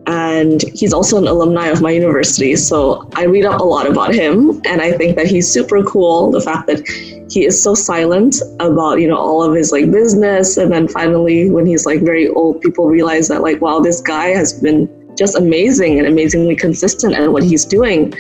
And 0.08 0.64
he's 0.74 0.94
also 0.94 1.18
an 1.18 1.28
alumni 1.28 1.68
of 1.68 1.82
my 1.82 1.92
university. 1.92 2.56
So 2.56 3.08
I 3.16 3.26
read 3.26 3.46
up 3.46 3.62
a 3.62 3.64
lot 3.64 3.88
about 3.88 4.14
him. 4.14 4.62
And 4.66 4.82
I 4.82 4.92
think 4.92 5.16
that 5.16 5.28
he's 5.28 5.48
super 5.50 5.84
cool. 5.84 6.32
The 6.32 6.42
fact 6.42 6.68
that 6.68 6.86
he 7.32 7.46
is 7.46 7.62
so 7.62 7.74
silent 7.74 8.42
about, 8.60 9.00
you 9.00 9.08
know, 9.08 9.18
all 9.18 9.44
of 9.44 9.56
his 9.56 9.72
like 9.72 9.92
business. 9.92 10.58
And 10.58 10.72
then 10.72 10.88
finally, 10.88 11.50
when 11.50 11.66
he's 11.66 11.86
like 11.86 12.02
very 12.02 12.28
old, 12.28 12.62
people 12.62 12.88
realize 12.88 13.28
that 13.30 13.42
like, 13.42 13.62
wow, 13.62 13.80
this 13.80 14.02
guy 14.02 14.28
has 14.30 14.60
been 14.60 14.90
just 15.18 15.36
amazing 15.36 16.00
and 16.00 16.08
amazingly 16.08 16.56
consistent 16.56 17.14
at 17.16 17.32
what 17.32 17.44
he's 17.44 17.66
doing 17.66 18.14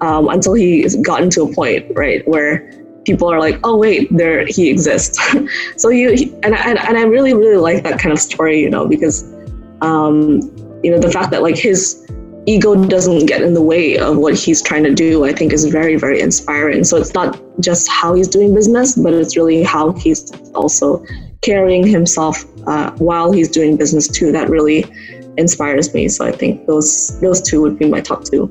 um, 0.00 0.28
until 0.28 0.54
he's 0.54 0.96
gotten 0.96 1.30
to 1.30 1.42
a 1.42 1.54
point, 1.54 1.86
right, 1.94 2.26
where 2.26 2.70
people 3.04 3.30
are 3.30 3.40
like, 3.40 3.58
oh 3.64 3.76
wait, 3.76 4.08
there 4.16 4.46
he 4.46 4.68
exists. 4.70 5.18
so 5.76 5.88
you 5.88 6.10
and, 6.42 6.54
and 6.54 6.78
and 6.78 6.98
I 6.98 7.02
really 7.02 7.34
really 7.34 7.56
like 7.56 7.82
that 7.84 7.98
kind 7.98 8.12
of 8.12 8.18
story, 8.18 8.60
you 8.60 8.70
know, 8.70 8.86
because 8.86 9.24
um, 9.80 10.40
you 10.82 10.90
know 10.90 10.98
the 10.98 11.10
fact 11.10 11.30
that 11.30 11.42
like 11.42 11.56
his 11.56 11.98
ego 12.46 12.74
doesn't 12.86 13.26
get 13.26 13.40
in 13.40 13.54
the 13.54 13.62
way 13.62 13.96
of 13.98 14.16
what 14.16 14.34
he's 14.34 14.60
trying 14.60 14.82
to 14.84 14.92
do, 14.92 15.24
I 15.24 15.32
think 15.32 15.52
is 15.52 15.64
very 15.66 15.96
very 15.96 16.20
inspiring. 16.20 16.84
So 16.84 16.96
it's 16.96 17.14
not 17.14 17.40
just 17.60 17.88
how 17.88 18.14
he's 18.14 18.28
doing 18.28 18.54
business, 18.54 18.96
but 18.96 19.14
it's 19.14 19.36
really 19.36 19.62
how 19.62 19.92
he's 19.92 20.32
also 20.54 21.04
carrying 21.42 21.86
himself 21.86 22.44
uh, 22.66 22.90
while 22.92 23.32
he's 23.32 23.48
doing 23.48 23.76
business 23.76 24.08
too. 24.08 24.32
That 24.32 24.48
really 24.48 24.84
inspires 25.36 25.92
me. 25.94 26.08
So 26.08 26.24
I 26.24 26.32
think 26.32 26.66
those 26.66 27.20
those 27.20 27.40
two 27.40 27.60
would 27.62 27.78
be 27.78 27.88
my 27.88 28.00
top 28.00 28.24
two. 28.24 28.50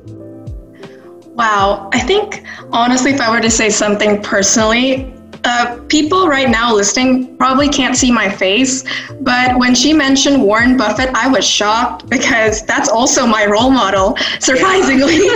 Wow, 1.34 1.88
I 1.92 2.00
think 2.00 2.44
honestly, 2.72 3.12
if 3.12 3.20
I 3.20 3.30
were 3.30 3.40
to 3.40 3.50
say 3.50 3.70
something 3.70 4.22
personally, 4.22 5.14
uh, 5.44 5.80
people 5.88 6.28
right 6.28 6.48
now 6.48 6.74
listening 6.74 7.36
probably 7.36 7.68
can't 7.68 7.96
see 7.96 8.12
my 8.12 8.28
face, 8.28 8.84
but 9.22 9.58
when 9.58 9.74
she 9.74 9.92
mentioned 9.92 10.42
Warren 10.42 10.76
Buffett, 10.76 11.08
I 11.14 11.28
was 11.28 11.44
shocked 11.44 12.08
because 12.08 12.64
that's 12.64 12.88
also 12.88 13.26
my 13.26 13.46
role 13.46 13.70
model. 13.70 14.16
Surprisingly, 14.38 15.18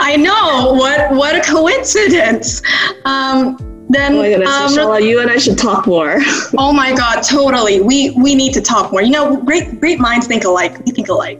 I 0.00 0.16
know 0.16 0.74
what 0.74 1.10
what 1.12 1.34
a 1.34 1.40
coincidence. 1.40 2.62
Um, 3.04 3.71
then, 3.92 4.14
oh 4.14 4.22
my 4.24 4.28
goodness, 4.28 4.76
um, 4.78 5.02
you 5.02 5.20
and 5.20 5.30
I 5.30 5.36
should 5.36 5.58
talk 5.58 5.86
more. 5.86 6.18
oh 6.58 6.72
my 6.72 6.96
God, 6.96 7.22
totally. 7.22 7.80
We 7.80 8.10
we 8.16 8.34
need 8.34 8.52
to 8.54 8.60
talk 8.60 8.92
more. 8.92 9.02
You 9.02 9.12
know, 9.12 9.36
great 9.36 9.80
great 9.80 10.00
minds 10.00 10.26
think 10.26 10.44
alike. 10.44 10.80
We 10.84 10.92
think 10.92 11.08
alike. 11.08 11.38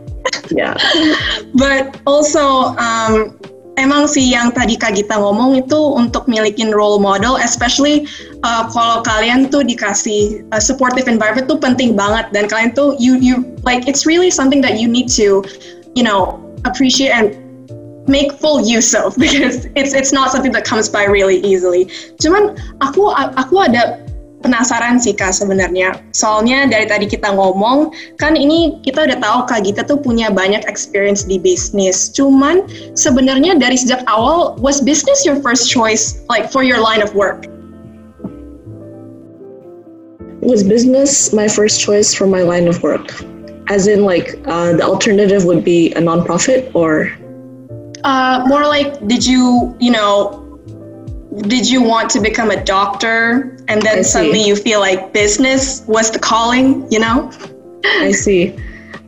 Yeah. 0.52 0.76
but 1.54 1.96
also, 2.06 2.76
um, 2.76 3.40
emang 3.80 4.04
sih 4.04 4.28
yang 4.28 4.52
tadi 4.52 4.76
Kak 4.76 4.94
Gita 4.94 5.16
ngomong 5.16 5.64
itu 5.64 5.80
untuk 5.96 6.28
milikin 6.28 6.70
role 6.76 7.00
model, 7.00 7.40
especially 7.40 8.04
uh, 8.44 8.68
kalau 8.68 9.00
kalian 9.02 9.48
tuh 9.48 9.64
dikasih 9.64 10.44
a 10.52 10.60
supportive 10.60 11.08
environment 11.08 11.48
tuh 11.48 11.58
penting 11.58 11.96
banget 11.96 12.28
dan 12.36 12.46
kalian 12.46 12.70
tuh 12.76 12.94
you 13.00 13.16
you 13.18 13.48
like 13.64 13.88
it's 13.88 14.04
really 14.04 14.28
something 14.28 14.60
that 14.60 14.76
you 14.76 14.86
need 14.86 15.08
to, 15.08 15.40
you 15.96 16.04
know, 16.04 16.36
appreciate 16.68 17.10
and 17.10 17.41
make 18.08 18.32
full 18.32 18.60
use 18.60 18.94
of 18.94 19.14
because 19.24 19.66
it's 19.74 19.94
it's 19.94 20.12
not 20.12 20.30
something 20.30 20.52
that 20.52 20.64
comes 20.64 20.88
by 20.88 21.04
really 21.04 21.38
easily. 21.44 21.86
Cuman 22.18 22.58
aku 22.82 23.10
aku 23.14 23.62
ada 23.62 24.02
penasaran 24.42 24.98
sih 24.98 25.14
kak 25.14 25.30
sebenarnya. 25.30 25.94
Soalnya 26.12 26.66
dari 26.66 26.84
tadi 26.90 27.06
kita 27.06 27.30
ngomong 27.30 27.94
kan 28.18 28.34
ini 28.34 28.82
kita 28.82 29.06
udah 29.06 29.18
tahu 29.22 29.38
kak 29.46 29.62
Gita 29.64 29.86
tuh 29.86 30.02
punya 30.02 30.28
banyak 30.28 30.66
experience 30.66 31.22
di 31.22 31.38
bisnis. 31.38 32.10
Cuman 32.10 32.66
sebenarnya 32.98 33.56
dari 33.56 33.78
sejak 33.78 34.02
awal 34.10 34.58
was 34.58 34.82
business 34.82 35.22
your 35.22 35.38
first 35.40 35.70
choice 35.70 36.26
like 36.26 36.50
for 36.50 36.66
your 36.66 36.82
line 36.82 37.00
of 37.00 37.14
work? 37.14 37.46
Was 40.42 40.66
business 40.66 41.30
my 41.30 41.46
first 41.46 41.78
choice 41.78 42.10
for 42.10 42.26
my 42.26 42.42
line 42.42 42.66
of 42.66 42.82
work? 42.82 43.14
As 43.70 43.86
in 43.86 44.02
like 44.02 44.34
uh, 44.50 44.74
the 44.74 44.82
alternative 44.82 45.46
would 45.46 45.62
be 45.62 45.94
a 45.94 46.02
nonprofit 46.02 46.66
or 46.74 47.14
uh, 48.04 48.44
more 48.46 48.62
like, 48.62 49.06
did 49.06 49.24
you, 49.24 49.76
you 49.80 49.90
know, 49.90 50.38
did 51.42 51.68
you 51.68 51.82
want 51.82 52.10
to 52.10 52.20
become 52.20 52.50
a 52.50 52.62
doctor 52.62 53.56
and 53.68 53.80
then 53.82 54.04
suddenly 54.04 54.44
you 54.44 54.54
feel 54.54 54.80
like 54.80 55.12
business 55.12 55.82
was 55.86 56.10
the 56.10 56.18
calling, 56.18 56.90
you 56.92 56.98
know? 56.98 57.30
I 57.84 58.12
see. 58.12 58.56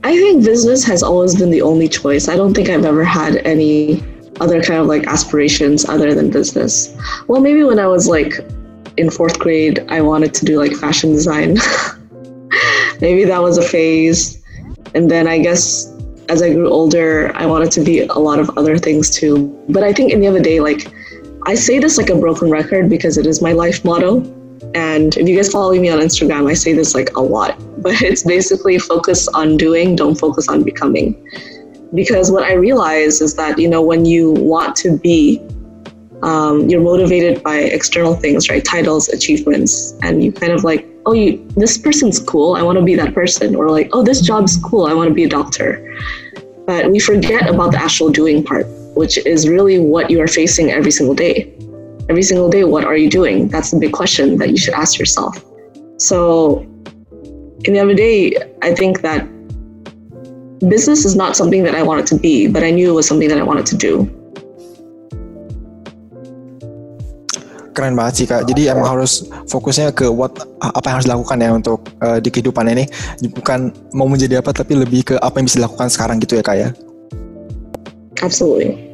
I 0.05 0.17
think 0.17 0.45
business 0.45 0.85
has 0.85 1.03
always 1.03 1.35
been 1.35 1.51
the 1.51 1.63
only 1.63 1.89
choice. 1.89 2.29
I 2.29 2.37
don't 2.37 2.55
think 2.55 2.69
I've 2.69 2.85
ever 2.85 3.05
had 3.05 3.37
any 3.47 4.03
other 4.41 4.63
kind 4.63 4.81
of 4.81 4.87
like 4.87 5.07
aspirations 5.07 5.89
other 5.89 6.15
than 6.15 6.31
business. 6.31 6.97
Well, 7.27 7.41
maybe 7.41 7.63
when 7.63 7.79
I 7.79 7.87
was 7.87 8.09
like 8.09 8.41
in 8.97 9.11
fourth 9.11 9.39
grade, 9.39 9.85
I 9.89 10.01
wanted 10.01 10.35
to 10.35 10.45
do 10.45 10.59
like 10.59 10.73
fashion 10.73 11.13
design. 11.13 11.57
maybe 13.01 13.25
that 13.25 13.43
was 13.43 13.59
a 13.59 13.63
phase. 13.63 14.43
And 14.95 15.11
then 15.11 15.27
I 15.27 15.39
guess 15.39 15.94
as 16.29 16.43
I 16.43 16.53
grew 16.53 16.71
older, 16.71 17.33
I 17.35 17.47
wanted 17.47 17.71
to 17.73 17.85
be 17.85 18.01
a 18.01 18.15
lot 18.15 18.39
of 18.39 18.51
other 18.57 18.79
things 18.79 19.11
too. 19.11 19.49
But 19.69 19.83
I 19.83 19.93
think 19.93 20.13
in 20.13 20.21
the 20.21 20.27
end 20.27 20.37
of 20.37 20.43
the 20.43 20.49
day, 20.49 20.61
like 20.61 20.91
I 21.47 21.55
say 21.55 21.79
this 21.79 21.99
like 21.99 22.09
a 22.11 22.17
broken 22.17 22.51
record 22.51 22.89
because 22.89 23.19
it 23.19 23.27
is 23.27 23.43
my 23.43 23.53
life 23.53 23.85
motto. 23.85 24.21
And 24.75 25.17
if 25.17 25.29
you 25.29 25.37
guys 25.37 25.51
follow 25.51 25.73
me 25.75 25.91
on 25.91 25.99
Instagram, 25.99 26.51
I 26.51 26.55
say 26.55 26.73
this 26.73 26.95
like 26.95 27.15
a 27.17 27.21
lot. 27.21 27.61
But 27.85 28.01
it's 28.01 28.23
basically 28.23 28.79
focus 28.79 29.29
on 29.29 29.59
doing, 29.59 29.95
don't 29.95 30.15
focus 30.15 30.49
on 30.49 30.63
becoming. 30.63 31.23
Because 31.93 32.31
what 32.31 32.43
I 32.43 32.55
realize 32.55 33.21
is 33.21 33.35
that, 33.35 33.59
you 33.59 33.69
know, 33.69 33.83
when 33.83 34.07
you 34.07 34.33
want 34.33 34.75
to 34.77 34.97
be, 34.97 35.43
um, 36.23 36.67
you're 36.71 36.81
motivated 36.81 37.43
by 37.43 37.57
external 37.59 38.15
things, 38.15 38.49
right? 38.49 38.65
Titles, 38.65 39.11
achievements, 39.11 39.93
and 40.03 40.25
you 40.25 40.33
kind 40.33 40.53
of 40.53 40.65
like, 40.65 40.89
oh, 41.07 41.13
you, 41.13 41.47
this 41.57 41.79
person's 41.79 42.19
cool. 42.19 42.55
I 42.55 42.63
want 42.63 42.79
to 42.79 42.85
be 42.85 42.95
that 42.95 43.15
person. 43.15 43.55
Or 43.55 43.71
like, 43.71 43.91
oh, 43.93 44.03
this 44.03 44.21
job's 44.21 44.57
cool. 44.57 44.87
I 44.87 44.95
want 44.95 45.09
to 45.09 45.15
be 45.15 45.25
a 45.25 45.29
doctor. 45.29 45.81
But 46.67 46.91
we 46.91 46.99
forget 46.99 47.49
about 47.49 47.73
the 47.73 47.79
actual 47.79 48.11
doing 48.11 48.43
part 48.43 48.67
which 48.95 49.19
is 49.19 49.49
really 49.49 49.79
what 49.79 50.11
you 50.11 50.21
are 50.21 50.29
facing 50.29 50.71
every 50.71 50.91
single 50.91 51.15
day. 51.15 51.53
Every 52.09 52.23
single 52.23 52.49
day, 52.49 52.65
what 52.65 52.85
are 52.85 52.97
you 52.97 53.11
doing? 53.11 53.49
That's 53.49 53.71
the 53.71 53.79
big 53.79 53.93
question 53.93 54.39
that 54.39 54.51
you 54.51 54.57
should 54.57 54.75
ask 54.75 54.99
yourself. 54.99 55.43
So, 55.97 56.61
in 57.65 57.73
the 57.73 57.81
other 57.81 57.95
day, 57.95 58.37
I 58.63 58.75
think 58.75 59.01
that 59.01 59.27
business 60.69 61.05
is 61.05 61.17
not 61.17 61.37
something 61.37 61.63
that 61.65 61.75
I 61.75 61.83
wanted 61.83 62.07
to 62.09 62.19
be, 62.19 62.47
but 62.47 62.63
I 62.63 62.71
knew 62.71 62.91
it 62.91 62.95
was 62.95 63.09
something 63.09 63.29
that 63.29 63.39
I 63.39 63.43
wanted 63.43 63.67
to 63.67 63.77
do. 63.77 64.05
Keren 67.75 67.99
banget 67.99 68.15
sih 68.23 68.27
kak. 68.31 68.47
Jadi 68.47 68.71
emang 68.71 68.87
harus 68.87 69.27
fokusnya 69.51 69.91
ke 69.91 70.07
what 70.07 70.31
apa 70.63 70.87
yang 70.87 70.95
harus 71.03 71.07
dilakukan 71.11 71.37
ya 71.43 71.51
untuk 71.51 71.83
uh, 71.99 72.23
di 72.23 72.31
kehidupan 72.31 72.71
ini. 72.71 72.87
Bukan 73.35 73.75
mau 73.99 74.07
menjadi 74.07 74.39
apa, 74.39 74.55
tapi 74.55 74.79
lebih 74.79 75.03
ke 75.11 75.15
apa 75.19 75.43
yang 75.43 75.51
bisa 75.51 75.59
dilakukan 75.59 75.91
sekarang 75.91 76.23
gitu 76.23 76.39
ya 76.39 76.43
kak 76.47 76.57
ya. 76.57 76.69
Absolutely. 78.23 78.94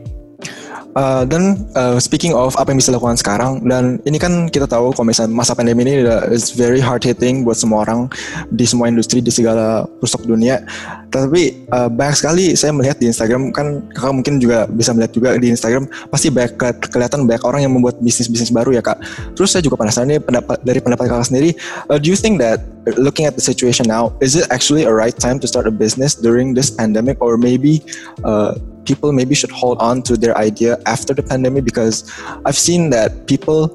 Uh, 0.98 1.22
dan 1.22 1.54
uh, 1.78 2.02
speaking 2.02 2.34
of 2.34 2.58
apa 2.58 2.74
yang 2.74 2.82
bisa 2.82 2.90
dilakukan 2.90 3.14
sekarang 3.14 3.62
dan 3.62 4.02
ini 4.02 4.18
kan 4.18 4.50
kita 4.50 4.66
tahu 4.66 4.90
kalau 4.90 5.06
misalnya 5.06 5.30
masa 5.30 5.54
pandemi 5.54 5.86
ini 5.86 6.02
is 6.34 6.50
very 6.50 6.82
hard 6.82 6.98
hitting 6.98 7.46
buat 7.46 7.54
semua 7.54 7.86
orang 7.86 8.10
di 8.50 8.66
semua 8.66 8.90
industri 8.90 9.22
di 9.22 9.30
segala 9.30 9.86
pelosok 10.02 10.26
dunia. 10.26 10.66
Tapi 11.10 11.66
uh, 11.70 11.86
banyak 11.86 12.16
sekali 12.18 12.44
saya 12.58 12.74
melihat 12.74 12.98
di 12.98 13.06
Instagram 13.06 13.54
kan 13.54 13.86
kakak 13.94 14.14
mungkin 14.14 14.34
juga 14.42 14.66
bisa 14.66 14.90
melihat 14.90 15.12
juga 15.14 15.28
di 15.38 15.54
Instagram 15.54 15.86
pasti 16.10 16.26
banyak 16.26 16.58
ke 16.58 16.68
kelihatan 16.90 17.22
banyak 17.22 17.42
orang 17.46 17.60
yang 17.62 17.72
membuat 17.74 18.02
bisnis 18.02 18.26
bisnis 18.26 18.50
baru 18.50 18.74
ya 18.74 18.82
kak. 18.82 18.98
Terus 19.38 19.54
saya 19.54 19.62
juga 19.62 19.78
penasaran 19.78 20.10
nih 20.10 20.18
pendapat 20.18 20.58
dari 20.66 20.82
pendapat 20.82 21.06
kakak 21.06 21.26
sendiri. 21.30 21.54
Uh, 21.86 22.02
do 22.02 22.10
you 22.10 22.18
think 22.18 22.42
that 22.42 22.66
looking 22.96 23.26
at 23.26 23.34
the 23.34 23.40
situation 23.40 23.86
now, 23.86 24.16
is 24.20 24.36
it 24.36 24.50
actually 24.50 24.84
a 24.84 24.92
right 24.92 25.16
time 25.16 25.38
to 25.40 25.46
start 25.46 25.66
a 25.66 25.70
business 25.70 26.14
during 26.14 26.54
this 26.54 26.70
pandemic 26.70 27.20
or 27.20 27.36
maybe 27.36 27.82
uh, 28.24 28.58
people 28.84 29.12
maybe 29.12 29.34
should 29.34 29.50
hold 29.50 29.78
on 29.78 30.02
to 30.02 30.16
their 30.16 30.36
idea 30.36 30.78
after 30.86 31.14
the 31.14 31.22
pandemic 31.22 31.64
because 31.64 32.10
I've 32.44 32.56
seen 32.56 32.90
that 32.90 33.26
people 33.26 33.70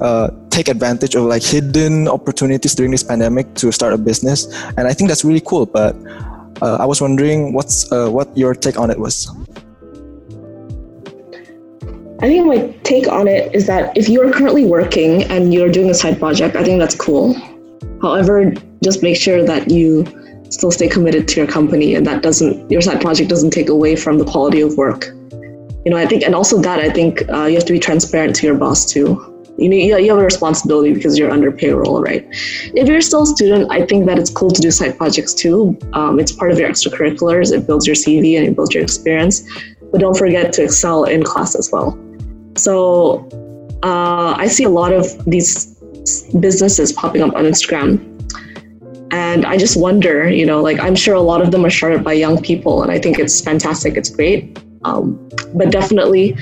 uh, 0.00 0.30
take 0.50 0.68
advantage 0.68 1.14
of 1.14 1.24
like 1.24 1.42
hidden 1.42 2.08
opportunities 2.08 2.74
during 2.74 2.90
this 2.92 3.02
pandemic 3.02 3.54
to 3.54 3.72
start 3.72 3.92
a 3.92 3.98
business, 3.98 4.46
and 4.76 4.86
I 4.86 4.92
think 4.92 5.08
that's 5.08 5.24
really 5.24 5.42
cool. 5.44 5.66
But 5.66 5.96
uh, 6.62 6.76
I 6.80 6.86
was 6.86 7.00
wondering 7.00 7.52
what's 7.52 7.90
uh, 7.92 8.08
what 8.08 8.36
your 8.36 8.54
take 8.54 8.78
on 8.78 8.90
it 8.90 8.98
was. 8.98 9.28
I 12.20 12.28
think 12.28 12.46
my 12.46 12.74
take 12.84 13.08
on 13.08 13.28
it 13.28 13.54
is 13.54 13.66
that 13.66 13.96
if 13.96 14.08
you 14.08 14.22
are 14.22 14.30
currently 14.30 14.64
working 14.64 15.24
and 15.24 15.52
you're 15.52 15.68
doing 15.68 15.90
a 15.90 15.94
side 15.94 16.18
project, 16.18 16.56
I 16.56 16.64
think 16.64 16.78
that's 16.80 16.94
cool. 16.94 17.36
However, 18.04 18.52
just 18.82 19.02
make 19.02 19.16
sure 19.16 19.42
that 19.44 19.70
you 19.70 20.04
still 20.50 20.70
stay 20.70 20.88
committed 20.88 21.26
to 21.28 21.40
your 21.40 21.46
company 21.46 21.94
and 21.94 22.06
that 22.06 22.22
doesn't 22.22 22.70
your 22.70 22.82
side 22.82 23.00
project 23.00 23.30
doesn't 23.30 23.50
take 23.50 23.70
away 23.70 23.96
from 23.96 24.18
the 24.18 24.26
quality 24.26 24.60
of 24.60 24.76
work. 24.76 25.06
You 25.84 25.90
know 25.90 25.96
i 25.96 26.06
think 26.06 26.22
and 26.22 26.34
also 26.34 26.60
that 26.60 26.80
i 26.80 26.90
think 26.90 27.26
uh, 27.30 27.46
you 27.46 27.54
have 27.54 27.64
to 27.64 27.72
be 27.72 27.78
transparent 27.78 28.36
to 28.36 28.46
your 28.46 28.56
boss 28.56 28.84
too. 28.84 29.06
You 29.56 29.68
know 29.70 29.96
you 29.96 30.10
have 30.10 30.18
a 30.18 30.24
responsibility 30.24 30.92
because 30.92 31.18
you're 31.18 31.30
under 31.30 31.50
payroll 31.50 32.02
right? 32.02 32.26
If 32.80 32.88
you're 32.88 33.00
still 33.00 33.22
a 33.22 33.26
student 33.26 33.70
i 33.70 33.80
think 33.86 34.04
that 34.06 34.18
it's 34.18 34.30
cool 34.30 34.50
to 34.50 34.60
do 34.60 34.70
side 34.70 34.98
projects 34.98 35.32
too. 35.32 35.58
Um, 35.94 36.20
it's 36.20 36.32
part 36.32 36.50
of 36.52 36.58
your 36.58 36.68
extracurriculars. 36.68 37.56
It 37.56 37.66
builds 37.66 37.86
your 37.86 37.96
cv 37.96 38.36
and 38.36 38.46
it 38.48 38.54
builds 38.54 38.74
your 38.74 38.82
experience. 38.82 39.36
But 39.90 40.00
don't 40.00 40.18
forget 40.24 40.52
to 40.54 40.64
excel 40.64 41.04
in 41.04 41.22
class 41.22 41.54
as 41.54 41.70
well. 41.72 41.88
So 42.56 43.26
uh, 43.82 44.34
i 44.44 44.46
see 44.46 44.64
a 44.64 44.74
lot 44.80 44.92
of 44.92 45.04
these 45.24 45.73
businesses 46.40 46.92
popping 46.92 47.22
up 47.22 47.34
on 47.34 47.44
instagram 47.44 48.14
and 49.14 49.46
I 49.46 49.56
just 49.56 49.76
wonder, 49.76 50.28
you 50.28 50.44
know, 50.44 50.60
like 50.60 50.80
I'm 50.80 50.96
sure 50.96 51.14
a 51.14 51.20
lot 51.20 51.40
of 51.40 51.52
them 51.52 51.64
are 51.64 51.70
started 51.70 52.02
by 52.02 52.14
young 52.14 52.42
people, 52.42 52.82
and 52.82 52.90
I 52.90 52.98
think 52.98 53.20
it's 53.20 53.40
fantastic. 53.40 53.96
It's 53.96 54.10
great. 54.10 54.58
Um, 54.84 55.30
but 55.54 55.70
definitely, 55.70 56.34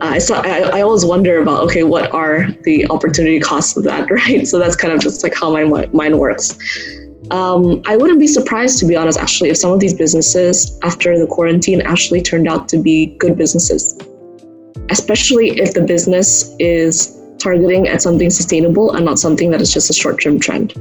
uh, 0.00 0.12
I, 0.16 0.18
saw, 0.18 0.40
I, 0.40 0.78
I 0.78 0.80
always 0.80 1.04
wonder 1.04 1.42
about 1.42 1.64
okay, 1.64 1.82
what 1.82 2.10
are 2.14 2.48
the 2.64 2.86
opportunity 2.88 3.40
costs 3.40 3.76
of 3.76 3.84
that, 3.84 4.10
right? 4.18 4.48
So 4.48 4.58
that's 4.58 4.74
kind 4.74 4.94
of 4.94 5.00
just 5.00 5.22
like 5.22 5.34
how 5.34 5.50
my 5.50 5.64
mind 5.92 6.18
works. 6.18 6.58
Um, 7.30 7.82
I 7.84 7.96
wouldn't 7.98 8.20
be 8.20 8.26
surprised, 8.26 8.78
to 8.78 8.86
be 8.86 8.96
honest, 8.96 9.18
actually, 9.18 9.50
if 9.50 9.58
some 9.58 9.72
of 9.72 9.80
these 9.80 9.92
businesses 9.92 10.78
after 10.82 11.18
the 11.18 11.26
quarantine 11.26 11.82
actually 11.82 12.22
turned 12.22 12.48
out 12.48 12.70
to 12.70 12.78
be 12.78 13.16
good 13.18 13.36
businesses, 13.36 13.98
especially 14.88 15.60
if 15.60 15.74
the 15.74 15.82
business 15.82 16.54
is 16.58 17.17
targeting 17.38 17.88
at 17.88 18.02
something 18.02 18.30
sustainable 18.30 18.92
and 18.94 19.04
not 19.04 19.18
something 19.18 19.50
that 19.50 19.60
is 19.60 19.72
just 19.72 19.90
a 19.90 19.92
short 19.92 20.20
term 20.20 20.38
trend 20.38 20.74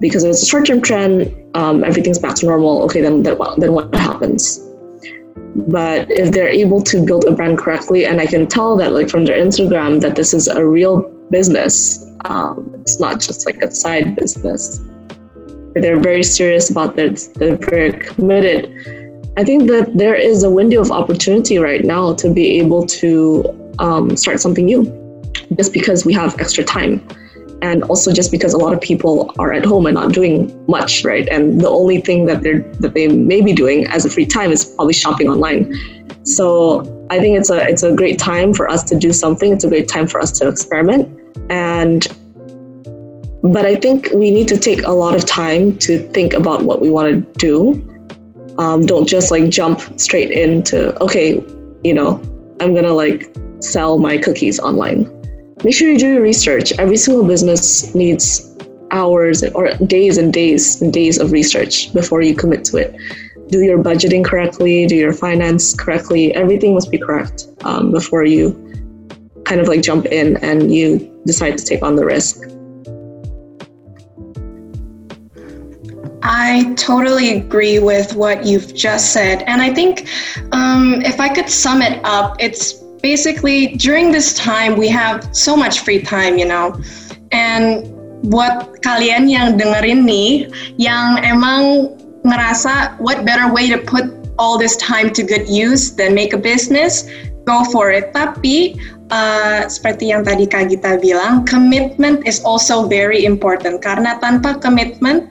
because 0.00 0.24
if 0.24 0.30
it's 0.30 0.42
a 0.42 0.46
short-term 0.46 0.80
trend, 0.80 1.34
um, 1.54 1.82
everything's 1.84 2.18
back 2.18 2.36
to 2.36 2.46
normal. 2.46 2.82
Okay, 2.84 3.00
then 3.00 3.22
then 3.22 3.38
what, 3.38 3.58
then 3.60 3.72
what 3.72 3.94
happens? 3.94 4.64
But 5.56 6.10
if 6.10 6.32
they're 6.32 6.48
able 6.48 6.82
to 6.82 7.04
build 7.04 7.24
a 7.24 7.32
brand 7.32 7.58
correctly, 7.58 8.04
and 8.06 8.20
I 8.20 8.26
can 8.26 8.46
tell 8.46 8.76
that 8.76 8.92
like 8.92 9.08
from 9.08 9.24
their 9.24 9.36
Instagram 9.36 10.00
that 10.02 10.14
this 10.14 10.32
is 10.34 10.46
a 10.46 10.64
real 10.64 11.02
business, 11.30 12.06
um, 12.26 12.70
it's 12.80 13.00
not 13.00 13.20
just 13.20 13.44
like 13.46 13.56
a 13.56 13.70
side 13.70 14.14
business. 14.14 14.80
They're 15.74 16.00
very 16.00 16.22
serious 16.22 16.70
about 16.70 16.96
this. 16.96 17.28
They're 17.28 17.56
very 17.56 17.92
committed. 17.92 18.72
I 19.36 19.44
think 19.44 19.68
that 19.68 19.96
there 19.96 20.14
is 20.14 20.42
a 20.42 20.50
window 20.50 20.80
of 20.80 20.90
opportunity 20.90 21.58
right 21.58 21.84
now 21.84 22.14
to 22.14 22.32
be 22.32 22.58
able 22.58 22.86
to 22.86 23.74
um, 23.78 24.16
start 24.16 24.40
something 24.40 24.64
new, 24.64 24.84
just 25.56 25.72
because 25.72 26.04
we 26.04 26.12
have 26.12 26.38
extra 26.38 26.64
time. 26.64 27.06
And 27.60 27.82
also 27.84 28.12
just 28.12 28.30
because 28.30 28.54
a 28.54 28.58
lot 28.58 28.72
of 28.72 28.80
people 28.80 29.34
are 29.38 29.52
at 29.52 29.64
home 29.64 29.86
and 29.86 29.94
not 29.94 30.12
doing 30.12 30.64
much 30.68 31.04
right? 31.04 31.28
And 31.28 31.60
the 31.60 31.68
only 31.68 32.00
thing 32.00 32.26
that 32.26 32.42
they're 32.42 32.60
that 32.80 32.94
they 32.94 33.08
may 33.08 33.40
be 33.40 33.52
doing 33.52 33.86
as 33.88 34.04
a 34.04 34.10
free 34.10 34.26
time 34.26 34.52
is 34.52 34.64
probably 34.64 34.94
shopping 34.94 35.28
online. 35.28 35.74
So 36.24 36.94
i 37.10 37.18
think 37.18 37.38
it's 37.38 37.48
a 37.48 37.66
it's 37.66 37.82
a 37.82 37.94
great 37.94 38.18
time 38.18 38.52
for 38.52 38.68
us 38.68 38.84
to 38.84 38.98
do 38.98 39.12
something. 39.12 39.52
It's 39.52 39.64
a 39.64 39.68
great 39.68 39.88
time 39.88 40.06
for 40.06 40.20
us 40.20 40.30
to 40.38 40.48
experiment. 40.48 41.08
And 41.50 42.06
but 43.42 43.64
i 43.64 43.76
think 43.76 44.08
we 44.14 44.30
need 44.30 44.48
to 44.48 44.58
take 44.58 44.82
a 44.82 44.90
lot 44.90 45.14
of 45.14 45.24
time 45.24 45.78
to 45.78 45.98
think 46.10 46.34
about 46.34 46.64
what 46.64 46.80
we 46.80 46.90
want 46.90 47.08
to 47.12 47.38
do. 47.38 47.84
Um, 48.58 48.86
don't 48.86 49.08
just 49.08 49.30
like 49.30 49.48
jump 49.50 49.80
straight 50.00 50.32
into 50.32 51.00
okay 51.00 51.40
you 51.84 51.94
know 51.94 52.20
i'm 52.60 52.74
gonna 52.74 52.92
like 52.92 53.32
sell 53.60 53.98
my 53.98 54.18
cookies 54.18 54.58
online 54.58 55.06
make 55.64 55.74
sure 55.74 55.90
you 55.90 55.98
do 55.98 56.12
your 56.14 56.22
research. 56.22 56.72
Every 56.78 56.96
single 56.96 57.26
business 57.26 57.94
needs 57.94 58.56
hours 58.90 59.42
or 59.42 59.74
days 59.86 60.18
and 60.18 60.32
days 60.32 60.80
and 60.80 60.92
days 60.92 61.18
of 61.18 61.32
research 61.32 61.92
before 61.92 62.22
you 62.22 62.34
commit 62.34 62.64
to 62.66 62.76
it. 62.78 62.96
Do 63.48 63.60
your 63.60 63.78
budgeting 63.78 64.24
correctly, 64.24 64.86
do 64.86 64.94
your 64.94 65.12
finance 65.12 65.74
correctly. 65.74 66.34
Everything 66.34 66.74
must 66.74 66.90
be 66.90 66.98
correct 66.98 67.46
um, 67.64 67.90
before 67.90 68.24
you 68.24 68.52
kind 69.44 69.60
of 69.60 69.68
like 69.68 69.82
jump 69.82 70.06
in 70.06 70.36
and 70.38 70.72
you 70.74 71.22
decide 71.26 71.56
to 71.58 71.64
take 71.64 71.82
on 71.82 71.96
the 71.96 72.04
risk. 72.04 72.44
I 76.22 76.74
totally 76.76 77.38
agree 77.38 77.78
with 77.78 78.14
what 78.14 78.44
you've 78.44 78.74
just 78.74 79.12
said. 79.14 79.42
And 79.46 79.62
I 79.62 79.72
think 79.72 80.08
um, 80.52 81.00
if 81.02 81.20
I 81.20 81.28
could 81.28 81.48
sum 81.48 81.80
it 81.80 82.04
up, 82.04 82.36
it's 82.38 82.82
basically 83.02 83.76
during 83.76 84.12
this 84.12 84.34
time 84.34 84.76
we 84.76 84.88
have 84.88 85.28
so 85.34 85.56
much 85.56 85.80
free 85.80 86.02
time, 86.02 86.38
you 86.38 86.46
know. 86.46 86.78
And 87.32 87.86
buat 88.26 88.82
kalian 88.82 89.30
yang 89.30 89.58
dengerin 89.58 90.02
nih, 90.02 90.50
yang 90.80 91.22
emang 91.22 91.94
ngerasa 92.26 92.98
what 92.98 93.22
better 93.22 93.46
way 93.52 93.70
to 93.70 93.78
put 93.78 94.10
all 94.38 94.58
this 94.58 94.76
time 94.78 95.10
to 95.14 95.22
good 95.22 95.46
use 95.46 95.94
than 95.94 96.14
make 96.14 96.32
a 96.34 96.40
business, 96.40 97.06
go 97.46 97.62
for 97.70 97.90
it. 97.90 98.10
Tapi 98.14 98.74
uh, 99.10 99.66
seperti 99.70 100.10
yang 100.10 100.26
tadi 100.26 100.46
Kak 100.46 100.70
Gita 100.70 100.98
bilang, 100.98 101.46
commitment 101.46 102.26
is 102.26 102.42
also 102.42 102.86
very 102.86 103.22
important 103.22 103.82
karena 103.82 104.18
tanpa 104.18 104.58
commitment 104.58 105.30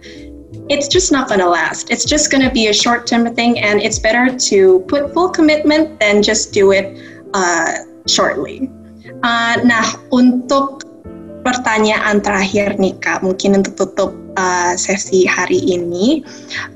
it's 0.68 0.88
just 0.88 1.12
not 1.12 1.28
going 1.28 1.40
to 1.40 1.48
last. 1.48 1.88
It's 1.92 2.04
just 2.04 2.28
going 2.28 2.44
to 2.44 2.52
be 2.52 2.68
a 2.68 2.76
short 2.76 3.08
term 3.08 3.24
thing, 3.36 3.60
and 3.60 3.80
it's 3.80 4.00
better 4.00 4.28
to 4.52 4.84
put 4.92 5.14
full 5.16 5.32
commitment 5.32 6.00
than 6.00 6.20
just 6.20 6.52
do 6.52 6.72
it 6.76 6.92
uh, 7.34 7.84
shortly. 8.06 8.70
Uh, 9.24 9.58
nah, 9.64 9.88
untuk 10.14 10.88
pertanyaan 11.48 12.20
terakhir 12.20 12.76
nih 12.76 12.92
Kak, 13.00 13.24
mungkin 13.24 13.64
untuk 13.64 13.80
tutup 13.80 14.12
uh, 14.36 14.76
sesi 14.76 15.24
hari 15.24 15.64
ini. 15.64 16.28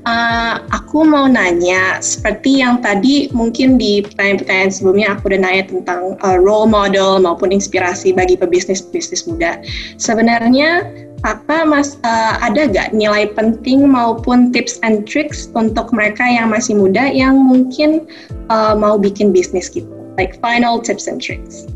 Uh, 0.08 0.64
aku 0.72 1.04
mau 1.04 1.28
nanya, 1.28 2.00
seperti 2.00 2.64
yang 2.64 2.80
tadi 2.80 3.28
mungkin 3.36 3.76
di 3.76 4.00
pertanyaan-pertanyaan 4.00 4.72
sebelumnya 4.72 5.08
aku 5.12 5.28
udah 5.28 5.40
nanya 5.44 5.64
tentang 5.68 6.16
uh, 6.24 6.40
role 6.40 6.64
model 6.64 7.20
maupun 7.20 7.52
inspirasi 7.52 8.16
bagi 8.16 8.40
pebisnis-bisnis 8.40 9.28
muda. 9.28 9.60
Sebenarnya 10.00 10.88
apa 11.22 11.62
mas 11.62 12.02
uh, 12.02 12.34
ada 12.42 12.66
gak 12.66 12.90
nilai 12.90 13.30
penting 13.30 13.86
maupun 13.86 14.50
tips 14.50 14.82
and 14.82 15.06
tricks 15.06 15.46
untuk 15.54 15.94
mereka 15.94 16.26
yang 16.26 16.50
masih 16.50 16.74
muda 16.74 17.06
yang 17.06 17.38
mungkin 17.38 18.08
uh, 18.50 18.74
mau 18.74 18.98
bikin 18.98 19.30
bisnis 19.30 19.70
gitu? 19.70 20.01
Like 20.16 20.40
final 20.40 20.80
tips 20.80 21.06
and 21.06 21.20
tricks. 21.20 21.66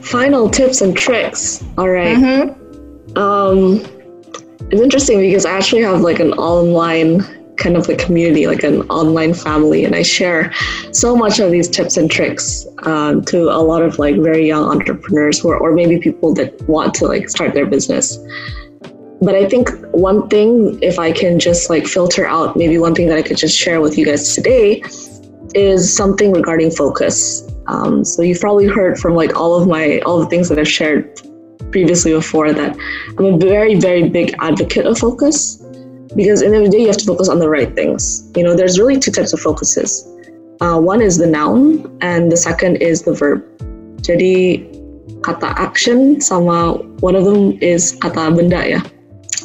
Final 0.00 0.48
tips 0.48 0.80
and 0.80 0.96
tricks. 0.96 1.64
All 1.78 1.88
right. 1.88 2.16
mm-hmm. 2.16 3.18
Um, 3.18 3.80
it's 4.70 4.80
interesting 4.80 5.20
because 5.20 5.44
I 5.44 5.52
actually 5.52 5.82
have 5.82 6.00
like 6.00 6.20
an 6.20 6.32
online 6.34 7.22
kind 7.56 7.76
of 7.76 7.88
a 7.88 7.96
community, 7.96 8.46
like 8.46 8.62
an 8.62 8.82
online 8.88 9.34
family, 9.34 9.84
and 9.84 9.94
I 9.94 10.02
share 10.02 10.52
so 10.92 11.14
much 11.14 11.38
of 11.38 11.50
these 11.50 11.68
tips 11.68 11.96
and 11.96 12.10
tricks 12.10 12.66
um, 12.84 13.22
to 13.26 13.50
a 13.50 13.62
lot 13.62 13.82
of 13.82 13.98
like 13.98 14.16
very 14.16 14.46
young 14.46 14.64
entrepreneurs 14.64 15.40
who 15.40 15.50
are, 15.50 15.58
or 15.58 15.72
maybe 15.72 15.98
people 15.98 16.34
that 16.34 16.60
want 16.68 16.94
to 16.94 17.06
like 17.06 17.28
start 17.28 17.54
their 17.54 17.66
business. 17.66 18.18
But 19.20 19.36
I 19.36 19.48
think 19.48 19.70
one 19.92 20.28
thing, 20.28 20.78
if 20.82 20.98
I 20.98 21.12
can 21.12 21.38
just 21.38 21.70
like 21.70 21.86
filter 21.86 22.26
out, 22.26 22.56
maybe 22.56 22.78
one 22.78 22.94
thing 22.94 23.08
that 23.08 23.18
I 23.18 23.22
could 23.22 23.36
just 23.36 23.56
share 23.56 23.80
with 23.80 23.96
you 23.96 24.04
guys 24.04 24.34
today 24.34 24.82
is 25.54 25.94
something 25.94 26.32
regarding 26.32 26.70
focus. 26.70 27.48
Um, 27.66 28.04
so 28.04 28.22
you've 28.22 28.40
probably 28.40 28.66
heard 28.66 28.98
from 28.98 29.14
like 29.14 29.36
all 29.36 29.54
of 29.60 29.68
my 29.68 30.00
all 30.00 30.18
the 30.20 30.26
things 30.26 30.48
that 30.48 30.58
I've 30.58 30.68
shared 30.68 31.20
previously 31.70 32.12
before 32.12 32.52
that 32.52 32.76
I'm 33.18 33.24
a 33.24 33.38
very 33.38 33.76
very 33.76 34.08
big 34.08 34.34
advocate 34.40 34.84
of 34.84 34.98
focus 34.98 35.62
because 36.14 36.42
in 36.42 36.52
the, 36.52 36.68
day 36.68 36.82
you 36.82 36.88
have 36.88 36.98
to 36.98 37.06
focus 37.06 37.28
on 37.28 37.38
the 37.38 37.48
right 37.48 37.74
things. 37.74 38.30
You 38.36 38.44
know, 38.44 38.54
there's 38.54 38.78
really 38.78 38.98
two 38.98 39.10
types 39.10 39.32
of 39.32 39.40
focuses. 39.40 40.06
Uh, 40.60 40.78
one 40.78 41.00
is 41.00 41.16
the 41.16 41.26
noun 41.26 41.96
and 42.02 42.30
the 42.30 42.36
second 42.36 42.76
is 42.76 43.02
the 43.02 43.14
verb. 43.14 43.42
Jadi 44.02 44.68
kata 45.22 45.54
action 45.56 46.20
sama 46.20 46.74
one 47.00 47.14
of 47.14 47.24
them 47.24 47.56
is 47.62 47.96
kata 48.02 48.30
benda 48.30 48.68
ya. 48.68 48.80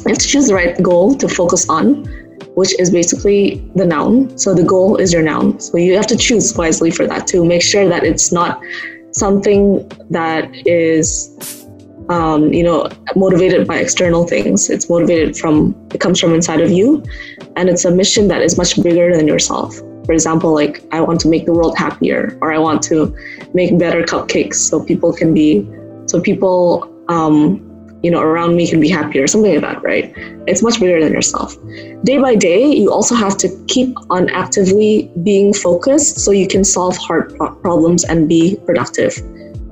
You 0.04 0.14
have 0.14 0.18
to 0.18 0.28
choose 0.28 0.48
the 0.48 0.54
right 0.54 0.80
goal 0.82 1.14
to 1.16 1.28
focus 1.28 1.68
on 1.68 2.04
which 2.54 2.78
is 2.78 2.90
basically 2.90 3.62
the 3.74 3.84
noun. 3.84 4.36
So 4.38 4.54
the 4.54 4.64
goal 4.64 4.96
is 4.96 5.12
your 5.12 5.22
noun. 5.22 5.60
So 5.60 5.76
you 5.76 5.94
have 5.96 6.06
to 6.08 6.16
choose 6.16 6.56
wisely 6.56 6.90
for 6.90 7.06
that 7.06 7.26
to 7.28 7.44
make 7.44 7.62
sure 7.62 7.88
that 7.88 8.04
it's 8.04 8.32
not 8.32 8.60
something 9.12 9.88
that 10.10 10.50
is 10.66 11.66
um, 12.08 12.52
you 12.52 12.62
know 12.62 12.88
motivated 13.16 13.66
by 13.66 13.76
external 13.76 14.26
things 14.26 14.70
it's 14.70 14.88
motivated 14.88 15.36
from 15.36 15.74
it 15.92 16.00
comes 16.00 16.18
from 16.18 16.32
inside 16.34 16.60
of 16.60 16.70
you 16.70 17.02
and 17.56 17.68
it's 17.68 17.84
a 17.84 17.90
mission 17.90 18.28
that 18.28 18.40
is 18.40 18.56
much 18.56 18.82
bigger 18.82 19.14
than 19.14 19.26
yourself 19.26 19.76
for 20.06 20.12
example 20.12 20.54
like 20.54 20.82
i 20.92 21.00
want 21.00 21.20
to 21.20 21.28
make 21.28 21.44
the 21.44 21.52
world 21.52 21.76
happier 21.76 22.38
or 22.40 22.52
i 22.52 22.58
want 22.58 22.82
to 22.82 23.14
make 23.52 23.78
better 23.78 24.02
cupcakes 24.02 24.54
so 24.54 24.82
people 24.82 25.12
can 25.12 25.34
be 25.34 25.68
so 26.06 26.20
people 26.20 26.94
um, 27.08 27.67
you 28.02 28.10
know 28.10 28.20
around 28.20 28.56
me 28.56 28.66
can 28.68 28.80
be 28.80 28.88
happier 28.88 29.26
something 29.26 29.52
like 29.52 29.62
that 29.62 29.82
right? 29.82 30.12
It's 30.46 30.62
much 30.62 30.78
bigger 30.80 31.02
than 31.02 31.12
yourself. 31.12 31.56
Day 32.04 32.18
by 32.18 32.34
day 32.34 32.66
you 32.66 32.92
also 32.92 33.14
have 33.14 33.36
to 33.38 33.48
keep 33.66 33.96
on 34.10 34.28
actively 34.30 35.10
being 35.22 35.52
focused 35.52 36.20
so 36.20 36.30
you 36.30 36.46
can 36.46 36.64
solve 36.64 36.96
hard 36.96 37.36
pro- 37.36 37.54
problems 37.56 38.04
and 38.04 38.28
be 38.28 38.56
productive. 38.64 39.14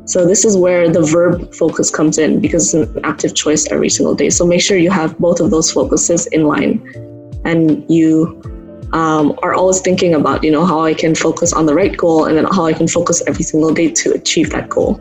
So 0.06 0.24
this 0.24 0.44
is 0.44 0.56
where 0.56 0.88
the 0.88 1.02
verb 1.02 1.52
focus 1.52 1.90
comes 1.90 2.16
in 2.18 2.40
because 2.40 2.72
it's 2.72 2.94
an 2.96 3.04
active 3.04 3.34
choice 3.34 3.66
every 3.72 3.88
single 3.88 4.14
day. 4.14 4.30
So 4.30 4.46
make 4.46 4.60
sure 4.60 4.76
you 4.76 4.90
have 4.90 5.18
both 5.18 5.40
of 5.40 5.50
those 5.50 5.70
focuses 5.70 6.26
in 6.28 6.44
line. 6.44 6.80
And 7.44 7.84
you 7.90 8.40
um, 8.92 9.36
are 9.42 9.54
always 9.54 9.80
thinking 9.80 10.14
about 10.14 10.44
you 10.44 10.50
know 10.50 10.64
how 10.64 10.80
i 10.80 10.94
can 10.94 11.14
focus 11.14 11.52
on 11.52 11.66
the 11.66 11.74
right 11.74 11.96
goal 11.96 12.24
and 12.26 12.36
then 12.36 12.44
how 12.44 12.66
i 12.66 12.72
can 12.72 12.86
focus 12.86 13.22
every 13.26 13.42
single 13.42 13.72
day 13.72 13.90
to 13.90 14.12
achieve 14.12 14.50
that 14.50 14.68
goal. 14.68 15.00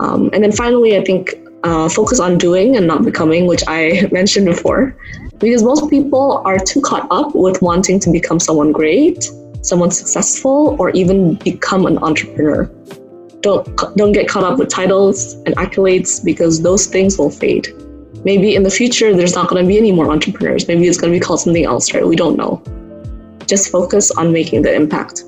Um, 0.00 0.30
and 0.32 0.44
then 0.44 0.52
finally 0.52 0.96
i 0.96 1.02
think 1.02 1.34
uh, 1.68 1.88
focus 1.88 2.18
on 2.18 2.38
doing 2.38 2.76
and 2.76 2.86
not 2.86 3.04
becoming, 3.04 3.46
which 3.46 3.62
I 3.68 4.08
mentioned 4.12 4.46
before, 4.46 4.96
because 5.38 5.62
most 5.62 5.90
people 5.90 6.42
are 6.44 6.58
too 6.58 6.80
caught 6.80 7.06
up 7.10 7.34
with 7.34 7.60
wanting 7.60 8.00
to 8.00 8.10
become 8.10 8.40
someone 8.40 8.72
great, 8.72 9.30
someone 9.62 9.90
successful, 9.90 10.76
or 10.78 10.90
even 10.90 11.34
become 11.34 11.86
an 11.86 11.98
entrepreneur. 11.98 12.64
Don't 13.40 13.64
don't 13.96 14.12
get 14.12 14.26
caught 14.28 14.42
up 14.42 14.58
with 14.58 14.68
titles 14.68 15.34
and 15.46 15.54
accolades 15.56 16.24
because 16.24 16.62
those 16.62 16.86
things 16.86 17.18
will 17.18 17.30
fade. 17.30 17.68
Maybe 18.24 18.56
in 18.56 18.64
the 18.64 18.70
future 18.70 19.14
there's 19.14 19.34
not 19.34 19.48
going 19.48 19.62
to 19.62 19.68
be 19.68 19.78
any 19.78 19.92
more 19.92 20.10
entrepreneurs. 20.10 20.66
Maybe 20.66 20.88
it's 20.88 20.98
going 20.98 21.12
to 21.12 21.18
be 21.18 21.24
called 21.24 21.40
something 21.40 21.64
else, 21.64 21.94
right? 21.94 22.06
We 22.06 22.16
don't 22.16 22.36
know. 22.36 22.62
Just 23.46 23.70
focus 23.70 24.10
on 24.10 24.32
making 24.32 24.62
the 24.62 24.74
impact. 24.74 25.22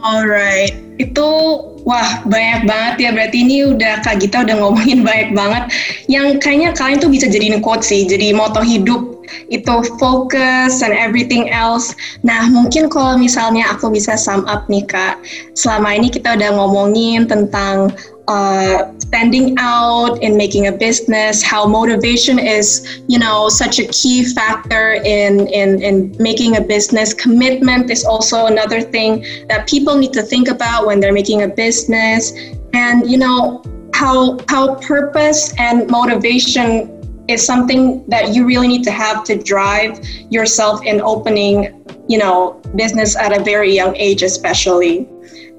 Alright, 0.00 0.72
itu 1.02 1.75
Wah, 1.86 2.26
banyak 2.26 2.66
banget 2.66 2.94
ya. 2.98 3.10
Berarti 3.14 3.46
ini 3.46 3.62
udah 3.62 4.02
Kak 4.02 4.18
Gita 4.18 4.42
udah 4.42 4.58
ngomongin 4.58 5.06
banyak 5.06 5.30
banget. 5.38 5.70
Yang 6.10 6.42
kayaknya 6.42 6.74
kalian 6.74 6.98
tuh 6.98 7.10
bisa 7.14 7.30
jadiin 7.30 7.62
quote 7.62 7.86
sih. 7.86 8.02
Jadi 8.02 8.34
moto 8.34 8.58
hidup 8.58 9.22
itu 9.46 9.74
focus 10.02 10.82
and 10.82 10.90
everything 10.90 11.46
else. 11.46 11.94
Nah, 12.26 12.50
mungkin 12.50 12.90
kalau 12.90 13.14
misalnya 13.14 13.70
aku 13.70 13.94
bisa 13.94 14.18
sum 14.18 14.42
up 14.50 14.66
nih 14.66 14.82
Kak. 14.82 15.22
Selama 15.54 15.94
ini 15.94 16.10
kita 16.10 16.34
udah 16.34 16.58
ngomongin 16.58 17.30
tentang 17.30 17.94
uh, 18.28 18.92
standing 18.98 19.54
out 19.58 20.22
in 20.22 20.36
making 20.36 20.66
a 20.66 20.72
business, 20.72 21.42
how 21.42 21.66
motivation 21.66 22.38
is, 22.38 23.02
you 23.06 23.18
know, 23.18 23.48
such 23.48 23.78
a 23.78 23.86
key 23.88 24.24
factor 24.24 24.94
in, 25.04 25.46
in, 25.48 25.82
in 25.82 26.16
making 26.18 26.56
a 26.56 26.60
business. 26.60 27.14
Commitment 27.14 27.90
is 27.90 28.04
also 28.04 28.46
another 28.46 28.80
thing 28.80 29.24
that 29.48 29.68
people 29.68 29.96
need 29.96 30.12
to 30.12 30.22
think 30.22 30.48
about 30.48 30.86
when 30.86 31.00
they're 31.00 31.12
making 31.12 31.42
a 31.42 31.48
business. 31.48 32.32
And, 32.74 33.08
you 33.10 33.18
know, 33.18 33.62
how, 33.94 34.38
how 34.48 34.74
purpose 34.76 35.54
and 35.58 35.88
motivation 35.88 36.92
is 37.28 37.44
something 37.44 38.04
that 38.08 38.34
you 38.34 38.44
really 38.44 38.68
need 38.68 38.84
to 38.84 38.90
have 38.90 39.24
to 39.24 39.36
drive 39.42 39.98
yourself 40.30 40.84
in 40.84 41.00
opening, 41.00 41.84
you 42.08 42.18
know, 42.18 42.60
business 42.76 43.16
at 43.16 43.36
a 43.36 43.42
very 43.42 43.74
young 43.74 43.96
age 43.96 44.22
especially. 44.22 45.08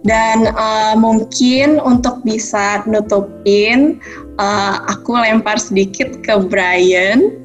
Dan 0.08 0.56
uh, 0.56 0.96
mungkin 0.96 1.84
untuk 1.84 2.24
bisa 2.24 2.82
nutupin, 2.88 4.00
uh, 4.40 4.80
aku 4.88 5.20
lempar 5.20 5.60
sedikit 5.60 6.24
ke 6.24 6.40
Brian. 6.48 7.36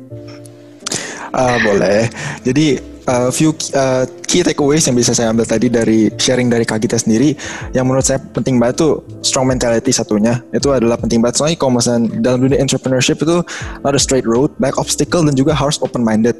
Uh, 1.34 1.58
boleh. 1.66 2.06
Jadi 2.46 2.92
uh, 3.08 3.30
few 3.32 3.50
uh, 3.74 4.04
key 4.28 4.44
takeaways 4.44 4.86
yang 4.86 4.96
bisa 4.96 5.14
saya 5.16 5.32
ambil 5.32 5.46
tadi 5.48 5.66
dari 5.66 6.12
sharing 6.20 6.52
dari 6.52 6.62
Kak 6.62 6.84
Gita 6.84 6.98
sendiri 7.00 7.34
yang 7.74 7.88
menurut 7.88 8.06
saya 8.06 8.20
penting 8.20 8.60
banget 8.60 8.84
tuh 8.84 8.92
strong 9.24 9.48
mentality 9.48 9.90
satunya 9.90 10.38
itu 10.54 10.70
adalah 10.70 10.98
penting 10.98 11.18
banget 11.24 11.40
soalnya 11.40 11.58
kalau 11.58 11.72
misalnya 11.78 12.08
dalam 12.22 12.38
dunia 12.46 12.58
entrepreneurship 12.60 13.18
itu 13.20 13.42
not 13.82 13.94
straight 13.98 14.26
road 14.28 14.52
banyak 14.60 14.76
obstacle 14.78 15.24
dan 15.24 15.34
juga 15.34 15.56
harus 15.56 15.80
open 15.82 16.02
minded 16.04 16.36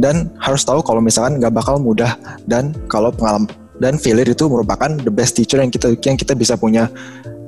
dan 0.00 0.30
harus 0.40 0.64
tahu 0.64 0.80
kalau 0.80 1.02
misalkan 1.02 1.38
nggak 1.42 1.52
bakal 1.52 1.76
mudah 1.76 2.16
dan 2.48 2.72
kalau 2.88 3.12
pengalaman 3.12 3.50
dan 3.82 4.00
failure 4.00 4.28
itu 4.28 4.44
merupakan 4.48 4.88
the 4.88 5.12
best 5.12 5.36
teacher 5.36 5.60
yang 5.60 5.72
kita 5.72 5.92
yang 6.04 6.16
kita 6.16 6.32
bisa 6.32 6.54
punya. 6.56 6.88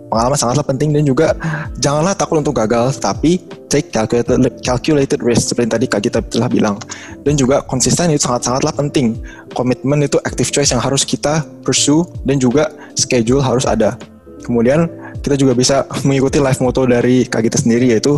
Pengalaman 0.08 0.40
sangatlah 0.40 0.64
penting 0.64 0.96
dan 0.96 1.04
juga 1.04 1.36
janganlah 1.84 2.16
takut 2.16 2.40
untuk 2.40 2.56
gagal 2.56 2.96
tapi 2.96 3.44
take 3.68 3.92
calculated 3.92 4.40
calculated 4.64 5.20
risk 5.20 5.52
seperti 5.52 5.68
tadi 5.76 5.84
Kak 5.84 6.00
Gita 6.00 6.20
telah 6.24 6.48
bilang. 6.48 6.80
Dan 7.28 7.36
juga 7.36 7.60
konsisten 7.68 8.08
itu 8.08 8.24
sangat-sangatlah 8.24 8.72
penting. 8.72 9.20
Komitmen 9.52 10.00
itu 10.00 10.16
active 10.24 10.48
choice 10.48 10.72
yang 10.72 10.80
harus 10.80 11.04
kita 11.04 11.44
pursue 11.60 12.08
dan 12.24 12.40
juga 12.40 12.72
schedule 12.96 13.44
harus 13.44 13.68
ada. 13.68 14.00
Kemudian 14.48 14.88
kita 15.20 15.36
juga 15.36 15.52
bisa 15.52 15.84
mengikuti 16.08 16.40
life 16.40 16.64
motto 16.64 16.88
dari 16.88 17.28
Kak 17.28 17.44
Gita 17.44 17.60
sendiri 17.60 17.92
yaitu 17.92 18.16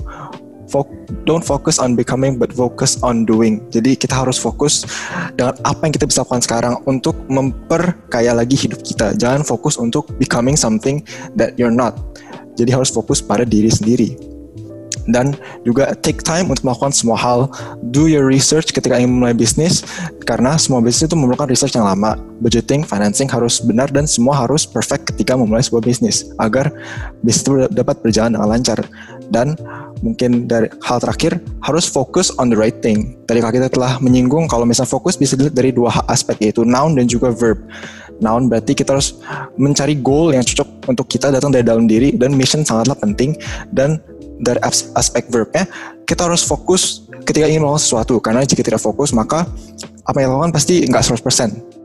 don't 1.26 1.44
focus 1.44 1.82
on 1.82 1.98
becoming 1.98 2.38
but 2.38 2.54
focus 2.54 2.96
on 3.02 3.26
doing. 3.26 3.60
Jadi 3.74 3.98
kita 3.98 4.22
harus 4.24 4.38
fokus 4.38 4.86
dengan 5.34 5.54
apa 5.66 5.80
yang 5.84 5.92
kita 5.92 6.06
bisa 6.06 6.22
lakukan 6.22 6.42
sekarang 6.42 6.74
untuk 6.86 7.18
memperkaya 7.26 8.32
lagi 8.32 8.56
hidup 8.56 8.80
kita. 8.80 9.12
Jangan 9.18 9.42
fokus 9.42 9.76
untuk 9.76 10.08
becoming 10.16 10.54
something 10.54 11.02
that 11.34 11.58
you're 11.60 11.74
not. 11.74 11.98
Jadi 12.58 12.70
harus 12.74 12.90
fokus 12.92 13.20
pada 13.20 13.42
diri 13.46 13.70
sendiri. 13.72 14.30
Dan 15.10 15.34
juga 15.66 15.90
take 15.96 16.22
time 16.22 16.52
untuk 16.52 16.62
melakukan 16.70 16.94
semua 16.94 17.18
hal. 17.18 17.50
Do 17.90 18.06
your 18.06 18.28
research 18.28 18.70
ketika 18.70 18.94
ingin 19.00 19.16
memulai 19.16 19.34
bisnis 19.34 19.82
karena 20.22 20.54
semua 20.60 20.78
bisnis 20.84 21.10
itu 21.10 21.16
memerlukan 21.18 21.50
research 21.50 21.74
yang 21.74 21.88
lama. 21.88 22.14
Budgeting, 22.38 22.86
financing 22.86 23.26
harus 23.26 23.58
benar 23.58 23.90
dan 23.90 24.06
semua 24.06 24.38
harus 24.38 24.68
perfect 24.68 25.10
ketika 25.10 25.34
memulai 25.34 25.64
sebuah 25.64 25.82
bisnis 25.82 26.30
agar 26.38 26.70
bisnis 27.24 27.42
itu 27.42 27.52
dapat 27.72 27.98
berjalan 28.04 28.38
dengan 28.38 28.48
lancar. 28.54 28.78
Dan 29.30 29.58
mungkin 30.00 30.48
dari 30.48 30.68
hal 30.84 30.98
terakhir 31.00 31.40
harus 31.64 31.88
fokus 31.88 32.32
on 32.40 32.52
the 32.52 32.58
right 32.58 32.80
thing. 32.84 33.16
Tadi 33.28 33.40
kita 33.40 33.68
telah 33.68 34.00
menyinggung 34.00 34.48
kalau 34.48 34.64
misalnya 34.64 34.90
fokus 34.90 35.16
bisa 35.16 35.36
dilihat 35.36 35.56
dari 35.56 35.70
dua 35.70 35.92
aspek 36.08 36.40
yaitu 36.40 36.64
noun 36.64 36.96
dan 36.96 37.08
juga 37.08 37.32
verb. 37.32 37.60
Noun 38.20 38.52
berarti 38.52 38.76
kita 38.76 38.92
harus 38.92 39.16
mencari 39.56 39.96
goal 39.96 40.36
yang 40.36 40.44
cocok 40.44 40.92
untuk 40.92 41.06
kita 41.08 41.32
datang 41.32 41.52
dari 41.52 41.64
dalam 41.64 41.88
diri 41.88 42.12
dan 42.16 42.36
mission 42.36 42.64
sangatlah 42.64 42.96
penting 42.96 43.36
dan 43.72 44.00
dari 44.40 44.56
aspek 44.96 45.28
verbnya, 45.28 45.68
kita 46.08 46.24
harus 46.24 46.40
fokus 46.40 47.04
ketika 47.28 47.44
ingin 47.44 47.60
melakukan 47.60 47.84
sesuatu. 47.84 48.16
Karena 48.24 48.40
jika 48.42 48.64
tidak 48.64 48.80
fokus, 48.80 49.12
maka 49.12 49.44
apa 50.08 50.16
yang 50.18 50.32
dilakukan 50.32 50.52
pasti 50.56 50.88
nggak 50.88 51.04
100%. 51.20 51.79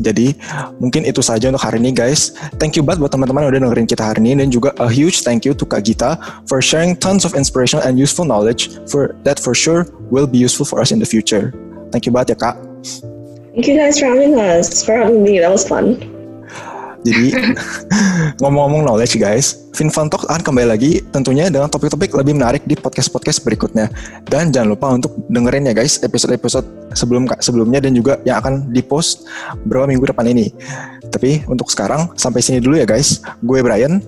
Jadi 0.00 0.34
mungkin 0.82 1.06
itu 1.06 1.22
saja 1.22 1.50
untuk 1.50 1.62
hari 1.62 1.78
ini 1.78 1.94
guys. 1.94 2.34
Thank 2.58 2.74
you 2.74 2.82
banget 2.82 3.04
buat 3.06 3.12
teman-teman 3.12 3.46
yang 3.46 3.50
udah 3.54 3.62
dengerin 3.70 3.86
kita 3.86 4.02
hari 4.02 4.20
ini 4.24 4.46
dan 4.46 4.48
juga 4.50 4.74
a 4.82 4.88
huge 4.90 5.22
thank 5.22 5.46
you 5.46 5.54
to 5.54 5.64
Kak 5.66 5.86
Gita 5.86 6.18
for 6.46 6.58
sharing 6.58 6.98
tons 6.98 7.22
of 7.22 7.34
inspirational 7.38 7.82
and 7.86 7.98
useful 7.98 8.26
knowledge 8.26 8.72
for 8.90 9.14
that 9.26 9.38
for 9.38 9.54
sure 9.54 9.86
will 10.10 10.26
be 10.26 10.38
useful 10.38 10.66
for 10.66 10.78
us 10.82 10.90
in 10.90 10.98
the 10.98 11.08
future. 11.08 11.54
Thank 11.94 12.06
you 12.06 12.12
banget 12.14 12.34
ya 12.34 12.50
Kak. 12.50 12.56
Thank 13.54 13.70
you 13.70 13.78
guys 13.78 14.02
for 14.02 14.10
having 14.10 14.34
us, 14.34 14.82
for 14.82 14.98
having 14.98 15.22
me. 15.22 15.38
That 15.38 15.54
was 15.54 15.62
fun. 15.62 16.13
Jadi 17.04 17.36
ngomong-ngomong 18.40 18.88
knowledge 18.88 19.20
guys, 19.20 19.68
FinFun 19.76 20.08
Talk 20.08 20.24
akan 20.24 20.40
kembali 20.40 20.68
lagi 20.72 21.04
tentunya 21.12 21.52
dengan 21.52 21.68
topik-topik 21.68 22.16
lebih 22.16 22.34
menarik 22.40 22.64
di 22.64 22.74
podcast-podcast 22.74 23.44
berikutnya. 23.44 23.92
Dan 24.24 24.50
jangan 24.50 24.72
lupa 24.72 24.88
untuk 24.96 25.12
dengerin 25.28 25.68
ya 25.68 25.76
guys 25.76 26.00
episode-episode 26.00 26.64
sebelum 26.96 27.28
sebelumnya 27.44 27.84
dan 27.84 27.92
juga 27.92 28.16
yang 28.24 28.40
akan 28.40 28.72
dipost 28.72 29.28
beberapa 29.68 29.92
minggu 29.92 30.08
depan 30.10 30.26
ini. 30.32 30.48
Tapi 31.12 31.44
untuk 31.46 31.68
sekarang 31.68 32.10
sampai 32.16 32.40
sini 32.40 32.58
dulu 32.64 32.80
ya 32.80 32.88
guys. 32.88 33.20
Gue 33.44 33.60
Brian. 33.60 34.00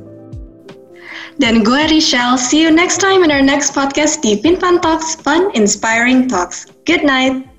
Dan 1.36 1.61
gue 1.61 1.82
Rachel. 1.92 2.40
See 2.40 2.64
you 2.64 2.72
next 2.72 2.97
time 2.97 3.20
in 3.20 3.28
our 3.28 3.44
next 3.44 3.76
podcast 3.76 4.24
di 4.24 4.40
FinFun 4.40 4.80
Talks, 4.80 5.20
Fun 5.20 5.53
Inspiring 5.53 6.32
Talks. 6.32 6.64
Good 6.88 7.05
night. 7.05 7.55